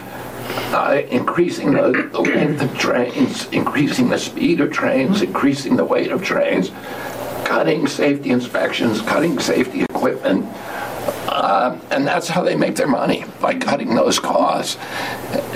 uh, 0.73 1.03
increasing 1.11 1.73
the, 1.73 2.09
the 2.13 2.21
length 2.21 2.63
of 2.63 2.77
trains, 2.79 3.47
increasing 3.49 4.09
the 4.09 4.19
speed 4.19 4.61
of 4.61 4.73
trains, 4.73 5.23
increasing 5.23 5.77
the 5.77 5.85
weight 5.85 6.11
of 6.11 6.25
trains, 6.25 6.71
cutting 7.45 7.87
safety 7.87 8.31
inspections, 8.31 9.03
cutting 9.03 9.39
safety 9.39 9.83
equipment. 9.83 10.45
Uh, 11.31 11.79
and 11.93 12.05
that's 12.05 12.27
how 12.27 12.43
they 12.43 12.57
make 12.57 12.75
their 12.75 12.89
money, 12.89 13.25
by 13.41 13.55
cutting 13.55 13.95
those 13.95 14.19
costs. 14.19 14.77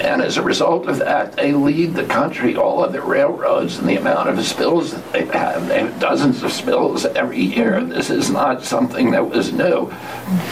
And 0.00 0.22
as 0.22 0.36
a 0.36 0.42
result 0.42 0.86
of 0.86 0.98
that, 0.98 1.32
they 1.32 1.52
lead 1.52 1.94
the 1.94 2.04
country, 2.04 2.54
all 2.54 2.84
other 2.84 3.02
railroads, 3.02 3.78
and 3.78 3.88
the 3.88 3.96
amount 3.96 4.28
of 4.28 4.44
spills 4.46 4.92
that 4.92 5.12
they 5.12 5.24
have. 5.26 5.66
They 5.66 5.80
have 5.80 5.98
dozens 5.98 6.44
of 6.44 6.52
spills 6.52 7.04
every 7.04 7.40
year. 7.40 7.82
This 7.82 8.08
is 8.08 8.30
not 8.30 8.62
something 8.62 9.10
that 9.10 9.28
was 9.28 9.52
new. 9.52 9.92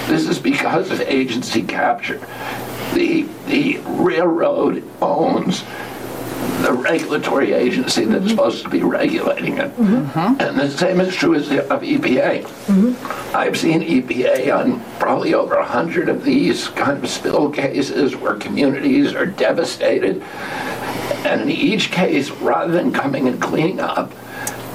This 0.09 0.29
is 0.29 0.41
because 0.41 0.91
of 0.91 1.01
agency 1.03 1.63
capture. 1.63 2.19
The, 2.93 3.29
the 3.47 3.79
railroad 3.87 4.83
owns 5.01 5.63
the 6.63 6.73
regulatory 6.73 7.53
agency 7.53 8.05
that's 8.05 8.25
mm-hmm. 8.25 8.29
supposed 8.29 8.63
to 8.63 8.71
be 8.71 8.83
regulating 8.83 9.59
it. 9.59 9.75
Mm-hmm. 9.77 10.41
And 10.41 10.59
the 10.59 10.71
same 10.71 11.01
is 11.01 11.15
true 11.15 11.35
as 11.35 11.49
the, 11.49 11.69
of 11.73 11.83
EPA. 11.83 12.45
Mm-hmm. 12.45 13.37
I've 13.37 13.59
seen 13.59 13.81
EPA 13.81 14.59
on 14.59 14.81
probably 14.99 15.35
over 15.35 15.57
100 15.57 16.09
of 16.09 16.25
these 16.25 16.69
kind 16.69 17.03
of 17.03 17.11
spill 17.11 17.51
cases 17.51 18.17
where 18.17 18.35
communities 18.37 19.15
are 19.15 19.27
devastated. 19.27 20.23
And 21.25 21.43
in 21.43 21.51
each 21.51 21.91
case, 21.91 22.31
rather 22.31 22.73
than 22.73 22.93
coming 22.93 23.29
and 23.29 23.41
cleaning 23.41 23.81
up 23.81 24.13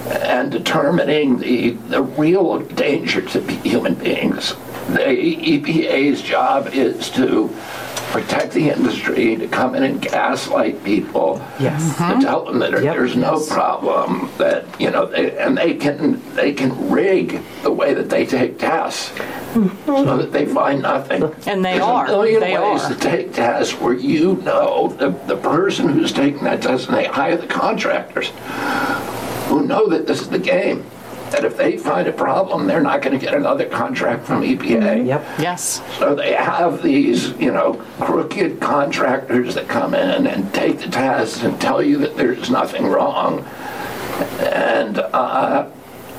and 0.07 0.51
determining 0.51 1.37
the, 1.37 1.71
the 1.71 2.01
real 2.01 2.59
danger 2.59 3.21
to 3.21 3.41
human 3.61 3.95
beings, 3.95 4.55
the 4.87 5.03
EPA's 5.03 6.21
job 6.21 6.67
is 6.67 7.09
to 7.11 7.53
protect 8.11 8.53
the 8.53 8.69
industry, 8.69 9.35
to 9.35 9.47
come 9.47 9.75
in 9.75 9.83
and 9.83 10.01
gaslight 10.01 10.83
people, 10.83 11.41
Yes. 11.59 11.95
to 11.97 12.03
mm-hmm. 12.03 12.19
tell 12.21 12.45
them 12.45 12.59
that 12.59 12.71
Yep. 12.71 12.81
there's 12.81 13.15
no 13.15 13.33
Yes. 13.33 13.49
problem, 13.49 14.29
that 14.37 14.65
you 14.79 14.89
know, 14.91 15.05
they, 15.05 15.37
and 15.37 15.57
they 15.57 15.73
can 15.73 16.21
they 16.35 16.53
can 16.53 16.89
rig 16.89 17.41
the 17.63 17.71
way 17.71 17.93
that 17.93 18.09
they 18.09 18.25
take 18.25 18.57
tests 18.59 19.11
so 19.53 19.59
mm-hmm. 19.59 20.17
that 20.19 20.31
they 20.31 20.45
find 20.45 20.81
nothing. 20.81 21.23
And 21.45 21.63
they 21.65 21.73
There's 21.73 21.83
are. 21.83 22.05
a 22.05 22.09
million 22.09 22.39
They 22.41 22.57
ways 22.57 22.83
are. 22.83 22.89
to 22.89 22.95
take 22.95 23.33
tests 23.33 23.73
where 23.79 23.93
you 23.93 24.35
know 24.43 24.95
the, 24.97 25.09
the 25.27 25.37
person 25.37 25.89
who's 25.89 26.11
taking 26.11 26.43
that 26.43 26.61
test, 26.61 26.87
and 26.87 26.97
they 26.97 27.05
hire 27.05 27.37
the 27.37 27.47
contractors 27.47 28.31
who 29.47 29.65
know 29.65 29.87
that 29.87 30.07
this 30.07 30.21
is 30.21 30.29
the 30.29 30.39
game. 30.39 30.83
That 31.31 31.43
if 31.43 31.57
they 31.57 31.77
find 31.77 32.07
a 32.07 32.13
problem, 32.13 32.67
they're 32.67 32.81
not 32.81 33.01
going 33.01 33.17
to 33.17 33.23
get 33.23 33.33
another 33.33 33.65
contract 33.65 34.25
from 34.25 34.41
EPA. 34.43 35.05
Yep. 35.05 35.25
Yes. 35.39 35.81
So 35.97 36.15
they 36.15 36.33
have 36.33 36.81
these, 36.81 37.31
you 37.33 37.51
know, 37.51 37.73
crooked 37.99 38.61
contractors 38.61 39.53
that 39.55 39.67
come 39.67 39.93
in 39.93 40.27
and 40.27 40.53
take 40.53 40.79
the 40.79 40.87
tests 40.87 41.43
and 41.43 41.59
tell 41.59 41.83
you 41.83 41.97
that 41.97 42.15
there's 42.15 42.49
nothing 42.49 42.85
wrong, 42.85 43.43
and 44.39 44.99
uh, 44.99 45.69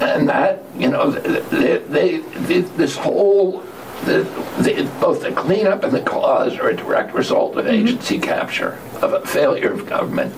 and 0.01 0.29
that, 0.29 0.62
you 0.77 0.88
know, 0.88 1.11
they, 1.11 1.79
they, 1.79 2.18
they 2.18 2.59
this 2.61 2.97
whole. 2.97 3.64
The, 4.05 4.23
the, 4.61 4.88
both 5.01 5.23
the 5.23 5.33
cleanup 5.33 5.83
and 5.83 5.92
the 5.92 6.01
cause 6.01 6.57
are 6.57 6.68
a 6.68 6.77
direct 6.77 7.12
result 7.14 7.57
of 7.57 7.66
agency 7.66 8.21
capture, 8.21 8.79
of 9.03 9.12
a 9.12 9.26
failure 9.26 9.72
of 9.72 9.87
government, 9.87 10.32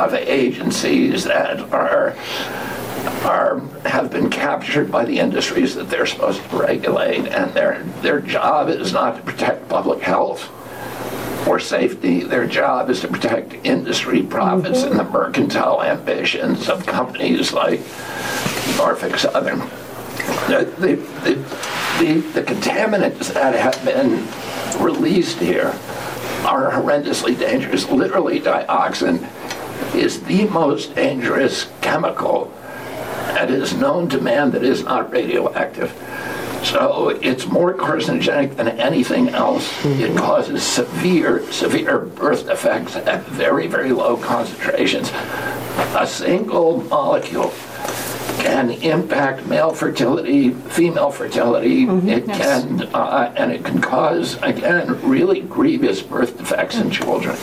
of 0.00 0.12
agencies 0.14 1.22
that 1.22 1.60
are 1.72 2.16
are 3.24 3.60
have 3.84 4.10
been 4.10 4.30
captured 4.30 4.90
by 4.90 5.04
the 5.04 5.18
industries 5.18 5.74
that 5.74 5.88
they're 5.88 6.06
supposed 6.06 6.42
to 6.48 6.56
regulate, 6.56 7.26
and 7.26 7.52
their 7.54 7.82
their 8.02 8.20
job 8.20 8.68
is 8.68 8.92
not 8.92 9.16
to 9.16 9.22
protect 9.22 9.68
public 9.68 10.02
health. 10.02 10.50
or 11.46 11.60
safety. 11.60 12.24
Their 12.24 12.46
job 12.46 12.90
is 12.90 13.00
to 13.00 13.08
protect 13.08 13.54
industry 13.64 14.22
profits 14.22 14.82
and 14.82 14.98
the 14.98 15.04
mm-hmm. 15.04 15.12
mercantile 15.12 15.82
ambitions 15.82 16.68
of 16.68 16.84
companies 16.86 17.52
like 17.52 17.80
Norfolk 18.76 19.16
Southern. 19.18 19.60
The, 20.48 20.72
the, 20.78 20.96
the, 21.22 21.34
the, 22.00 22.20
the 22.32 22.42
contaminants 22.42 23.32
that 23.32 23.54
have 23.54 23.84
been 23.84 24.26
released 24.84 25.38
here 25.38 25.68
are 26.44 26.70
horrendously 26.70 27.38
dangerous. 27.38 27.88
Literally, 27.88 28.40
dioxin 28.40 29.28
is 29.94 30.22
the 30.24 30.46
most 30.48 30.94
dangerous 30.94 31.68
chemical 31.80 32.52
that 33.36 33.50
is 33.50 33.74
known 33.74 34.08
to 34.08 34.18
man 34.18 34.50
that 34.50 34.64
is 34.64 34.82
not 34.82 35.12
radioactive. 35.12 35.90
So 36.64 37.10
it's 37.10 37.46
more 37.46 37.74
carcinogenic 37.74 38.56
than 38.56 38.68
anything 38.68 39.28
else. 39.28 39.70
It 39.84 40.16
causes 40.16 40.62
severe, 40.62 41.42
severe 41.52 41.98
birth 41.98 42.46
defects 42.46 42.96
at 42.96 43.24
very, 43.24 43.66
very 43.66 43.92
low 43.92 44.16
concentrations. 44.16 45.10
A 45.12 46.06
single 46.06 46.82
molecule 46.84 47.52
can 48.38 48.70
impact 48.70 49.46
male 49.46 49.74
fertility, 49.74 50.50
female 50.50 51.10
fertility. 51.10 51.82
It 52.10 52.24
can, 52.24 52.82
uh, 52.94 53.34
and 53.36 53.52
it 53.52 53.64
can 53.66 53.82
cause, 53.82 54.38
again, 54.42 54.98
really 55.06 55.42
grievous 55.42 56.00
birth 56.00 56.38
defects 56.38 56.76
in 56.76 56.90
children. 56.90 57.36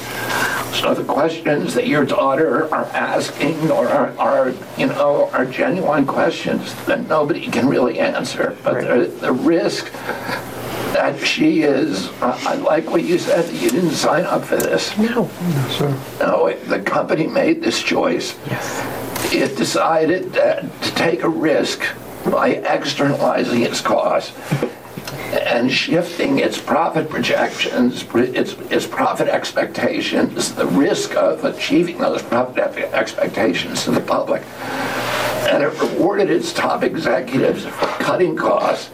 So 0.74 0.94
the 0.94 1.04
questions 1.04 1.76
that 1.76 1.88
your 1.88 2.04
daughter 2.04 2.66
are 2.74 2.86
asking 2.88 3.70
or 3.70 3.88
are, 3.88 4.18
are 4.18 4.50
you 4.78 4.88
know, 4.88 5.30
are 5.32 5.46
genuine 5.46 6.06
questions 6.06 6.74
that 6.86 7.08
nobody 7.08 7.48
can 7.48 7.68
really 7.68 8.00
answer. 8.00 8.58
But 8.64 8.82
the, 8.82 9.06
the 9.22 9.32
risk 9.32 9.92
that 10.94 11.20
she 11.20 11.62
is, 11.62 12.08
uh, 12.22 12.38
I 12.46 12.56
like 12.56 12.90
what 12.90 13.04
you 13.04 13.18
said, 13.20 13.46
that 13.46 13.54
you 13.62 13.70
didn't 13.70 13.92
sign 13.92 14.26
up 14.26 14.44
for 14.46 14.58
this. 14.58 14.98
No. 14.98 15.30
No, 15.30 15.68
sir. 15.70 16.48
it- 16.50 16.68
the 16.68 16.80
company 16.80 17.28
made 17.28 17.62
this 17.62 17.82
choice. 17.82 18.36
Yes. 18.48 19.34
It 19.34 19.56
decided 19.58 20.34
that 20.34 20.82
to 20.82 20.96
take 20.96 21.24
a 21.24 21.30
risk 21.30 21.84
by 22.26 22.50
externalizing 22.50 23.62
its 23.62 23.80
costs 23.82 24.32
and 25.42 25.72
shifting 25.72 26.40
its 26.40 26.60
profit 26.60 27.10
projections, 27.10 28.04
its, 28.14 28.54
its 28.72 28.86
profit 28.86 29.28
expectations, 29.28 30.54
the 30.54 30.68
risk 30.68 31.16
of 31.16 31.44
achieving 31.44 31.98
those 31.98 32.22
profit 32.22 32.78
expectations 32.94 33.84
to 33.84 33.92
the 33.92 34.02
public. 34.02 34.44
And 35.50 35.64
it 35.64 35.80
rewarded 35.80 36.30
its 36.30 36.54
top 36.54 36.84
executives 36.84 37.66
for 37.66 37.88
cutting 38.04 38.36
costs 38.36 38.90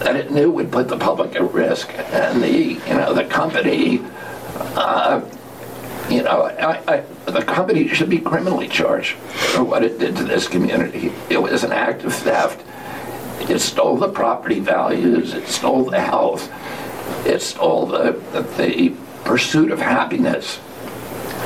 that 0.00 0.16
it 0.16 0.30
knew 0.30 0.50
would 0.50 0.70
put 0.70 0.88
the 0.88 0.96
public 0.96 1.36
at 1.36 1.52
risk. 1.52 1.90
And 1.94 2.42
the, 2.42 2.50
you 2.52 2.94
know, 2.94 3.14
the 3.14 3.24
company, 3.24 4.00
uh, 4.74 5.22
you 6.10 6.22
know, 6.22 6.42
I, 6.42 6.96
I, 6.96 7.00
the 7.30 7.42
company 7.42 7.88
should 7.88 8.10
be 8.10 8.18
criminally 8.18 8.68
charged 8.68 9.14
for 9.14 9.64
what 9.64 9.82
it 9.82 9.98
did 9.98 10.16
to 10.16 10.24
this 10.24 10.48
community. 10.48 11.12
It 11.30 11.40
was 11.40 11.64
an 11.64 11.72
act 11.72 12.04
of 12.04 12.14
theft. 12.14 12.62
It 13.40 13.58
stole 13.60 13.96
the 13.96 14.08
property 14.08 14.60
values. 14.60 15.34
It 15.34 15.46
stole 15.48 15.84
the 15.84 16.00
health. 16.00 16.50
It 17.26 17.40
stole 17.40 17.86
the, 17.86 18.20
the, 18.32 18.42
the 18.56 18.94
pursuit 19.24 19.70
of 19.70 19.80
happiness 19.80 20.58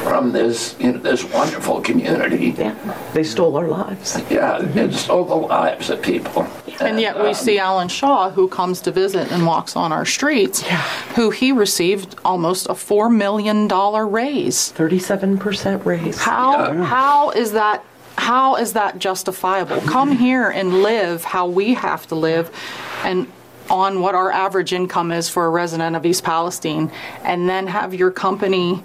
from 0.02 0.32
this, 0.32 0.76
you 0.78 0.92
know, 0.92 0.98
this 0.98 1.24
wonderful 1.24 1.80
community. 1.80 2.54
Yeah. 2.56 2.74
They 3.12 3.22
stole 3.22 3.56
our 3.56 3.68
lives. 3.68 4.20
Yeah, 4.30 4.62
it 4.62 4.92
stole 4.94 5.24
the 5.24 5.34
lives 5.34 5.90
of 5.90 6.02
people. 6.02 6.46
And 6.80 7.00
yet 7.00 7.16
we 7.16 7.28
um, 7.28 7.34
see 7.34 7.58
Alan 7.58 7.88
Shaw, 7.88 8.30
who 8.30 8.48
comes 8.48 8.80
to 8.82 8.90
visit 8.90 9.30
and 9.30 9.46
walks 9.46 9.76
on 9.76 9.92
our 9.92 10.06
streets, 10.06 10.62
yeah. 10.62 10.80
who 11.14 11.30
he 11.30 11.52
received 11.52 12.16
almost 12.24 12.66
a 12.66 12.72
$4 12.72 13.14
million 13.14 13.68
raise. 13.68 14.72
37% 14.72 15.84
raise. 15.84 16.18
How, 16.18 16.72
how 16.82 17.30
is 17.30 17.52
that, 17.52 17.84
how 18.20 18.56
is 18.56 18.74
that 18.74 18.98
justifiable? 18.98 19.80
Come 19.80 20.12
here 20.12 20.50
and 20.50 20.82
live 20.82 21.24
how 21.24 21.46
we 21.48 21.72
have 21.72 22.06
to 22.08 22.14
live 22.14 22.54
and 23.02 23.26
on 23.70 24.00
what 24.00 24.14
our 24.14 24.30
average 24.30 24.74
income 24.74 25.10
is 25.10 25.28
for 25.28 25.46
a 25.46 25.48
resident 25.48 25.96
of 25.96 26.04
East 26.04 26.22
Palestine, 26.22 26.92
and 27.24 27.48
then 27.48 27.66
have 27.66 27.94
your 27.94 28.10
company 28.10 28.82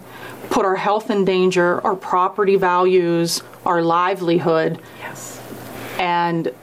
put 0.50 0.64
our 0.64 0.76
health 0.76 1.10
in 1.10 1.26
danger, 1.26 1.82
our 1.82 1.96
property 1.96 2.56
values, 2.56 3.42
our 3.66 3.82
livelihood. 3.82 4.80
Yes. 5.00 5.42
And 5.98 6.54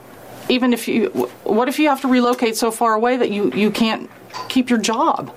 even 0.49 0.73
if 0.73 0.87
you, 0.87 1.09
what 1.43 1.67
if 1.67 1.77
you 1.77 1.89
have 1.89 2.01
to 2.01 2.07
relocate 2.07 2.55
so 2.55 2.71
far 2.71 2.95
away 2.95 3.17
that 3.17 3.29
you, 3.29 3.51
you 3.51 3.69
can't 3.69 4.09
keep 4.49 4.69
your 4.69 4.79
job? 4.79 5.35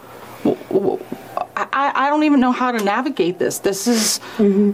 I, 1.56 1.92
I 1.94 2.08
don't 2.08 2.22
even 2.22 2.40
know 2.40 2.52
how 2.52 2.70
to 2.70 2.82
navigate 2.82 3.38
this. 3.38 3.58
This 3.58 3.86
is, 3.86 4.20
mm-hmm. 4.36 4.72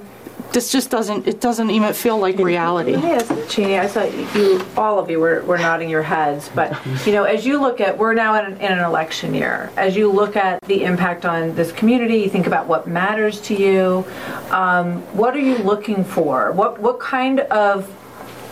This 0.52 0.70
just 0.70 0.90
doesn't, 0.90 1.26
it 1.26 1.40
doesn't 1.40 1.70
even 1.70 1.92
feel 1.94 2.18
like 2.18 2.38
reality. 2.38 2.92
Let 2.94 3.04
me 3.04 3.10
ask 3.10 3.48
Cheney, 3.48 3.78
I 3.78 3.86
saw 3.86 4.04
you, 4.04 4.64
all 4.76 4.98
of 4.98 5.10
you 5.10 5.18
were, 5.18 5.42
were 5.42 5.58
nodding 5.58 5.88
your 5.88 6.02
heads, 6.02 6.50
but, 6.54 6.78
you 7.06 7.12
know, 7.12 7.24
as 7.24 7.46
you 7.46 7.60
look 7.60 7.80
at, 7.80 7.96
we're 7.96 8.14
now 8.14 8.34
in 8.38 8.52
an, 8.52 8.60
in 8.60 8.72
an 8.72 8.84
election 8.84 9.34
year. 9.34 9.70
As 9.76 9.96
you 9.96 10.10
look 10.10 10.36
at 10.36 10.60
the 10.62 10.84
impact 10.84 11.24
on 11.24 11.54
this 11.54 11.72
community, 11.72 12.18
you 12.18 12.28
think 12.28 12.46
about 12.46 12.66
what 12.66 12.86
matters 12.86 13.40
to 13.42 13.54
you, 13.54 14.04
um, 14.50 15.00
what 15.16 15.34
are 15.34 15.40
you 15.40 15.58
looking 15.58 16.04
for? 16.04 16.52
What, 16.52 16.80
what 16.80 17.00
kind 17.00 17.40
of 17.40 17.90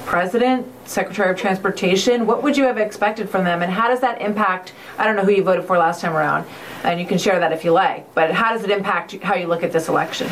president, 0.06 0.66
secretary 0.86 1.30
of 1.30 1.38
transportation, 1.38 2.26
what 2.26 2.42
would 2.42 2.56
you 2.56 2.64
have 2.64 2.78
expected 2.78 3.28
from 3.30 3.44
them? 3.44 3.62
And 3.62 3.70
how 3.70 3.88
does 3.88 4.00
that 4.00 4.20
impact, 4.20 4.72
I 4.98 5.06
don't 5.06 5.14
know 5.14 5.22
who 5.22 5.30
you 5.30 5.44
voted 5.44 5.64
for 5.64 5.78
last 5.78 6.00
time 6.00 6.14
around, 6.14 6.46
and 6.82 6.98
you 6.98 7.06
can 7.06 7.18
share 7.18 7.38
that 7.38 7.52
if 7.52 7.64
you 7.64 7.70
like, 7.70 8.12
but 8.14 8.32
how 8.32 8.52
does 8.52 8.64
it 8.64 8.70
impact 8.70 9.12
how 9.22 9.34
you 9.34 9.46
look 9.46 9.62
at 9.62 9.70
this 9.70 9.88
election? 9.88 10.28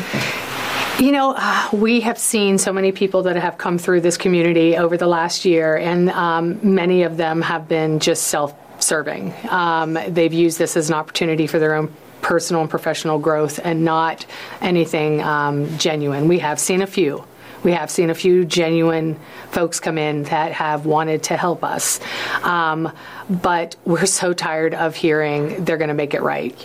You 0.99 1.13
know, 1.13 1.33
uh, 1.37 1.69
we 1.71 2.01
have 2.01 2.17
seen 2.17 2.57
so 2.57 2.73
many 2.73 2.91
people 2.91 3.23
that 3.23 3.37
have 3.37 3.57
come 3.57 3.77
through 3.77 4.01
this 4.01 4.17
community 4.17 4.75
over 4.75 4.97
the 4.97 5.07
last 5.07 5.45
year, 5.45 5.77
and 5.77 6.09
um, 6.09 6.59
many 6.61 7.03
of 7.03 7.15
them 7.15 7.41
have 7.41 7.69
been 7.69 8.01
just 8.01 8.23
self 8.23 8.53
serving. 8.83 9.33
Um, 9.49 9.97
they've 10.09 10.33
used 10.33 10.57
this 10.59 10.75
as 10.75 10.89
an 10.89 10.95
opportunity 10.95 11.47
for 11.47 11.57
their 11.57 11.75
own 11.75 11.93
personal 12.21 12.61
and 12.61 12.69
professional 12.69 13.17
growth 13.17 13.61
and 13.63 13.85
not 13.85 14.25
anything 14.59 15.21
um, 15.21 15.77
genuine. 15.77 16.27
We 16.27 16.39
have 16.39 16.59
seen 16.59 16.81
a 16.81 16.87
few. 16.87 17.23
We 17.63 17.71
have 17.71 17.89
seen 17.89 18.09
a 18.09 18.15
few 18.15 18.43
genuine 18.43 19.17
folks 19.51 19.79
come 19.79 19.97
in 19.97 20.23
that 20.23 20.51
have 20.51 20.85
wanted 20.85 21.23
to 21.23 21.37
help 21.37 21.63
us. 21.63 22.01
Um, 22.43 22.91
but 23.29 23.77
we're 23.85 24.05
so 24.05 24.33
tired 24.33 24.73
of 24.73 24.97
hearing 24.97 25.63
they're 25.63 25.77
going 25.77 25.87
to 25.87 25.93
make 25.93 26.13
it 26.13 26.21
right. 26.21 26.57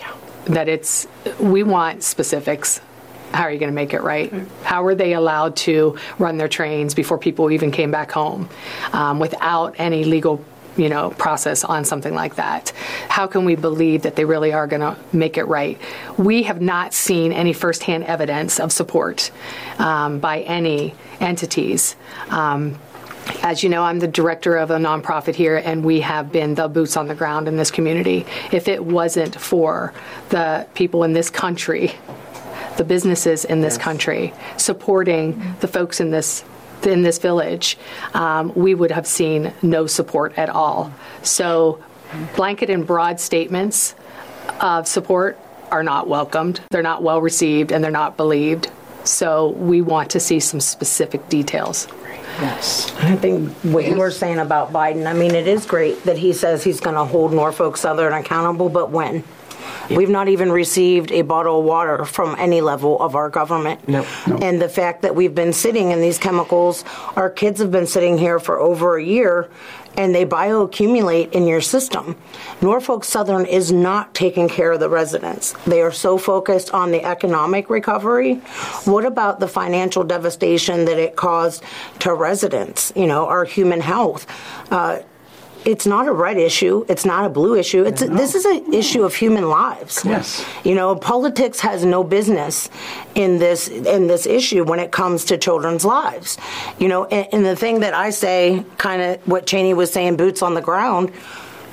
That 0.47 0.67
it's, 0.67 1.07
we 1.39 1.63
want 1.63 2.03
specifics. 2.03 2.81
How 3.33 3.43
are 3.43 3.51
you 3.51 3.59
going 3.59 3.71
to 3.71 3.75
make 3.75 3.93
it 3.93 4.01
right? 4.01 4.31
How 4.63 4.83
were 4.83 4.95
they 4.95 5.13
allowed 5.13 5.55
to 5.57 5.97
run 6.19 6.37
their 6.37 6.47
trains 6.47 6.93
before 6.93 7.17
people 7.17 7.51
even 7.51 7.71
came 7.71 7.91
back 7.91 8.11
home 8.11 8.49
um, 8.93 9.19
without 9.19 9.75
any 9.77 10.03
legal 10.03 10.43
you 10.77 10.89
know 10.89 11.09
process 11.11 11.63
on 11.63 11.85
something 11.85 12.13
like 12.13 12.35
that 12.35 12.73
how 13.07 13.25
can 13.25 13.45
we 13.45 13.55
believe 13.55 14.01
that 14.01 14.17
they 14.17 14.25
really 14.25 14.51
are 14.51 14.67
going 14.67 14.81
to 14.81 14.97
make 15.13 15.37
it 15.37 15.45
right 15.45 15.79
we 16.17 16.43
have 16.43 16.61
not 16.61 16.93
seen 16.93 17.31
any 17.31 17.53
firsthand 17.53 18.03
evidence 18.03 18.59
of 18.59 18.73
support 18.73 19.31
um, 19.79 20.19
by 20.19 20.41
any 20.41 20.93
entities 21.21 21.95
um, 22.29 22.77
as 23.41 23.63
you 23.63 23.69
know, 23.69 23.83
I'm 23.83 23.99
the 23.99 24.07
director 24.07 24.55
of 24.57 24.71
a 24.71 24.77
nonprofit 24.77 25.35
here, 25.35 25.57
and 25.57 25.83
we 25.83 26.01
have 26.01 26.31
been 26.31 26.55
the 26.55 26.67
boots 26.67 26.95
on 26.95 27.07
the 27.07 27.15
ground 27.15 27.47
in 27.47 27.57
this 27.57 27.71
community. 27.71 28.25
If 28.51 28.67
it 28.67 28.83
wasn't 28.83 29.39
for 29.39 29.93
the 30.29 30.67
people 30.75 31.03
in 31.03 31.13
this 31.13 31.29
country, 31.29 31.93
the 32.77 32.83
businesses 32.83 33.45
in 33.45 33.61
this 33.61 33.77
country 33.77 34.33
supporting 34.57 35.55
the 35.59 35.67
folks 35.67 35.99
in 35.99 36.11
this 36.11 36.43
in 36.83 37.01
this 37.01 37.17
village, 37.17 37.77
um, 38.13 38.53
we 38.53 38.75
would 38.75 38.91
have 38.91 39.07
seen 39.07 39.51
no 39.61 39.87
support 39.87 40.37
at 40.37 40.49
all. 40.49 40.93
So, 41.23 41.83
blanket 42.35 42.69
and 42.69 42.85
broad 42.85 43.19
statements 43.19 43.95
of 44.61 44.87
support 44.87 45.39
are 45.71 45.83
not 45.83 46.07
welcomed. 46.07 46.61
They're 46.69 46.83
not 46.83 47.01
well 47.01 47.21
received, 47.21 47.71
and 47.71 47.83
they're 47.83 47.91
not 47.91 48.17
believed. 48.17 48.69
So, 49.03 49.49
we 49.49 49.81
want 49.81 50.11
to 50.11 50.19
see 50.19 50.39
some 50.39 50.59
specific 50.59 51.27
details. 51.29 51.87
Yes. 52.39 52.93
I 52.99 53.15
think 53.15 53.49
what 53.63 53.85
you 53.85 53.95
were 53.95 54.11
saying 54.11 54.39
about 54.39 54.73
Biden, 54.73 55.07
I 55.07 55.13
mean, 55.13 55.33
it 55.33 55.47
is 55.47 55.65
great 55.65 56.03
that 56.03 56.17
he 56.17 56.33
says 56.33 56.63
he's 56.63 56.81
going 56.81 56.95
to 56.95 57.05
hold 57.05 57.33
Norfolk 57.33 57.77
Southern 57.77 58.11
accountable, 58.11 58.67
but 58.67 58.91
when? 58.91 59.23
We've 59.89 60.09
not 60.09 60.27
even 60.27 60.51
received 60.51 61.11
a 61.11 61.21
bottle 61.21 61.59
of 61.59 61.65
water 61.65 62.05
from 62.05 62.35
any 62.37 62.61
level 62.61 62.99
of 62.99 63.15
our 63.15 63.29
government. 63.29 63.87
No. 63.87 64.05
No. 64.27 64.37
And 64.37 64.61
the 64.61 64.69
fact 64.69 65.01
that 65.03 65.15
we've 65.15 65.35
been 65.35 65.53
sitting 65.53 65.91
in 65.91 66.01
these 66.01 66.17
chemicals, 66.17 66.83
our 67.15 67.29
kids 67.29 67.59
have 67.59 67.71
been 67.71 67.87
sitting 67.87 68.17
here 68.17 68.39
for 68.39 68.59
over 68.59 68.97
a 68.97 69.03
year 69.03 69.49
and 69.97 70.13
they 70.13 70.25
bioaccumulate 70.25 71.31
in 71.31 71.47
your 71.47 71.61
system. 71.61 72.17
Norfolk 72.61 73.03
Southern 73.03 73.45
is 73.45 73.71
not 73.71 74.13
taking 74.13 74.49
care 74.49 74.73
of 74.73 74.79
the 74.79 74.89
residents. 74.89 75.53
They 75.65 75.81
are 75.81 75.91
so 75.91 76.17
focused 76.17 76.73
on 76.73 76.91
the 76.91 77.03
economic 77.03 77.69
recovery. 77.69 78.35
What 78.85 79.05
about 79.05 79.39
the 79.39 79.47
financial 79.47 80.03
devastation 80.03 80.85
that 80.85 80.97
it 80.97 81.15
caused 81.15 81.63
to 81.99 82.13
residents, 82.13 82.91
you 82.95 83.07
know, 83.07 83.27
our 83.27 83.45
human 83.45 83.81
health? 83.81 84.27
Uh, 84.71 84.99
it's 85.65 85.87
not 85.87 86.07
a 86.07 86.11
red 86.11 86.37
issue. 86.37 86.85
It's 86.87 87.05
not 87.05 87.25
a 87.25 87.29
blue 87.29 87.55
issue. 87.55 87.83
It's 87.83 88.01
a, 88.03 88.07
this 88.07 88.35
is 88.35 88.45
an 88.45 88.73
issue 88.73 89.03
of 89.03 89.15
human 89.15 89.49
lives. 89.49 90.05
Yes. 90.05 90.45
You 90.63 90.75
know, 90.75 90.95
politics 90.95 91.59
has 91.59 91.83
no 91.83 92.03
business 92.03 92.69
in 93.15 93.39
this 93.39 93.67
in 93.67 94.07
this 94.07 94.27
issue 94.27 94.63
when 94.63 94.79
it 94.79 94.91
comes 94.91 95.25
to 95.25 95.37
children's 95.37 95.83
lives. 95.83 96.37
You 96.77 96.87
know, 96.87 97.05
and, 97.05 97.27
and 97.33 97.45
the 97.45 97.55
thing 97.55 97.79
that 97.79 97.93
I 97.93 98.11
say, 98.11 98.63
kind 98.77 99.01
of 99.01 99.27
what 99.27 99.47
Cheney 99.47 99.73
was 99.73 99.91
saying, 99.91 100.17
boots 100.17 100.41
on 100.41 100.53
the 100.53 100.61
ground. 100.61 101.11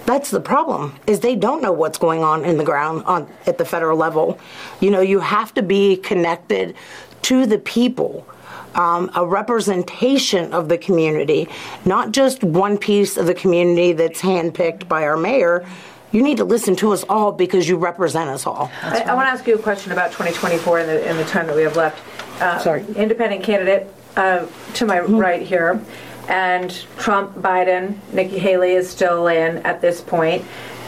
That's 0.05 0.31
the 0.31 0.41
problem 0.41 0.99
is 1.07 1.21
they 1.21 1.37
don't 1.37 1.63
know 1.63 1.71
what's 1.71 1.97
going 1.97 2.25
on 2.25 2.45
in 2.45 2.57
the 2.57 2.65
ground 2.65 3.05
on 3.05 3.29
at 3.47 3.57
the 3.57 3.65
federal 3.65 3.97
level. 3.97 4.41
You 4.81 4.91
know, 4.91 5.01
you 5.01 5.21
have 5.21 5.55
to 5.55 5.63
be 5.63 5.97
connected 5.97 6.75
to 7.23 7.47
the 7.47 7.59
people 7.59 8.27
um, 8.75 9.11
a 9.15 9.27
representation 9.27 10.53
of 10.53 10.69
the 10.69 10.79
community, 10.79 11.49
not 11.85 12.13
just 12.13 12.43
one 12.43 12.79
piece 12.79 13.17
of 13.17 13.27
the 13.27 13.35
community 13.35 13.93
that's 13.93 14.21
handpicked 14.21 14.89
by 14.89 15.05
our 15.05 15.17
mayor. 15.17 15.67
You 16.13 16.23
need 16.23 16.37
to 16.37 16.45
listen 16.45 16.77
to 16.77 16.93
us 16.93 17.05
all 17.09 17.33
because 17.33 17.69
you 17.69 17.77
represent 17.79 18.29
us 18.29 18.47
all. 18.47 18.71
I, 18.83 19.01
I 19.01 19.15
want 19.15 19.27
to 19.27 19.31
ask 19.31 19.47
you 19.47 19.55
a 19.55 19.59
question 19.59 19.93
about 19.93 20.13
2024 20.13 20.81
in 20.81 20.87
the, 20.87 21.11
in 21.11 21.17
the 21.17 21.25
time 21.25 21.47
that 21.47 21.57
we 21.57 21.63
have 21.63 21.77
left. 21.77 22.03
Uh, 22.41 22.59
Sorry. 22.59 22.85
Independent 22.97 23.43
candidate 23.43 23.93
uh, 24.17 24.47
to 24.75 24.85
my 24.85 25.01
right 25.01 25.43
here, 25.43 25.83
and 26.29 26.71
Trump, 26.99 27.35
Biden, 27.37 27.97
Nikki 28.13 28.39
Haley 28.39 28.73
is 28.73 28.89
still 28.89 29.27
in 29.29 29.59
at 29.59 29.81
this 29.81 30.01
point. 30.01 30.45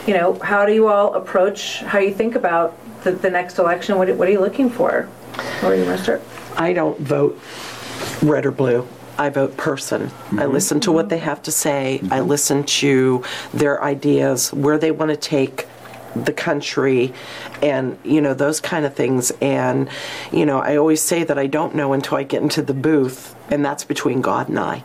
You 0.07 0.15
know, 0.15 0.39
how 0.41 0.67
do 0.67 0.75
you 0.75 0.89
all 0.89 1.15
approach 1.15 1.81
how 1.81 1.99
you 1.99 2.13
think 2.13 2.35
about 2.35 2.79
the, 3.03 3.13
the 3.13 3.31
next 3.31 3.59
election? 3.59 3.97
What, 3.97 4.15
what 4.17 4.29
are 4.29 4.31
you 4.31 4.41
looking 4.41 4.69
for? 4.69 5.09
Lori, 5.63 5.81
you 5.81 5.87
want 5.87 5.99
to 5.99 6.03
start? 6.03 6.23
I 6.57 6.73
don't 6.73 6.99
vote 7.01 7.41
red 8.23 8.47
or 8.47 8.51
blue. 8.51 8.87
I 9.17 9.29
vote 9.29 9.57
person. 9.57 10.03
I 10.03 10.07
mm-hmm. 10.07 10.53
listen 10.53 10.81
to 10.81 10.93
what 10.93 11.09
they 11.09 11.19
have 11.19 11.43
to 11.45 11.53
say. 11.53 11.97
I 11.97 11.99
mm-hmm. 11.99 12.29
listen 12.29 12.65
to 12.65 13.23
their 13.53 13.83
ideas, 13.83 14.53
where 14.53 14.79
they 14.79 14.91
want 14.91 15.11
to 15.11 15.17
take 15.17 15.67
the 16.17 16.33
country 16.33 17.13
and 17.61 17.99
you 18.05 18.21
know 18.21 18.35
those 18.35 18.61
kind 18.61 18.87
of 18.87 18.95
things 18.95 19.33
and 19.41 19.89
you 20.33 20.47
know 20.47 20.61
I 20.61 20.77
always 20.77 21.03
say 21.03 21.25
that 21.25 21.41
I 21.41 21.49
don't 21.49 21.75
know 21.75 21.93
until 21.93 22.17
I 22.17 22.23
get 22.23 22.41
into 22.41 22.63
the 22.63 22.73
booth 22.73 23.35
and 23.51 23.65
that's 23.65 23.83
between 23.83 24.21
God 24.21 24.49
and 24.49 24.57
I 24.57 24.85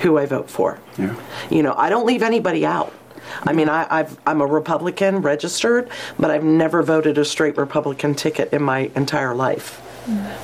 who 0.00 0.18
I 0.18 0.26
vote 0.26 0.50
for. 0.50 0.78
Yeah. 0.96 1.16
You 1.50 1.62
know, 1.62 1.74
I 1.76 1.88
don't 1.88 2.06
leave 2.06 2.22
anybody 2.22 2.64
out. 2.64 2.92
I 3.42 3.52
mean, 3.52 3.68
I, 3.68 3.86
I've, 3.90 4.18
I'm 4.26 4.40
a 4.40 4.46
Republican 4.46 5.18
registered, 5.18 5.90
but 6.18 6.30
I've 6.30 6.44
never 6.44 6.82
voted 6.82 7.18
a 7.18 7.24
straight 7.24 7.56
Republican 7.56 8.14
ticket 8.14 8.52
in 8.52 8.62
my 8.62 8.90
entire 8.94 9.34
life. 9.34 9.82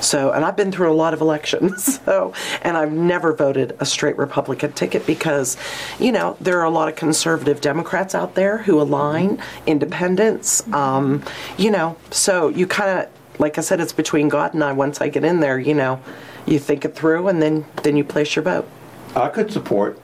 So, 0.01 0.31
and 0.31 0.45
I've 0.45 0.55
been 0.55 0.71
through 0.71 0.91
a 0.91 0.93
lot 0.95 1.13
of 1.13 1.21
elections, 1.21 1.99
so, 2.05 2.33
and 2.61 2.77
I've 2.77 2.91
never 2.91 3.33
voted 3.33 3.75
a 3.79 3.85
straight 3.85 4.17
Republican 4.17 4.73
ticket 4.73 5.05
because, 5.07 5.57
you 5.99 6.11
know, 6.11 6.37
there 6.39 6.59
are 6.59 6.65
a 6.65 6.69
lot 6.69 6.87
of 6.87 6.95
conservative 6.95 7.61
Democrats 7.61 8.13
out 8.13 8.35
there 8.35 8.59
who 8.59 8.79
align, 8.79 9.41
independents, 9.65 10.67
um, 10.73 11.23
you 11.57 11.71
know, 11.71 11.97
so 12.11 12.49
you 12.49 12.67
kind 12.67 12.99
of, 12.99 13.39
like 13.39 13.57
I 13.57 13.61
said, 13.61 13.79
it's 13.79 13.93
between 13.93 14.29
God 14.29 14.53
and 14.53 14.63
I. 14.63 14.71
Once 14.71 15.01
I 15.01 15.09
get 15.09 15.25
in 15.25 15.39
there, 15.39 15.59
you 15.59 15.73
know, 15.73 16.01
you 16.45 16.59
think 16.59 16.85
it 16.85 16.95
through 16.95 17.27
and 17.27 17.41
then, 17.41 17.65
then 17.83 17.97
you 17.97 18.03
place 18.03 18.35
your 18.35 18.43
vote. 18.43 18.67
I 19.15 19.29
could 19.29 19.51
support 19.51 19.99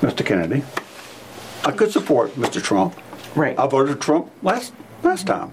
Mr. 0.00 0.24
Kennedy. 0.24 0.64
I 1.64 1.72
could 1.72 1.90
support 1.90 2.34
Mr. 2.34 2.62
Trump. 2.62 2.98
Right. 3.34 3.58
I 3.58 3.66
voted 3.66 4.00
Trump 4.00 4.30
last 4.42 4.72
last 5.02 5.26
time. 5.26 5.52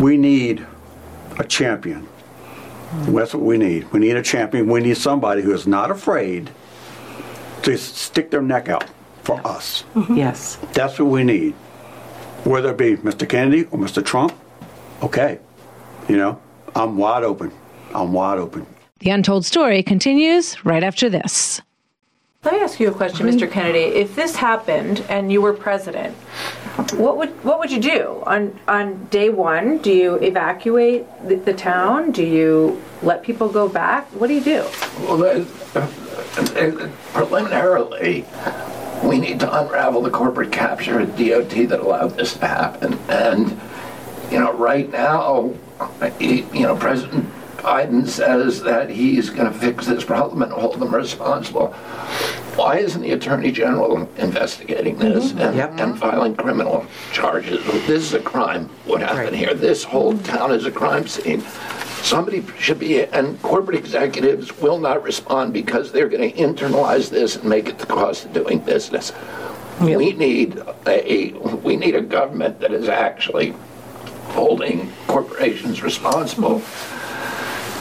We 0.00 0.16
need 0.16 0.66
a 1.42 1.46
champion. 1.46 2.08
That's 2.92 3.34
what 3.34 3.42
we 3.42 3.58
need. 3.58 3.90
We 3.92 4.00
need 4.00 4.16
a 4.16 4.22
champion. 4.22 4.68
We 4.68 4.80
need 4.80 4.96
somebody 4.96 5.42
who 5.42 5.52
is 5.52 5.66
not 5.66 5.90
afraid 5.90 6.50
to 7.62 7.76
stick 7.78 8.30
their 8.30 8.42
neck 8.42 8.68
out 8.68 8.84
for 9.22 9.44
us. 9.46 9.84
Mm-hmm. 9.94 10.16
Yes. 10.16 10.58
That's 10.72 10.98
what 10.98 11.08
we 11.08 11.24
need. 11.24 11.52
Whether 12.44 12.70
it 12.70 12.76
be 12.76 12.96
Mr. 12.96 13.28
Kennedy 13.28 13.64
or 13.70 13.78
Mr. 13.78 14.04
Trump, 14.04 14.34
okay. 15.02 15.38
You 16.08 16.16
know, 16.16 16.40
I'm 16.74 16.96
wide 16.96 17.24
open. 17.24 17.52
I'm 17.94 18.12
wide 18.12 18.38
open. 18.38 18.66
The 18.98 19.10
Untold 19.10 19.44
Story 19.44 19.82
continues 19.82 20.64
right 20.64 20.82
after 20.82 21.08
this. 21.08 21.60
Let 22.44 22.54
me 22.54 22.60
ask 22.60 22.80
you 22.80 22.88
a 22.88 22.92
question, 22.92 23.28
Mr. 23.28 23.48
Kennedy. 23.48 23.78
If 23.78 24.16
this 24.16 24.34
happened 24.34 25.04
and 25.08 25.30
you 25.30 25.40
were 25.40 25.52
president, 25.52 26.16
what 26.96 27.16
would 27.16 27.30
what 27.44 27.60
would 27.60 27.70
you 27.70 27.78
do 27.78 28.20
on 28.26 28.58
on 28.66 29.04
day 29.12 29.28
one? 29.28 29.78
Do 29.78 29.92
you 29.92 30.16
evacuate 30.16 31.06
the, 31.24 31.36
the 31.36 31.52
town? 31.52 32.10
Do 32.10 32.24
you 32.24 32.82
let 33.00 33.22
people 33.22 33.48
go 33.48 33.68
back? 33.68 34.08
What 34.08 34.26
do 34.26 34.34
you 34.34 34.40
do? 34.40 34.66
Well, 35.02 35.46
uh, 35.76 35.88
uh, 36.36 36.88
preliminarily, 37.12 38.24
we 39.04 39.20
need 39.20 39.38
to 39.38 39.60
unravel 39.62 40.02
the 40.02 40.10
corporate 40.10 40.50
capture 40.50 40.98
at 40.98 41.16
DOT 41.16 41.68
that 41.68 41.78
allowed 41.78 42.16
this 42.16 42.34
to 42.38 42.48
happen. 42.48 42.98
And, 43.08 43.60
you 44.32 44.40
know, 44.40 44.52
right 44.54 44.90
now, 44.90 45.54
you 46.18 46.62
know, 46.62 46.74
President 46.74 47.30
Biden 47.62 48.08
says 48.08 48.60
that 48.62 48.90
he's 48.90 49.30
going 49.30 49.50
to 49.50 49.56
fix 49.56 49.86
this 49.86 50.04
problem 50.04 50.42
and 50.42 50.50
hold 50.50 50.80
them 50.80 50.92
responsible. 50.92 51.68
Why 52.56 52.78
isn't 52.78 53.00
the 53.00 53.12
Attorney 53.12 53.52
General 53.52 54.08
investigating 54.18 54.96
mm-hmm. 54.96 55.14
this 55.14 55.30
and, 55.30 55.56
Yep. 55.56 55.78
and 55.78 55.98
filing 55.98 56.34
criminal 56.34 56.84
charges? 57.12 57.64
This 57.86 58.02
is 58.02 58.14
a 58.14 58.20
crime. 58.20 58.68
What 58.84 59.00
happened 59.00 59.18
Right. 59.18 59.34
here? 59.34 59.54
This 59.54 59.84
whole 59.84 60.18
town 60.18 60.50
is 60.50 60.66
a 60.66 60.72
crime 60.72 61.06
scene. 61.06 61.42
Somebody 62.02 62.44
should 62.58 62.80
be, 62.80 63.04
and 63.04 63.40
corporate 63.42 63.76
executives 63.78 64.58
will 64.58 64.78
not 64.78 65.04
respond 65.04 65.52
because 65.52 65.92
they're 65.92 66.08
going 66.08 66.32
to 66.32 66.36
internalize 66.36 67.10
this 67.10 67.36
and 67.36 67.44
make 67.44 67.68
it 67.68 67.78
the 67.78 67.86
cost 67.86 68.24
of 68.24 68.32
doing 68.32 68.58
business. 68.58 69.12
We 69.80 70.12
need 70.12 70.60
a, 70.86 71.30
we 71.62 71.76
need 71.76 71.94
a 71.94 72.02
government 72.02 72.58
that 72.60 72.72
is 72.72 72.88
actually 72.88 73.54
holding 74.30 74.92
corporations 75.06 75.82
responsible. 75.82 76.60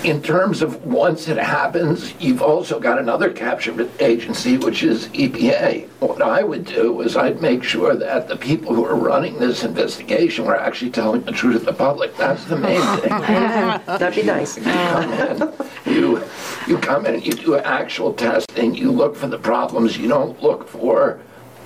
In 0.04 0.24
terms 0.24 0.64
of 0.64 0.84
once 0.84 1.28
it 1.28 1.38
happens, 1.38 2.16
you've 2.20 2.42
also 2.42 2.80
got 2.80 2.98
another 2.98 3.32
capture 3.32 3.88
agency, 4.00 4.58
which 4.58 4.82
is 4.82 5.08
EPA. 5.10 5.88
What 6.00 6.24
I 6.24 6.42
would 6.42 6.66
do 6.66 7.02
is 7.02 7.16
I'd 7.16 7.40
make 7.40 7.64
sure 7.64 7.96
that 7.96 8.28
the 8.28 8.36
people 8.36 8.74
who 8.74 8.84
are 8.84 8.96
running 8.96 9.38
this 9.38 9.64
investigation 9.64 10.46
were 10.46 10.60
actually 10.60 10.90
telling 10.90 11.22
the 11.22 11.32
truth 11.32 11.60
to 11.60 11.66
the 11.66 11.74
public. 11.74 12.18
That's 12.18 12.44
the 12.46 12.58
main 12.58 12.82
thing. 12.98 13.10
That'd 13.10 14.16
be 14.16 14.24
nice. 14.24 14.56
come 14.56 15.14
in, 15.14 15.54
you 15.86 16.24
you 16.66 16.80
come 16.80 17.06
in 17.06 17.16
and 17.16 17.26
you 17.26 17.34
do 17.34 17.58
actual 17.58 18.12
testing. 18.12 18.74
You 18.74 18.92
look 18.92 19.16
for 19.16 19.28
the 19.28 19.38
problems. 19.38 20.00
You 20.00 20.08
don't 20.08 20.42
look 20.42 20.68
for 20.68 21.20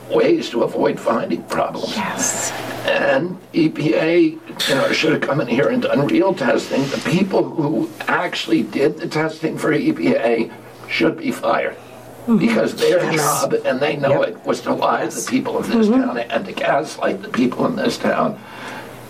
ways 0.09 0.49
to 0.51 0.63
avoid 0.63 0.99
finding 0.99 1.43
problems. 1.43 1.95
Yes. 1.95 2.51
And 2.85 3.37
EPA, 3.53 4.69
you 4.69 4.75
know, 4.75 4.91
should 4.91 5.13
have 5.13 5.21
come 5.21 5.41
in 5.41 5.47
here 5.47 5.69
and 5.69 5.81
done 5.81 6.07
real 6.07 6.33
testing. 6.33 6.81
The 6.83 7.01
people 7.09 7.43
who 7.43 7.89
actually 8.01 8.63
did 8.63 8.97
the 8.97 9.07
testing 9.07 9.57
for 9.57 9.71
EPA 9.71 10.51
should 10.87 11.17
be 11.17 11.31
fired. 11.31 11.75
Mm-hmm. 11.75 12.37
Because 12.37 12.75
their 12.75 13.11
job, 13.11 13.53
and 13.53 13.79
they 13.79 13.97
know 13.97 14.23
Yep. 14.23 14.29
it, 14.29 14.45
was 14.45 14.61
to 14.61 14.73
lie 14.73 15.05
to 15.05 15.15
the 15.15 15.29
people 15.29 15.57
of 15.59 15.67
this 15.67 15.87
mm-hmm. 15.87 16.01
town 16.01 16.17
and 16.17 16.45
to 16.45 16.53
gaslight 16.53 17.21
the 17.21 17.29
people 17.29 17.67
in 17.67 17.75
this 17.75 17.99
town 17.99 18.39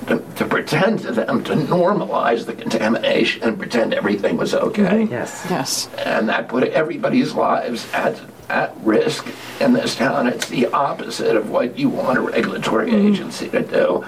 to, 0.07 0.23
to 0.35 0.45
pretend 0.45 0.99
to 0.99 1.11
them 1.11 1.43
to 1.45 1.53
normalize 1.53 2.45
the 2.45 2.53
contamination 2.53 3.43
and 3.43 3.57
pretend 3.57 3.93
everything 3.93 4.37
was 4.37 4.53
okay. 4.53 4.83
Mm-hmm. 4.83 5.13
Yes. 5.13 5.47
Yes. 5.49 5.89
And 6.05 6.29
that 6.29 6.47
put 6.49 6.63
everybody's 6.65 7.33
lives 7.33 7.87
at, 7.93 8.19
at 8.49 8.75
risk 8.81 9.27
in 9.59 9.73
this 9.73 9.95
town. 9.95 10.27
It's 10.27 10.49
the 10.49 10.67
opposite 10.67 11.35
of 11.35 11.49
what 11.49 11.77
you 11.77 11.89
want 11.89 12.17
a 12.17 12.21
regulatory 12.21 12.91
mm-hmm. 12.91 13.07
agency 13.07 13.49
to 13.49 13.61
do. 13.61 14.05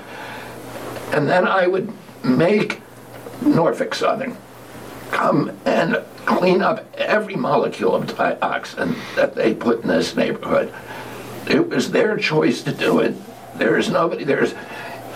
And 1.12 1.28
then 1.28 1.48
I 1.48 1.68
would 1.68 1.92
make 2.24 2.82
Norfolk 3.42 3.96
Southern 3.96 4.38
come 5.12 5.58
and 5.66 6.04
clean 6.26 6.62
up 6.62 6.86
every 6.96 7.36
molecule 7.36 7.96
of 7.96 8.06
dioxin 8.08 8.96
that 9.16 9.36
they 9.36 9.54
put 9.54 9.82
in 9.82 9.88
this 9.88 10.16
neighborhood. 10.16 10.74
It 11.50 11.70
was 11.70 11.92
their 11.92 12.18
choice 12.18 12.62
to 12.64 12.74
do 12.74 13.00
it. 13.00 13.16
There's 13.56 13.90
nobody, 13.90 14.26
there's, 14.26 14.54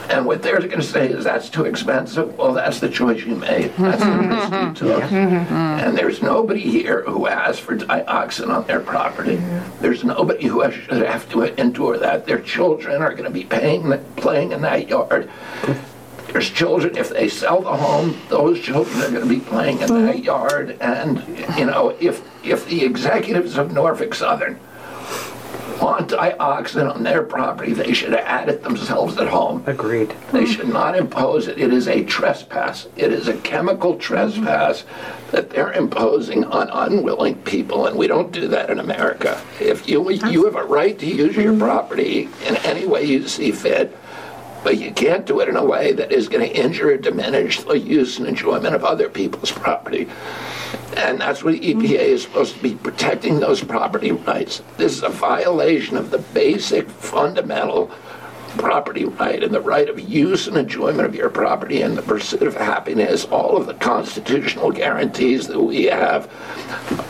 and 0.09 0.25
what 0.25 0.41
they're 0.41 0.59
going 0.59 0.71
to 0.71 0.83
say 0.83 1.07
is 1.07 1.23
that's 1.23 1.49
too 1.49 1.65
expensive. 1.65 2.37
Well, 2.37 2.53
that's 2.53 2.79
the 2.79 2.89
choice 2.89 3.23
you 3.23 3.35
made. 3.35 3.73
That's 3.77 4.03
the 4.03 4.17
risk 4.17 4.83
you 4.83 4.87
took. 4.87 5.03
Mm-hmm. 5.03 5.53
And 5.53 5.97
there's 5.97 6.21
nobody 6.21 6.61
here 6.61 7.03
who 7.03 7.27
asked 7.27 7.61
for 7.61 7.77
dioxin 7.77 8.49
on 8.49 8.65
their 8.67 8.79
property. 8.79 9.41
There's 9.79 10.03
nobody 10.03 10.47
who 10.47 10.69
should 10.71 11.05
have 11.05 11.29
to 11.31 11.43
endure 11.59 11.97
that. 11.97 12.25
Their 12.25 12.41
children 12.41 13.01
are 13.01 13.11
going 13.11 13.25
to 13.25 13.29
be 13.29 13.43
paying, 13.43 13.91
playing 14.15 14.51
in 14.51 14.61
that 14.61 14.87
yard. 14.89 15.29
There's 16.27 16.49
children, 16.49 16.95
if 16.95 17.09
they 17.09 17.27
sell 17.27 17.61
the 17.61 17.75
home, 17.75 18.17
those 18.29 18.61
children 18.61 19.01
are 19.01 19.11
going 19.11 19.27
to 19.27 19.33
be 19.33 19.41
playing 19.41 19.81
in 19.81 19.87
that 19.87 20.15
mm-hmm. 20.15 20.23
yard. 20.23 20.77
And, 20.79 21.25
you 21.57 21.65
know, 21.65 21.89
if, 21.99 22.23
if 22.45 22.65
the 22.67 22.85
executives 22.85 23.57
of 23.57 23.73
Norfolk 23.73 24.13
Southern 24.13 24.59
want 25.81 26.09
dioxin 26.09 26.93
on 26.93 27.03
their 27.03 27.23
property, 27.23 27.73
they 27.73 27.93
should 27.93 28.13
add 28.13 28.49
it 28.49 28.63
themselves 28.63 29.17
at 29.17 29.27
home. 29.27 29.63
Agreed. 29.65 30.13
They 30.31 30.45
hmm. 30.45 30.51
should 30.51 30.69
not 30.69 30.95
impose 30.95 31.47
it. 31.47 31.57
It 31.57 31.73
is 31.73 31.87
a 31.87 32.03
trespass. 32.03 32.87
It 32.95 33.11
is 33.11 33.27
a 33.27 33.37
chemical 33.37 33.97
trespass 33.97 34.83
that 35.31 35.49
they're 35.49 35.73
imposing 35.73 36.43
on 36.45 36.69
unwilling 36.69 37.35
people, 37.43 37.87
and 37.87 37.97
we 37.97 38.07
don't 38.07 38.31
do 38.31 38.47
that 38.49 38.69
in 38.69 38.79
America. 38.79 39.41
If 39.59 39.89
you 39.89 40.09
you 40.09 40.45
have 40.45 40.55
a 40.55 40.63
right 40.63 40.97
to 40.99 41.05
use 41.05 41.35
your 41.35 41.53
hmm. 41.53 41.59
property 41.59 42.29
in 42.45 42.55
any 42.57 42.85
way 42.85 43.05
you 43.05 43.27
see 43.27 43.51
fit, 43.51 43.97
but 44.63 44.77
you 44.77 44.91
can't 44.91 45.25
do 45.25 45.39
it 45.39 45.49
in 45.49 45.55
a 45.55 45.65
way 45.65 45.91
that 45.93 46.11
is 46.11 46.27
going 46.27 46.47
to 46.47 46.55
injure 46.55 46.91
or 46.91 46.97
diminish 46.97 47.61
the 47.61 47.79
use 47.79 48.19
and 48.19 48.27
enjoyment 48.27 48.75
of 48.75 48.83
other 48.83 49.09
people's 49.09 49.51
property. 49.51 50.07
And 50.95 51.19
that's 51.19 51.43
what 51.43 51.53
the 51.53 51.73
EPA 51.73 51.99
is 51.99 52.23
supposed 52.23 52.55
to 52.55 52.63
be 52.63 52.75
protecting 52.75 53.39
those 53.39 53.63
property 53.63 54.11
rights. 54.11 54.61
This 54.77 54.93
is 54.93 55.03
a 55.03 55.09
violation 55.09 55.97
of 55.97 56.11
the 56.11 56.19
basic 56.19 56.89
fundamental 56.89 57.91
property 58.57 59.05
right 59.05 59.43
and 59.43 59.53
the 59.53 59.61
right 59.61 59.87
of 59.87 59.99
use 59.99 60.47
and 60.47 60.57
enjoyment 60.57 61.05
of 61.05 61.15
your 61.15 61.29
property 61.29 61.81
and 61.81 61.97
the 61.97 62.01
pursuit 62.01 62.43
of 62.43 62.55
happiness. 62.55 63.25
All 63.25 63.57
of 63.57 63.65
the 63.65 63.73
constitutional 63.75 64.71
guarantees 64.71 65.47
that 65.47 65.61
we 65.61 65.85
have 65.85 66.29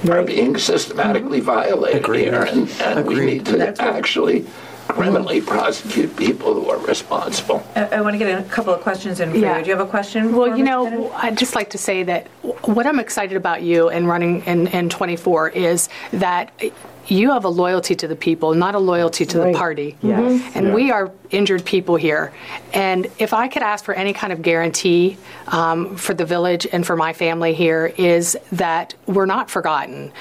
are 0.09 0.23
being 0.23 0.57
systematically 0.57 1.39
violated 1.39 2.03
Agreed. 2.03 2.25
here. 2.25 2.43
And, 2.43 2.69
and 2.81 3.07
we 3.07 3.25
need 3.25 3.45
to 3.47 3.81
actually 3.81 4.45
criminally 4.93 5.41
prosecute 5.41 6.15
people 6.15 6.53
who 6.53 6.69
are 6.69 6.77
responsible. 6.79 7.63
I, 7.75 7.85
I 7.85 8.01
want 8.01 8.13
to 8.13 8.17
get 8.17 8.39
a 8.39 8.43
couple 8.49 8.73
of 8.73 8.81
questions 8.81 9.19
in 9.19 9.31
for 9.31 9.37
Yeah. 9.37 9.57
you. 9.57 9.63
Do 9.63 9.69
you 9.69 9.77
have 9.77 9.85
a 9.85 9.89
question? 9.89 10.35
Well, 10.35 10.49
for 10.51 10.57
you 10.57 10.63
know, 10.63 10.85
Kennedy? 10.85 11.09
I'd 11.15 11.37
just 11.37 11.55
like 11.55 11.69
to 11.71 11.77
say 11.77 12.03
that 12.03 12.27
what 12.63 12.85
I'm 12.85 12.99
excited 12.99 13.37
about 13.37 13.61
you 13.63 13.89
and 13.89 14.07
running 14.07 14.43
in, 14.45 14.67
in 14.67 14.89
24 14.89 15.49
is 15.49 15.89
that 16.13 16.51
you 17.07 17.31
have 17.31 17.45
a 17.45 17.49
loyalty 17.49 17.95
to 17.95 18.07
the 18.07 18.15
people, 18.15 18.53
not 18.53 18.75
a 18.75 18.79
loyalty 18.79 19.25
to 19.25 19.37
the 19.39 19.53
party. 19.53 19.97
Yes. 20.01 20.55
And 20.55 20.73
we 20.73 20.91
are 20.91 21.11
injured 21.31 21.65
people 21.65 21.95
here. 21.95 22.31
And 22.73 23.07
if 23.17 23.33
I 23.33 23.47
could 23.47 23.63
ask 23.63 23.83
for 23.83 23.93
any 23.93 24.13
kind 24.13 24.31
of 24.31 24.41
guarantee 24.41 25.17
um, 25.47 25.95
for 25.97 26.13
the 26.13 26.25
village 26.25 26.67
and 26.71 26.85
for 26.85 26.95
my 26.95 27.11
family 27.11 27.53
here, 27.53 27.87
is 27.97 28.37
that 28.51 28.93
we're 29.07 29.25
not 29.25 29.49
forgotten. 29.49 30.11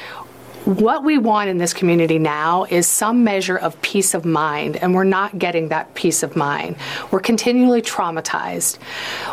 What 0.71 1.03
we 1.03 1.19
want 1.19 1.51
in 1.51 1.59
this 1.59 1.75
community 1.75 2.21
now 2.21 2.63
is 2.63 2.87
some 2.87 3.25
measure 3.25 3.57
of 3.57 3.83
peace 3.83 4.15
of 4.15 4.25
mind, 4.25 4.77
and 4.77 4.95
we're 4.95 5.03
not 5.03 5.37
getting 5.37 5.67
that 5.71 5.93
peace 5.97 6.23
of 6.23 6.37
mind. 6.37 6.77
We're 7.11 7.19
continually 7.19 7.83
traumatized. 7.83 8.77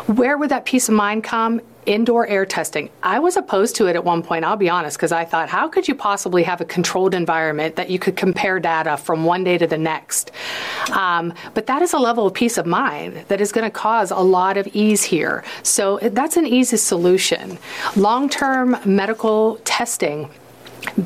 Where 0.08 0.36
would 0.36 0.50
that 0.50 0.64
peace 0.64 0.88
of 0.88 0.96
mind 0.96 1.22
come? 1.22 1.60
Indoor 1.86 2.26
air 2.26 2.44
testing. 2.44 2.90
I 3.04 3.20
was 3.20 3.36
opposed 3.36 3.76
to 3.76 3.86
it 3.86 3.94
at 3.94 4.02
one 4.02 4.20
point, 4.20 4.44
I'll 4.44 4.56
be 4.56 4.68
honest, 4.68 4.96
because 4.96 5.12
I 5.12 5.24
thought, 5.24 5.48
how 5.48 5.68
could 5.68 5.86
you 5.86 5.94
possibly 5.94 6.42
have 6.42 6.60
a 6.60 6.64
controlled 6.64 7.14
environment 7.14 7.76
that 7.76 7.88
you 7.88 8.00
could 8.00 8.16
compare 8.16 8.58
data 8.58 8.96
from 8.96 9.24
one 9.24 9.44
day 9.44 9.58
to 9.58 9.66
the 9.68 9.78
next? 9.78 10.32
Um, 10.90 11.32
but 11.54 11.66
that 11.66 11.82
is 11.82 11.92
a 11.92 12.00
level 12.00 12.26
of 12.26 12.34
peace 12.34 12.58
of 12.58 12.66
mind 12.66 13.26
that 13.28 13.40
is 13.40 13.52
going 13.52 13.64
to 13.64 13.70
cause 13.70 14.10
a 14.10 14.16
lot 14.16 14.56
of 14.56 14.66
ease 14.74 15.04
here. 15.04 15.44
So 15.62 16.00
that's 16.02 16.36
an 16.36 16.48
easy 16.48 16.78
solution. 16.78 17.58
Long 17.94 18.28
term 18.28 18.76
medical 18.84 19.60
testing 19.64 20.30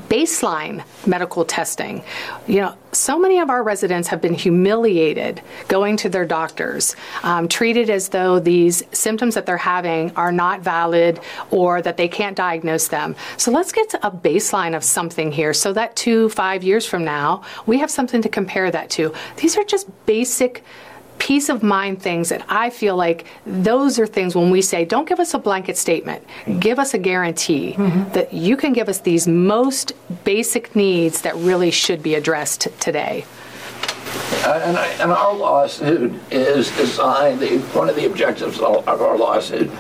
baseline 0.09 0.85
medical 1.07 1.45
testing. 1.45 2.03
You 2.47 2.61
know, 2.61 2.77
so 2.93 3.19
many 3.19 3.39
of 3.39 3.49
our 3.49 3.63
residents 3.63 4.09
have 4.09 4.21
been 4.21 4.35
humiliated 4.35 5.41
going 5.69 5.97
to 5.99 6.09
their 6.09 6.27
doctors, 6.27 6.95
um, 7.23 7.49
treated 7.49 7.89
as 7.89 8.11
though 8.11 8.39
these 8.39 8.83
symptoms 8.93 9.35
that 9.35 9.47
they're 9.47 9.57
having 9.57 10.15
are 10.17 10.33
not 10.33 10.61
valid 10.61 11.21
or 11.51 11.81
that 11.83 11.97
they 11.97 12.09
can't 12.09 12.37
diagnose 12.37 12.89
them. 12.89 13.17
So 13.37 13.51
let's 13.51 13.73
get 13.73 13.95
a 14.03 14.11
baseline 14.11 14.77
of 14.77 14.85
something 14.85 15.33
here 15.33 15.55
so 15.55 15.73
that 15.73 15.97
two, 15.97 16.29
five 16.29 16.63
years 16.63 16.87
from 16.87 17.05
now, 17.05 17.43
we 17.67 17.79
have 17.79 17.91
something 17.91 18.23
to 18.23 18.29
compare 18.29 18.71
that 18.71 18.91
to. 18.91 19.15
These 19.37 19.57
are 19.57 19.65
just 19.65 19.89
basic 20.07 20.65
peace 21.19 21.49
of 21.49 21.63
mind 21.63 22.03
things 22.03 22.29
that 22.31 22.45
I 22.49 22.71
feel 22.71 22.97
like 22.97 23.27
those 23.47 23.99
are 23.99 24.07
things 24.07 24.35
when 24.35 24.51
we 24.51 24.63
say, 24.63 24.85
don't 24.85 25.09
give 25.09 25.21
us 25.21 25.35
a 25.35 25.39
blanket 25.39 25.77
statement, 25.77 26.25
give 26.59 26.79
us 26.79 26.95
a 26.95 26.99
guarantee 26.99 27.75
that 28.13 28.33
you 28.33 28.57
can 28.57 28.73
give 28.73 28.89
us 28.89 29.01
these 29.01 29.29
most 29.29 29.93
basic 30.25 30.75
needs 30.75 31.23
that 31.23 31.35
really 31.37 31.71
should 31.71 32.03
be 32.03 32.15
addressed 32.15 32.69
today. 32.81 33.25
Uh, 34.45 34.61
And, 34.65 34.77
I, 34.77 34.87
and 35.01 35.13
our 35.13 35.35
lawsuit 35.35 36.13
is 36.31 36.71
designed, 36.77 37.41
the, 37.41 37.59
one 37.73 37.89
of 37.89 37.97
the 37.97 38.07
objectives 38.07 38.61
of 38.61 38.89
of 38.89 39.01
our 39.01 39.17
lawsuit 39.17 39.71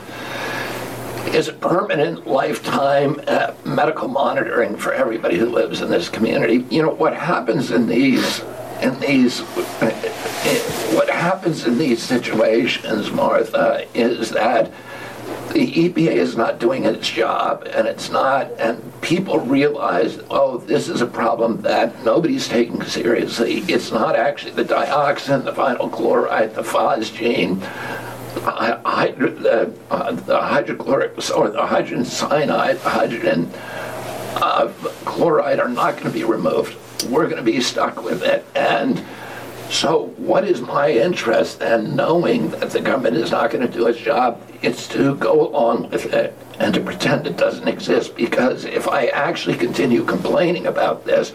is 1.34 1.48
a 1.48 1.52
permanent 1.52 2.26
lifetime 2.26 3.20
uh, 3.26 3.54
medical 3.64 4.08
monitoring 4.08 4.76
for 4.76 4.92
everybody 4.92 5.36
who 5.38 5.46
lives 5.46 5.80
in 5.80 5.90
this 5.90 6.08
community. 6.08 6.64
You 6.70 6.82
know, 6.82 6.90
what 6.90 7.14
happens 7.14 7.70
in 7.70 7.86
these, 7.86 8.42
in 8.82 8.98
these, 9.00 9.40
what 10.94 11.08
happens 11.08 11.66
in 11.66 11.78
these 11.78 12.02
situations, 12.02 13.10
Martha, 13.10 13.86
is 13.94 14.30
that 14.30 14.72
the 15.52 15.70
EPA 15.70 16.12
is 16.12 16.36
not 16.36 16.58
doing 16.58 16.84
its 16.84 17.08
job, 17.08 17.68
and 17.72 17.86
it's 17.86 18.10
not, 18.10 18.50
and 18.58 19.00
people 19.02 19.38
realize, 19.40 20.18
oh, 20.30 20.58
this 20.58 20.88
is 20.88 21.00
a 21.00 21.06
problem 21.06 21.60
that 21.62 22.04
nobody's 22.04 22.48
taking 22.48 22.82
seriously. 22.82 23.58
It's 23.68 23.92
not 23.92 24.16
actually 24.16 24.52
the 24.52 24.64
dioxin, 24.64 25.44
the 25.44 25.52
vinyl 25.52 25.92
chloride, 25.92 26.54
the 26.54 26.62
phosgene, 26.62 27.60
the, 28.34 29.72
uh, 29.90 30.12
the 30.12 30.40
hydrochloric, 30.40 31.12
or 31.36 31.50
the 31.50 31.66
hydrogen 31.66 32.04
cyanide, 32.04 32.80
the 32.80 32.90
hydrogen 32.90 33.50
uh, 34.36 34.72
chloride 35.04 35.60
are 35.60 35.68
not 35.68 35.94
going 35.94 36.06
to 36.06 36.10
be 36.10 36.24
removed. 36.24 36.76
We're 37.10 37.26
going 37.26 37.36
to 37.36 37.42
be 37.42 37.60
stuck 37.60 38.02
with 38.02 38.22
it. 38.22 38.44
And 38.54 39.04
so, 39.70 40.08
what 40.16 40.44
is 40.44 40.60
my 40.60 40.90
interest 40.90 41.62
in 41.62 41.96
knowing 41.96 42.50
that 42.50 42.70
the 42.70 42.80
government 42.80 43.16
is 43.16 43.30
not 43.30 43.50
going 43.50 43.66
to 43.66 43.72
do 43.72 43.86
its 43.86 43.98
job? 43.98 44.40
It's 44.60 44.86
to 44.88 45.16
go 45.16 45.48
along 45.48 45.90
with 45.90 46.12
it 46.12 46.36
and 46.58 46.74
to 46.74 46.80
pretend 46.80 47.26
it 47.26 47.36
doesn't 47.36 47.66
exist. 47.66 48.14
Because 48.14 48.64
if 48.64 48.86
I 48.86 49.06
actually 49.06 49.56
continue 49.56 50.04
complaining 50.04 50.66
about 50.66 51.04
this, 51.04 51.32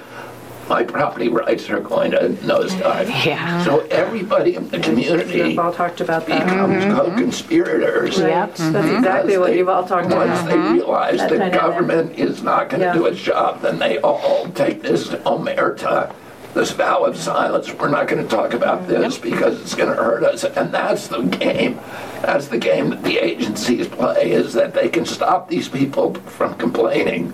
my 0.70 0.84
property 0.84 1.30
rights 1.30 1.70
are 1.70 1.80
going 1.80 2.12
to 2.12 2.30
nosedive. 2.44 3.08
Yeah. 3.26 3.64
So 3.64 3.80
everybody 3.88 4.56
in 4.56 4.70
the 4.70 4.80
community 4.80 5.38
You've 5.40 5.60
all 5.60 5.74
talked 5.74 6.02
about 6.02 6.26
that. 6.28 6.46
becomes 6.46 6.84
mm-hmm. 6.84 6.96
co-conspirators. 6.96 8.18
Yep, 8.20 8.56
that's 8.56 8.60
exactly 8.60 9.34
Because 9.34 9.40
what 9.40 9.48
they- 9.48 9.58
you've 9.58 9.70
all 9.70 9.86
talked 9.88 10.10
Once 10.10 10.40
about. 10.40 10.46
they 10.48 10.56
mm-hmm. 10.56 10.74
realize 10.76 11.18
That 11.18 11.30
the 11.30 11.50
government 11.50 12.18
is 12.18 12.44
not 12.44 12.70
going 12.70 12.82
to 12.82 12.88
Yeah. 12.88 12.94
do 12.94 13.06
its 13.06 13.20
job, 13.20 13.62
then 13.62 13.80
they 13.80 13.98
all 14.00 14.48
take 14.50 14.82
this 14.82 15.10
omerta, 15.10 16.14
this 16.58 16.72
vow 16.72 17.04
of 17.04 17.16
silence. 17.16 17.72
We're 17.74 17.90
not 17.90 18.08
going 18.08 18.24
to 18.24 18.30
talk 18.30 18.54
about 18.54 18.88
this 18.88 19.18
because 19.18 19.62
it's 19.62 19.76
going 19.76 19.90
to 19.90 19.96
hurt 19.96 20.24
us. 20.24 20.44
And 20.44 20.74
that's 20.74 21.08
the 21.08 21.22
game. 21.22 21.80
That's 22.22 22.48
the 22.48 22.58
game 22.58 22.90
that 22.90 23.04
the 23.04 23.18
agencies 23.20 23.88
play, 23.88 24.32
is 24.32 24.54
that 24.54 24.74
they 24.74 24.90
can 24.90 25.06
stop 25.06 25.50
these 25.50 25.70
people 25.70 26.16
from 26.16 26.56
complaining 26.56 27.32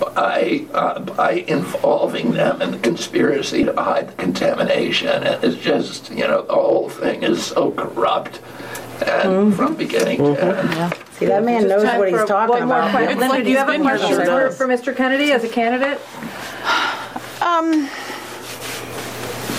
by, 0.00 0.66
uh, 0.74 1.00
by 1.00 1.32
involving 1.46 2.32
them 2.32 2.60
in 2.60 2.72
the 2.72 2.78
conspiracy 2.78 3.64
to 3.64 3.72
hide 3.72 4.08
the 4.08 4.14
contamination. 4.14 5.08
And 5.08 5.42
it's 5.44 5.56
just, 5.56 6.10
you 6.10 6.26
know, 6.26 6.42
the 6.42 6.54
whole 6.54 6.88
thing 6.88 7.22
is 7.22 7.46
so 7.46 7.70
corrupt. 7.70 8.40
And 8.96 9.28
mm-hmm. 9.28 9.52
from 9.52 9.76
beginning 9.76 10.18
to 10.18 10.24
mm-hmm. 10.24 10.82
end. 10.82 10.94
See, 11.12 11.26
that 11.26 11.44
man 11.44 11.68
knows 11.68 11.84
what 11.84 12.08
he's 12.08 12.24
talking 12.24 12.62
about. 12.62 12.90
question. 12.90 13.18
Linda, 13.18 13.28
like 13.28 13.44
do 13.44 13.50
you 13.50 13.56
have 13.58 13.68
a 13.68 13.72
been 13.72 13.82
question 13.82 14.16
for, 14.24 14.50
for 14.50 14.66
Mr. 14.66 14.94
Kennedy 14.94 15.32
as 15.32 15.44
a 15.44 15.48
candidate? 15.48 16.00
Um, 17.40 17.88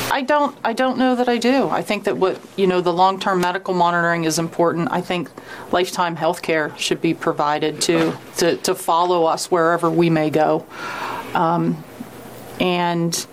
I 0.09 0.21
don't, 0.21 0.57
I 0.63 0.73
don't 0.73 0.97
know 0.97 1.15
that 1.15 1.27
I 1.27 1.37
do. 1.37 1.69
I 1.69 1.81
think 1.81 2.05
that 2.05 2.17
what, 2.17 2.39
you 2.55 2.65
know, 2.65 2.81
the 2.81 2.93
long-term 2.93 3.41
medical 3.41 3.73
monitoring 3.73 4.23
is 4.23 4.39
important. 4.39 4.89
I 4.91 5.01
think 5.01 5.29
lifetime 5.71 6.15
health 6.15 6.41
care 6.41 6.75
should 6.77 7.01
be 7.01 7.13
provided 7.13 7.81
to, 7.81 8.17
to, 8.37 8.57
to 8.57 8.73
follow 8.73 9.25
us 9.25 9.51
wherever 9.51 9.89
we 9.89 10.09
may 10.09 10.29
go. 10.29 10.65
Um, 11.33 11.83
And 12.59 13.27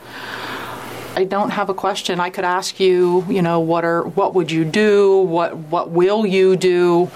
I 1.17 1.25
don't 1.25 1.51
have 1.51 1.71
a 1.71 1.75
question. 1.75 2.21
I 2.21 2.29
could 2.29 2.45
ask 2.45 2.79
you, 2.81 3.25
you 3.29 3.41
know, 3.41 3.61
what 3.61 3.85
are, 3.85 4.03
what 4.03 4.35
would 4.35 4.51
you 4.51 4.65
do? 4.65 5.19
What, 5.19 5.57
what 5.57 5.91
will 5.91 6.27
you 6.27 6.57
do? 6.57 7.11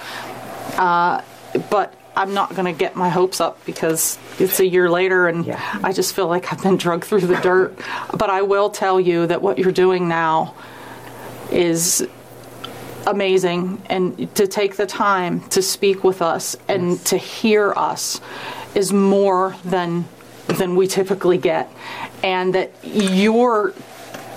Uh, 0.78 1.20
But 1.68 1.94
I'm 2.18 2.34
not 2.34 2.50
going 2.56 2.64
to 2.64 2.76
get 2.76 2.96
my 2.96 3.08
hopes 3.08 3.40
up 3.40 3.64
because 3.64 4.18
it's 4.40 4.58
a 4.58 4.66
year 4.66 4.90
later 4.90 5.28
and 5.28 5.46
Yeah. 5.46 5.60
I 5.84 5.92
just 5.92 6.16
feel 6.16 6.26
like 6.26 6.52
I've 6.52 6.60
been 6.60 6.76
drugged 6.76 7.04
through 7.04 7.20
the 7.20 7.36
dirt. 7.36 7.78
But 8.12 8.28
I 8.28 8.42
will 8.42 8.70
tell 8.70 8.98
you 9.00 9.28
that 9.28 9.40
what 9.40 9.56
you're 9.56 9.70
doing 9.70 10.08
now 10.08 10.54
is 11.52 12.06
amazing 13.06 13.80
and 13.86 14.34
to 14.34 14.48
take 14.48 14.74
the 14.76 14.84
time 14.84 15.48
to 15.50 15.62
speak 15.62 16.02
with 16.02 16.20
us 16.20 16.56
and 16.66 17.02
to 17.06 17.16
hear 17.16 17.72
us 17.76 18.20
is 18.74 18.92
more 18.92 19.56
than 19.64 20.04
than 20.48 20.74
we 20.76 20.86
typically 20.86 21.38
get 21.38 21.70
and 22.22 22.54
that 22.54 22.72
you're 22.82 23.72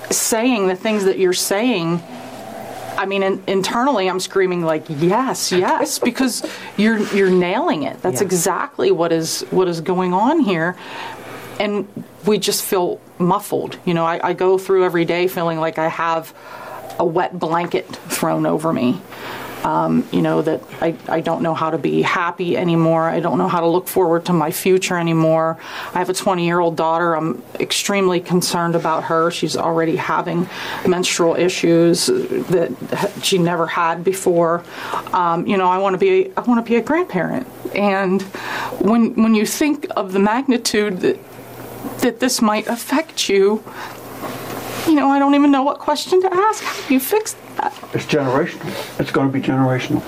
saying 0.09 0.67
the 0.67 0.75
things 0.75 1.03
that 1.05 1.17
you're 1.17 1.33
saying 1.33 2.01
I 3.01 3.07
mean, 3.07 3.23
in, 3.23 3.43
internally, 3.47 4.07
I'm 4.07 4.19
screaming 4.19 4.61
like, 4.63 4.85
"Yes, 4.87 5.51
yes," 5.51 5.97
because 5.97 6.45
you're 6.77 6.99
you're 7.15 7.31
nailing 7.31 7.81
it. 7.83 7.99
That's 8.03 8.21
Yeah. 8.21 8.27
exactly 8.27 8.91
what 8.91 9.11
is 9.11 9.41
what 9.49 9.67
is 9.67 9.81
going 9.81 10.13
on 10.13 10.39
here, 10.39 10.75
and 11.59 11.87
we 12.27 12.37
just 12.37 12.63
feel 12.63 12.99
muffled. 13.17 13.77
You 13.85 13.95
know, 13.95 14.05
I, 14.05 14.29
I 14.29 14.33
go 14.33 14.59
through 14.59 14.85
every 14.85 15.03
day 15.05 15.27
feeling 15.27 15.59
like 15.59 15.79
I 15.79 15.87
have 15.87 16.31
a 16.99 17.05
wet 17.05 17.39
blanket 17.39 17.87
thrown 18.09 18.45
over 18.45 18.71
me. 18.71 19.01
Um, 19.63 20.07
you 20.11 20.21
know, 20.21 20.41
that 20.41 20.61
I, 20.81 20.95
I 21.07 21.21
don't 21.21 21.43
know 21.43 21.53
how 21.53 21.69
to 21.69 21.77
be 21.77 22.01
happy 22.01 22.57
anymore. 22.57 23.03
I 23.09 23.19
don't 23.19 23.37
know 23.37 23.47
how 23.47 23.59
to 23.59 23.67
look 23.67 23.87
forward 23.87 24.25
to 24.25 24.33
my 24.33 24.51
future 24.51 24.97
anymore. 24.97 25.59
I 25.93 25.99
have 25.99 26.09
a 26.09 26.13
20 26.13 26.45
year 26.45 26.59
old 26.59 26.75
daughter. 26.75 27.15
I'm 27.15 27.43
extremely 27.59 28.19
concerned 28.19 28.75
about 28.75 29.03
her. 29.03 29.29
She's 29.29 29.55
already 29.55 29.95
having 29.95 30.49
menstrual 30.87 31.35
issues 31.35 32.07
that 32.07 33.11
she 33.21 33.37
never 33.37 33.67
had 33.67 34.03
before. 34.03 34.63
Um, 35.13 35.45
you 35.45 35.57
know, 35.57 35.67
I 35.67 35.77
want 35.77 35.93
to 35.93 35.97
be 35.99 36.31
I 36.35 36.41
want 36.41 36.63
to 36.63 36.69
be 36.69 36.77
a 36.77 36.81
grandparent. 36.81 37.47
And 37.75 38.21
when 38.81 39.13
when 39.15 39.35
you 39.35 39.45
think 39.45 39.87
of 39.95 40.13
the 40.13 40.19
magnitude 40.19 41.01
that 41.01 41.19
that 41.99 42.19
this 42.19 42.41
might 42.41 42.67
affect 42.67 43.29
you, 43.29 43.63
you 44.87 44.95
know, 44.95 45.09
I 45.09 45.19
don't 45.19 45.35
even 45.35 45.51
know 45.51 45.63
what 45.63 45.79
question 45.79 46.21
to 46.21 46.33
ask. 46.33 46.63
How 46.63 46.87
do 46.87 46.93
you 46.93 46.99
fix 46.99 47.35
that? 47.57 47.73
It's 47.93 48.05
generational. 48.05 48.99
It's 48.99 49.11
going 49.11 49.31
to 49.31 49.33
be 49.33 49.41
generational. 49.41 50.01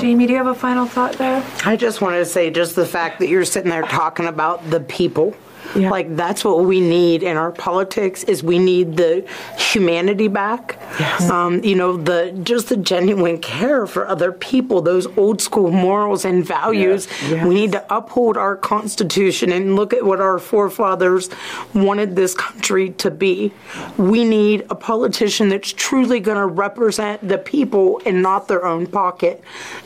Jamie, 0.00 0.26
do 0.26 0.32
you 0.32 0.38
have 0.38 0.46
a 0.46 0.54
final 0.54 0.86
thought 0.86 1.14
there? 1.14 1.44
I 1.64 1.76
just 1.76 2.00
wanted 2.00 2.18
to 2.18 2.26
say 2.26 2.50
just 2.50 2.76
the 2.76 2.86
fact 2.86 3.18
that 3.20 3.28
you're 3.28 3.44
sitting 3.44 3.70
there 3.70 3.82
talking 3.82 4.26
about 4.26 4.68
the 4.70 4.80
people. 4.80 5.34
Like 5.74 6.16
that's 6.16 6.44
what 6.44 6.64
we 6.64 6.80
need 6.80 7.22
in 7.22 7.36
our 7.36 7.52
politics 7.52 8.24
is 8.24 8.42
we 8.42 8.58
need 8.58 8.96
the 8.96 9.28
humanity 9.72 10.28
back. 10.28 10.76
Yes. 10.98 11.28
Um, 11.30 11.62
you 11.62 11.74
know, 11.74 11.96
the 11.96 12.32
just 12.42 12.68
the 12.68 12.76
genuine 12.76 13.38
care 13.38 13.86
for 13.86 14.06
other 14.06 14.32
people, 14.32 14.80
those 14.82 15.06
old 15.16 15.40
school 15.40 15.70
morals 15.70 16.24
and 16.24 16.44
values. 16.44 17.06
Yes. 17.28 17.46
We 17.46 17.54
need 17.54 17.72
to 17.72 17.84
uphold 17.94 18.36
our 18.36 18.56
constitution 18.56 19.52
and 19.52 19.76
look 19.76 19.92
at 19.92 20.04
what 20.04 20.20
our 20.20 20.38
forefathers 20.38 21.28
wanted 21.74 22.16
this 22.16 22.34
country 22.34 22.90
to 22.90 23.10
be. 23.10 23.52
We 23.96 24.24
need 24.24 24.66
a 24.70 24.74
politician 24.74 25.48
that's 25.48 25.72
truly 25.72 26.20
going 26.20 26.38
to 26.38 26.46
represent 26.46 27.26
the 27.26 27.38
people 27.38 28.00
and 28.06 28.22
not 28.22 28.48
their 28.48 28.64
own 28.64 28.86
pocket. 28.86 29.42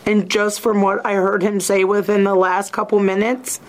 And 0.07 0.31
just 0.31 0.61
from 0.61 0.81
what 0.83 1.05
I 1.05 1.15
heard 1.15 1.43
him 1.43 1.61
say 1.61 1.85
within 1.85 2.25
the 2.25 2.35
last 2.35 2.73
couple 2.73 2.99
minutes, 3.01 3.61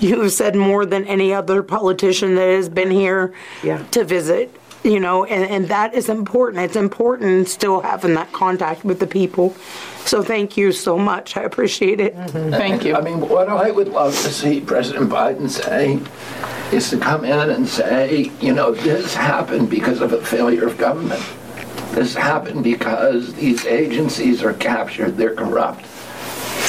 you've 0.00 0.32
said 0.32 0.54
more 0.54 0.86
than 0.86 1.04
any 1.06 1.32
other 1.32 1.62
politician 1.62 2.34
that 2.36 2.48
has 2.48 2.68
been 2.68 2.90
here 2.90 3.32
Yeah. 3.62 3.82
to 3.90 4.04
visit. 4.04 4.54
You 4.86 5.00
know, 5.00 5.24
and, 5.24 5.50
and 5.50 5.68
that 5.68 5.94
is 5.94 6.08
important. 6.08 6.62
It's 6.62 6.76
important 6.76 7.48
still 7.48 7.80
having 7.80 8.14
that 8.14 8.30
contact 8.32 8.84
with 8.84 9.00
the 9.00 9.06
people. 9.06 9.56
So 10.04 10.22
thank 10.22 10.56
you 10.56 10.70
so 10.70 10.96
much. 10.96 11.36
I 11.36 11.42
appreciate 11.42 11.98
it. 11.98 12.16
Mm-hmm. 12.16 12.50
Thank 12.50 12.84
you. 12.84 12.94
I 12.94 13.00
mean, 13.00 13.20
what 13.28 13.48
I 13.48 13.72
would 13.72 13.88
love 13.88 14.12
to 14.12 14.32
see 14.32 14.60
President 14.60 15.10
Biden 15.10 15.50
say 15.50 16.00
is 16.72 16.88
to 16.90 16.98
come 16.98 17.24
in 17.24 17.50
and 17.50 17.66
say, 17.66 18.30
you 18.40 18.54
know, 18.54 18.70
this 18.70 19.12
happened 19.12 19.68
because 19.70 20.00
of 20.00 20.12
a 20.12 20.24
failure 20.24 20.68
of 20.68 20.78
government. 20.78 21.24
This 21.90 22.14
happened 22.14 22.62
because 22.62 23.34
these 23.34 23.66
agencies 23.66 24.44
are 24.44 24.54
captured, 24.54 25.16
they're 25.16 25.34
corrupt. 25.34 25.84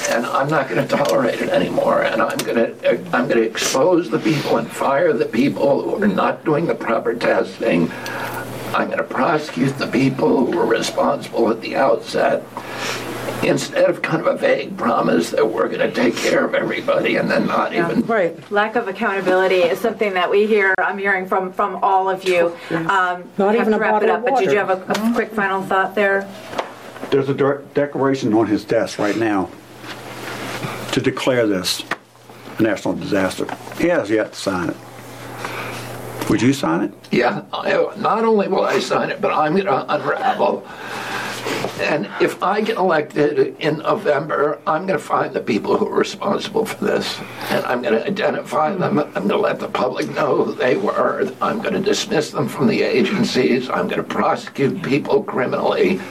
And 0.09 0.25
I'm 0.25 0.49
not 0.49 0.69
going 0.69 0.87
to 0.87 0.95
tolerate 0.95 1.41
it 1.41 1.49
anymore. 1.49 2.03
And 2.03 2.21
I'm 2.21 2.37
going 2.39 2.55
to 2.55 2.99
I'm 3.15 3.27
going 3.27 3.37
to 3.37 3.43
expose 3.43 4.09
the 4.09 4.19
people 4.19 4.57
and 4.57 4.69
fire 4.69 5.13
the 5.13 5.25
people 5.25 5.81
who 5.81 6.03
are 6.03 6.07
not 6.07 6.45
doing 6.45 6.65
the 6.65 6.75
proper 6.75 7.13
testing. 7.13 7.91
I'm 8.73 8.87
going 8.87 8.97
to 8.97 9.03
prosecute 9.03 9.77
the 9.77 9.87
people 9.87 10.45
who 10.45 10.57
were 10.57 10.65
responsible 10.65 11.49
at 11.49 11.61
the 11.61 11.75
outset 11.75 12.43
instead 13.43 13.89
of 13.89 14.01
kind 14.01 14.19
of 14.21 14.27
a 14.27 14.37
vague 14.37 14.75
promise 14.77 15.29
that 15.31 15.47
we're 15.47 15.67
going 15.67 15.79
to 15.79 15.91
take 15.91 16.15
care 16.15 16.43
of 16.43 16.55
everybody 16.55 17.17
and 17.17 17.29
then 17.29 17.45
not 17.45 17.73
even 17.73 18.01
Right. 18.01 18.51
Lack 18.51 18.75
of 18.75 18.87
accountability 18.87 19.57
is 19.57 19.79
something 19.79 20.13
that 20.13 20.29
we 20.29 20.47
hear, 20.47 20.73
I'm 20.79 20.97
hearing 20.97 21.27
from, 21.27 21.53
from 21.53 21.77
all 21.83 22.09
of 22.09 22.23
you. 22.27 22.57
Um, 22.71 23.29
Not 23.37 23.55
have 23.55 23.55
even 23.55 23.71
to 23.71 23.75
a 23.75 23.79
wrap 23.79 24.01
it 24.01 24.07
bottle 24.07 24.11
up, 24.11 24.19
of 24.19 24.25
But 24.25 24.39
did 24.39 24.51
you 24.51 24.57
have 24.57 24.69
a, 24.69 24.83
a 24.91 25.13
quick 25.13 25.31
final 25.31 25.61
thought 25.61 25.95
there? 25.95 26.27
There's 27.11 27.29
a 27.29 27.33
de- 27.33 27.61
declaration 27.73 28.33
on 28.33 28.47
his 28.47 28.65
desk 28.65 28.97
right 28.99 29.15
now 29.15 29.49
to 30.97 31.03
declare 31.11 31.45
this 31.45 31.83
a 32.57 32.63
national 32.63 32.95
disaster. 32.95 33.45
He 33.77 33.87
has 33.87 34.09
yet 34.09 34.33
to 34.33 34.39
sign 34.39 34.69
it. 34.69 34.75
Would 36.27 36.41
you 36.41 36.53
sign 36.53 36.85
it? 36.85 36.93
Yeah, 37.11 37.43
not 37.97 38.25
only 38.25 38.47
will 38.47 38.63
I 38.63 38.79
sign 38.79 39.11
it, 39.11 39.21
but 39.21 39.31
I'm 39.31 39.53
going 39.53 39.65
to 39.65 39.93
unravel. 39.93 40.65
And 41.79 42.09
if 42.19 42.41
I 42.41 42.61
get 42.61 42.77
elected 42.77 43.55
in 43.59 43.77
November, 43.77 44.59
I'm 44.65 44.87
going 44.87 44.97
to 44.97 45.05
find 45.05 45.35
the 45.35 45.39
people 45.39 45.77
who 45.77 45.85
are 45.85 45.99
responsible 45.99 46.65
for 46.65 46.83
this. 46.83 47.19
And 47.51 47.63
I'm 47.65 47.83
going 47.83 47.93
to 47.93 48.05
identify 48.05 48.73
them. 48.73 48.97
I'm 48.97 49.13
going 49.13 49.29
to 49.29 49.37
let 49.37 49.59
the 49.59 49.67
public 49.67 50.09
know 50.09 50.45
who 50.45 50.55
they 50.55 50.77
were. 50.77 51.31
I'm 51.41 51.61
going 51.61 51.75
to 51.75 51.79
dismiss 51.79 52.31
them 52.31 52.49
from 52.49 52.65
the 52.65 52.81
agencies. 52.81 53.69
I'm 53.69 53.87
going 53.87 54.01
to 54.01 54.03
prosecute 54.03 54.81
people 54.81 55.21
criminally. 55.23 56.01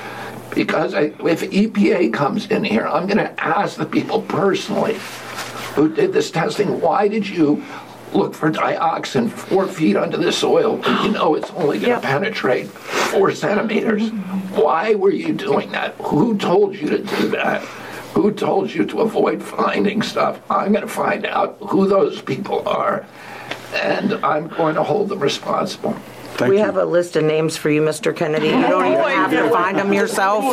Because 0.56 0.94
I, 0.94 1.02
if 1.02 1.42
EPA 1.42 2.14
comes 2.14 2.46
in 2.46 2.64
here, 2.64 2.86
I'm 2.86 3.06
going 3.06 3.18
to 3.18 3.40
ask 3.40 3.76
the 3.76 3.84
people 3.84 4.22
personally 4.22 4.96
who 5.74 5.94
did 5.94 6.14
this 6.14 6.30
testing, 6.30 6.80
why 6.80 7.08
did 7.08 7.28
you 7.28 7.62
look 8.14 8.34
for 8.34 8.50
dioxin 8.50 9.30
four 9.30 9.66
feet 9.66 9.96
under 9.96 10.16
the 10.16 10.32
soil 10.32 10.80
you 11.04 11.10
know 11.10 11.34
it's 11.34 11.50
only 11.50 11.78
going 11.78 12.00
to 12.00 12.06
penetrate 12.06 12.68
four 12.68 13.32
centimeters? 13.32 14.08
Why 14.52 14.94
were 14.94 15.12
you 15.12 15.34
doing 15.34 15.72
that? 15.72 15.94
Who 15.96 16.38
told 16.38 16.74
you 16.74 16.88
to 16.88 16.98
do 16.98 17.28
that? 17.28 17.60
Who 18.14 18.32
told 18.32 18.72
you 18.72 18.86
to 18.86 19.00
avoid 19.02 19.42
finding 19.42 20.00
stuff? 20.00 20.40
I'm 20.50 20.72
going 20.72 20.86
to 20.86 20.88
find 20.88 21.26
out 21.26 21.58
who 21.60 21.86
those 21.86 22.22
people 22.22 22.66
are, 22.66 23.06
and 23.74 24.14
I'm 24.24 24.48
going 24.48 24.74
to 24.76 24.82
hold 24.82 25.10
them 25.10 25.20
responsible. 25.20 25.94
Thank 26.36 26.50
We 26.50 26.58
you. 26.58 26.64
have 26.64 26.76
a 26.76 26.84
list 26.84 27.16
of 27.16 27.24
names 27.24 27.56
for 27.56 27.70
you, 27.70 27.80
Mr. 27.80 28.14
Kennedy. 28.14 28.48
You 28.48 28.52
don't 28.60 28.84
even 28.86 28.98
have 29.00 29.30
to 29.30 29.48
find 29.50 29.78
them 29.78 29.92
yourself. 29.92 30.44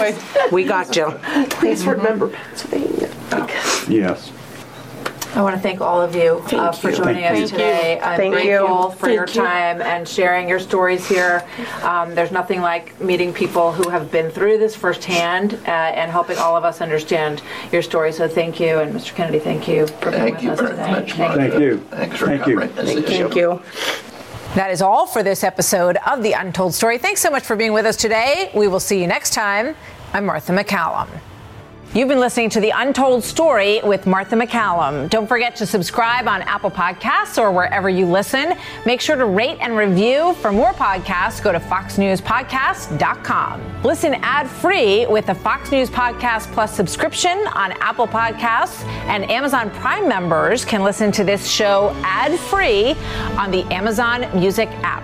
We 0.52 0.64
got 0.64 0.96
you. 0.96 1.12
Please 1.50 1.86
remember 1.86 2.30
Pennsylvania. 2.30 3.10
Yes. 3.90 4.32
I 5.36 5.42
want 5.42 5.56
to 5.56 5.62
thank 5.62 5.82
all 5.82 6.00
of 6.00 6.16
you 6.16 6.44
uh, 6.52 6.72
for 6.72 6.92
you. 6.92 6.96
joining 6.98 7.24
Thank 7.24 7.34
us 7.34 7.40
you. 7.40 7.48
today. 7.48 8.00
I'm 8.00 8.18
Thank 8.18 8.36
you. 8.36 8.42
grateful 8.60 8.92
for 8.92 9.10
your 9.10 9.26
Thank 9.26 9.36
you. 9.38 9.42
time 9.42 9.82
and 9.82 10.08
sharing 10.08 10.48
your 10.48 10.60
stories 10.60 11.08
here. 11.08 11.44
Um, 11.82 12.14
there's 12.14 12.32
nothing 12.32 12.62
like 12.62 13.00
meeting 13.02 13.34
people 13.34 13.72
who 13.72 13.90
have 13.90 14.12
been 14.12 14.30
through 14.30 14.60
this 14.60 14.76
firsthand 14.76 15.56
uh, 15.66 15.72
and 15.72 16.12
helping 16.12 16.38
all 16.38 16.56
of 16.56 16.64
us 16.64 16.82
understand 16.82 17.42
your 17.72 17.82
story. 17.82 18.14
So 18.14 18.28
thank 18.28 18.60
you, 18.60 18.78
and 18.80 18.94
Mr. 18.94 19.16
Kennedy, 19.16 19.40
thank 19.40 19.68
you 19.68 19.88
for 19.88 20.12
being 20.12 20.22
Thank 20.22 20.36
with 20.36 20.44
you 20.44 20.52
us 20.52 20.60
very 20.60 20.72
today. 20.72 20.92
much, 20.92 21.14
Thank 21.14 21.18
Martha. 21.18 21.50
Thank 21.50 21.62
you. 21.64 21.78
Thanks 21.90 22.18
for 22.18 22.26
Thank 22.28 22.48
you. 22.48 22.60
covering 22.60 22.76
this 22.76 22.90
issue. 23.10 23.24
Thank 23.24 23.36
you. 23.36 23.62
That 24.56 24.70
is 24.70 24.84
all 24.84 25.08
for 25.08 25.24
this 25.24 25.44
episode 25.44 25.98
of 26.06 26.22
The 26.22 26.34
Untold 26.34 26.76
Story. 26.76 27.00
Thanks 27.00 27.22
so 27.22 27.32
much 27.32 27.44
for 27.44 27.56
being 27.56 27.74
with 27.74 27.88
us 27.88 27.96
today. 27.96 28.52
We 28.54 28.68
will 28.68 28.80
see 28.80 29.02
you 29.02 29.08
next 29.08 29.34
time. 29.34 29.76
I'm 30.14 30.28
Martha 30.28 30.54
MacCallum. 30.54 31.10
You've 31.96 32.08
been 32.08 32.20
listening 32.20 32.50
to 32.50 32.60
The 32.60 32.72
Untold 32.72 33.24
Story 33.24 33.80
with 33.84 34.08
Martha 34.08 34.36
MacCallum. 34.36 35.12
Don't 35.12 35.28
forget 35.28 35.56
to 35.58 35.68
subscribe 35.68 36.28
on 36.28 36.42
Apple 36.42 36.72
Podcasts 36.72 37.40
or 37.40 37.52
wherever 37.52 37.88
you 37.88 38.08
listen. 38.08 38.56
Make 38.84 39.00
sure 39.00 39.16
to 39.16 39.26
rate 39.26 39.60
and 39.62 39.78
review. 39.78 40.34
For 40.42 40.52
more 40.52 40.74
podcasts, 40.74 41.44
go 41.44 41.52
to 41.52 41.60
foxnewspodcast.com. 41.60 43.84
Listen 43.84 44.16
ad-free 44.16 45.06
with 45.06 45.28
the 45.28 45.36
Fox 45.36 45.72
News 45.72 45.92
Podcast 45.92 46.52
Plus 46.52 46.76
subscription 46.76 47.38
on 47.54 47.74
Apple 47.74 48.08
Podcasts, 48.08 48.84
and 49.06 49.30
Amazon 49.30 49.70
Prime 49.70 50.10
members 50.10 50.66
can 50.66 50.82
listen 50.82 51.12
to 51.12 51.24
this 51.24 51.48
show 51.48 51.92
ad-free 52.04 52.96
on 53.38 53.52
the 53.52 53.72
Amazon 53.72 54.22
Music 54.34 54.70
app. 54.82 55.04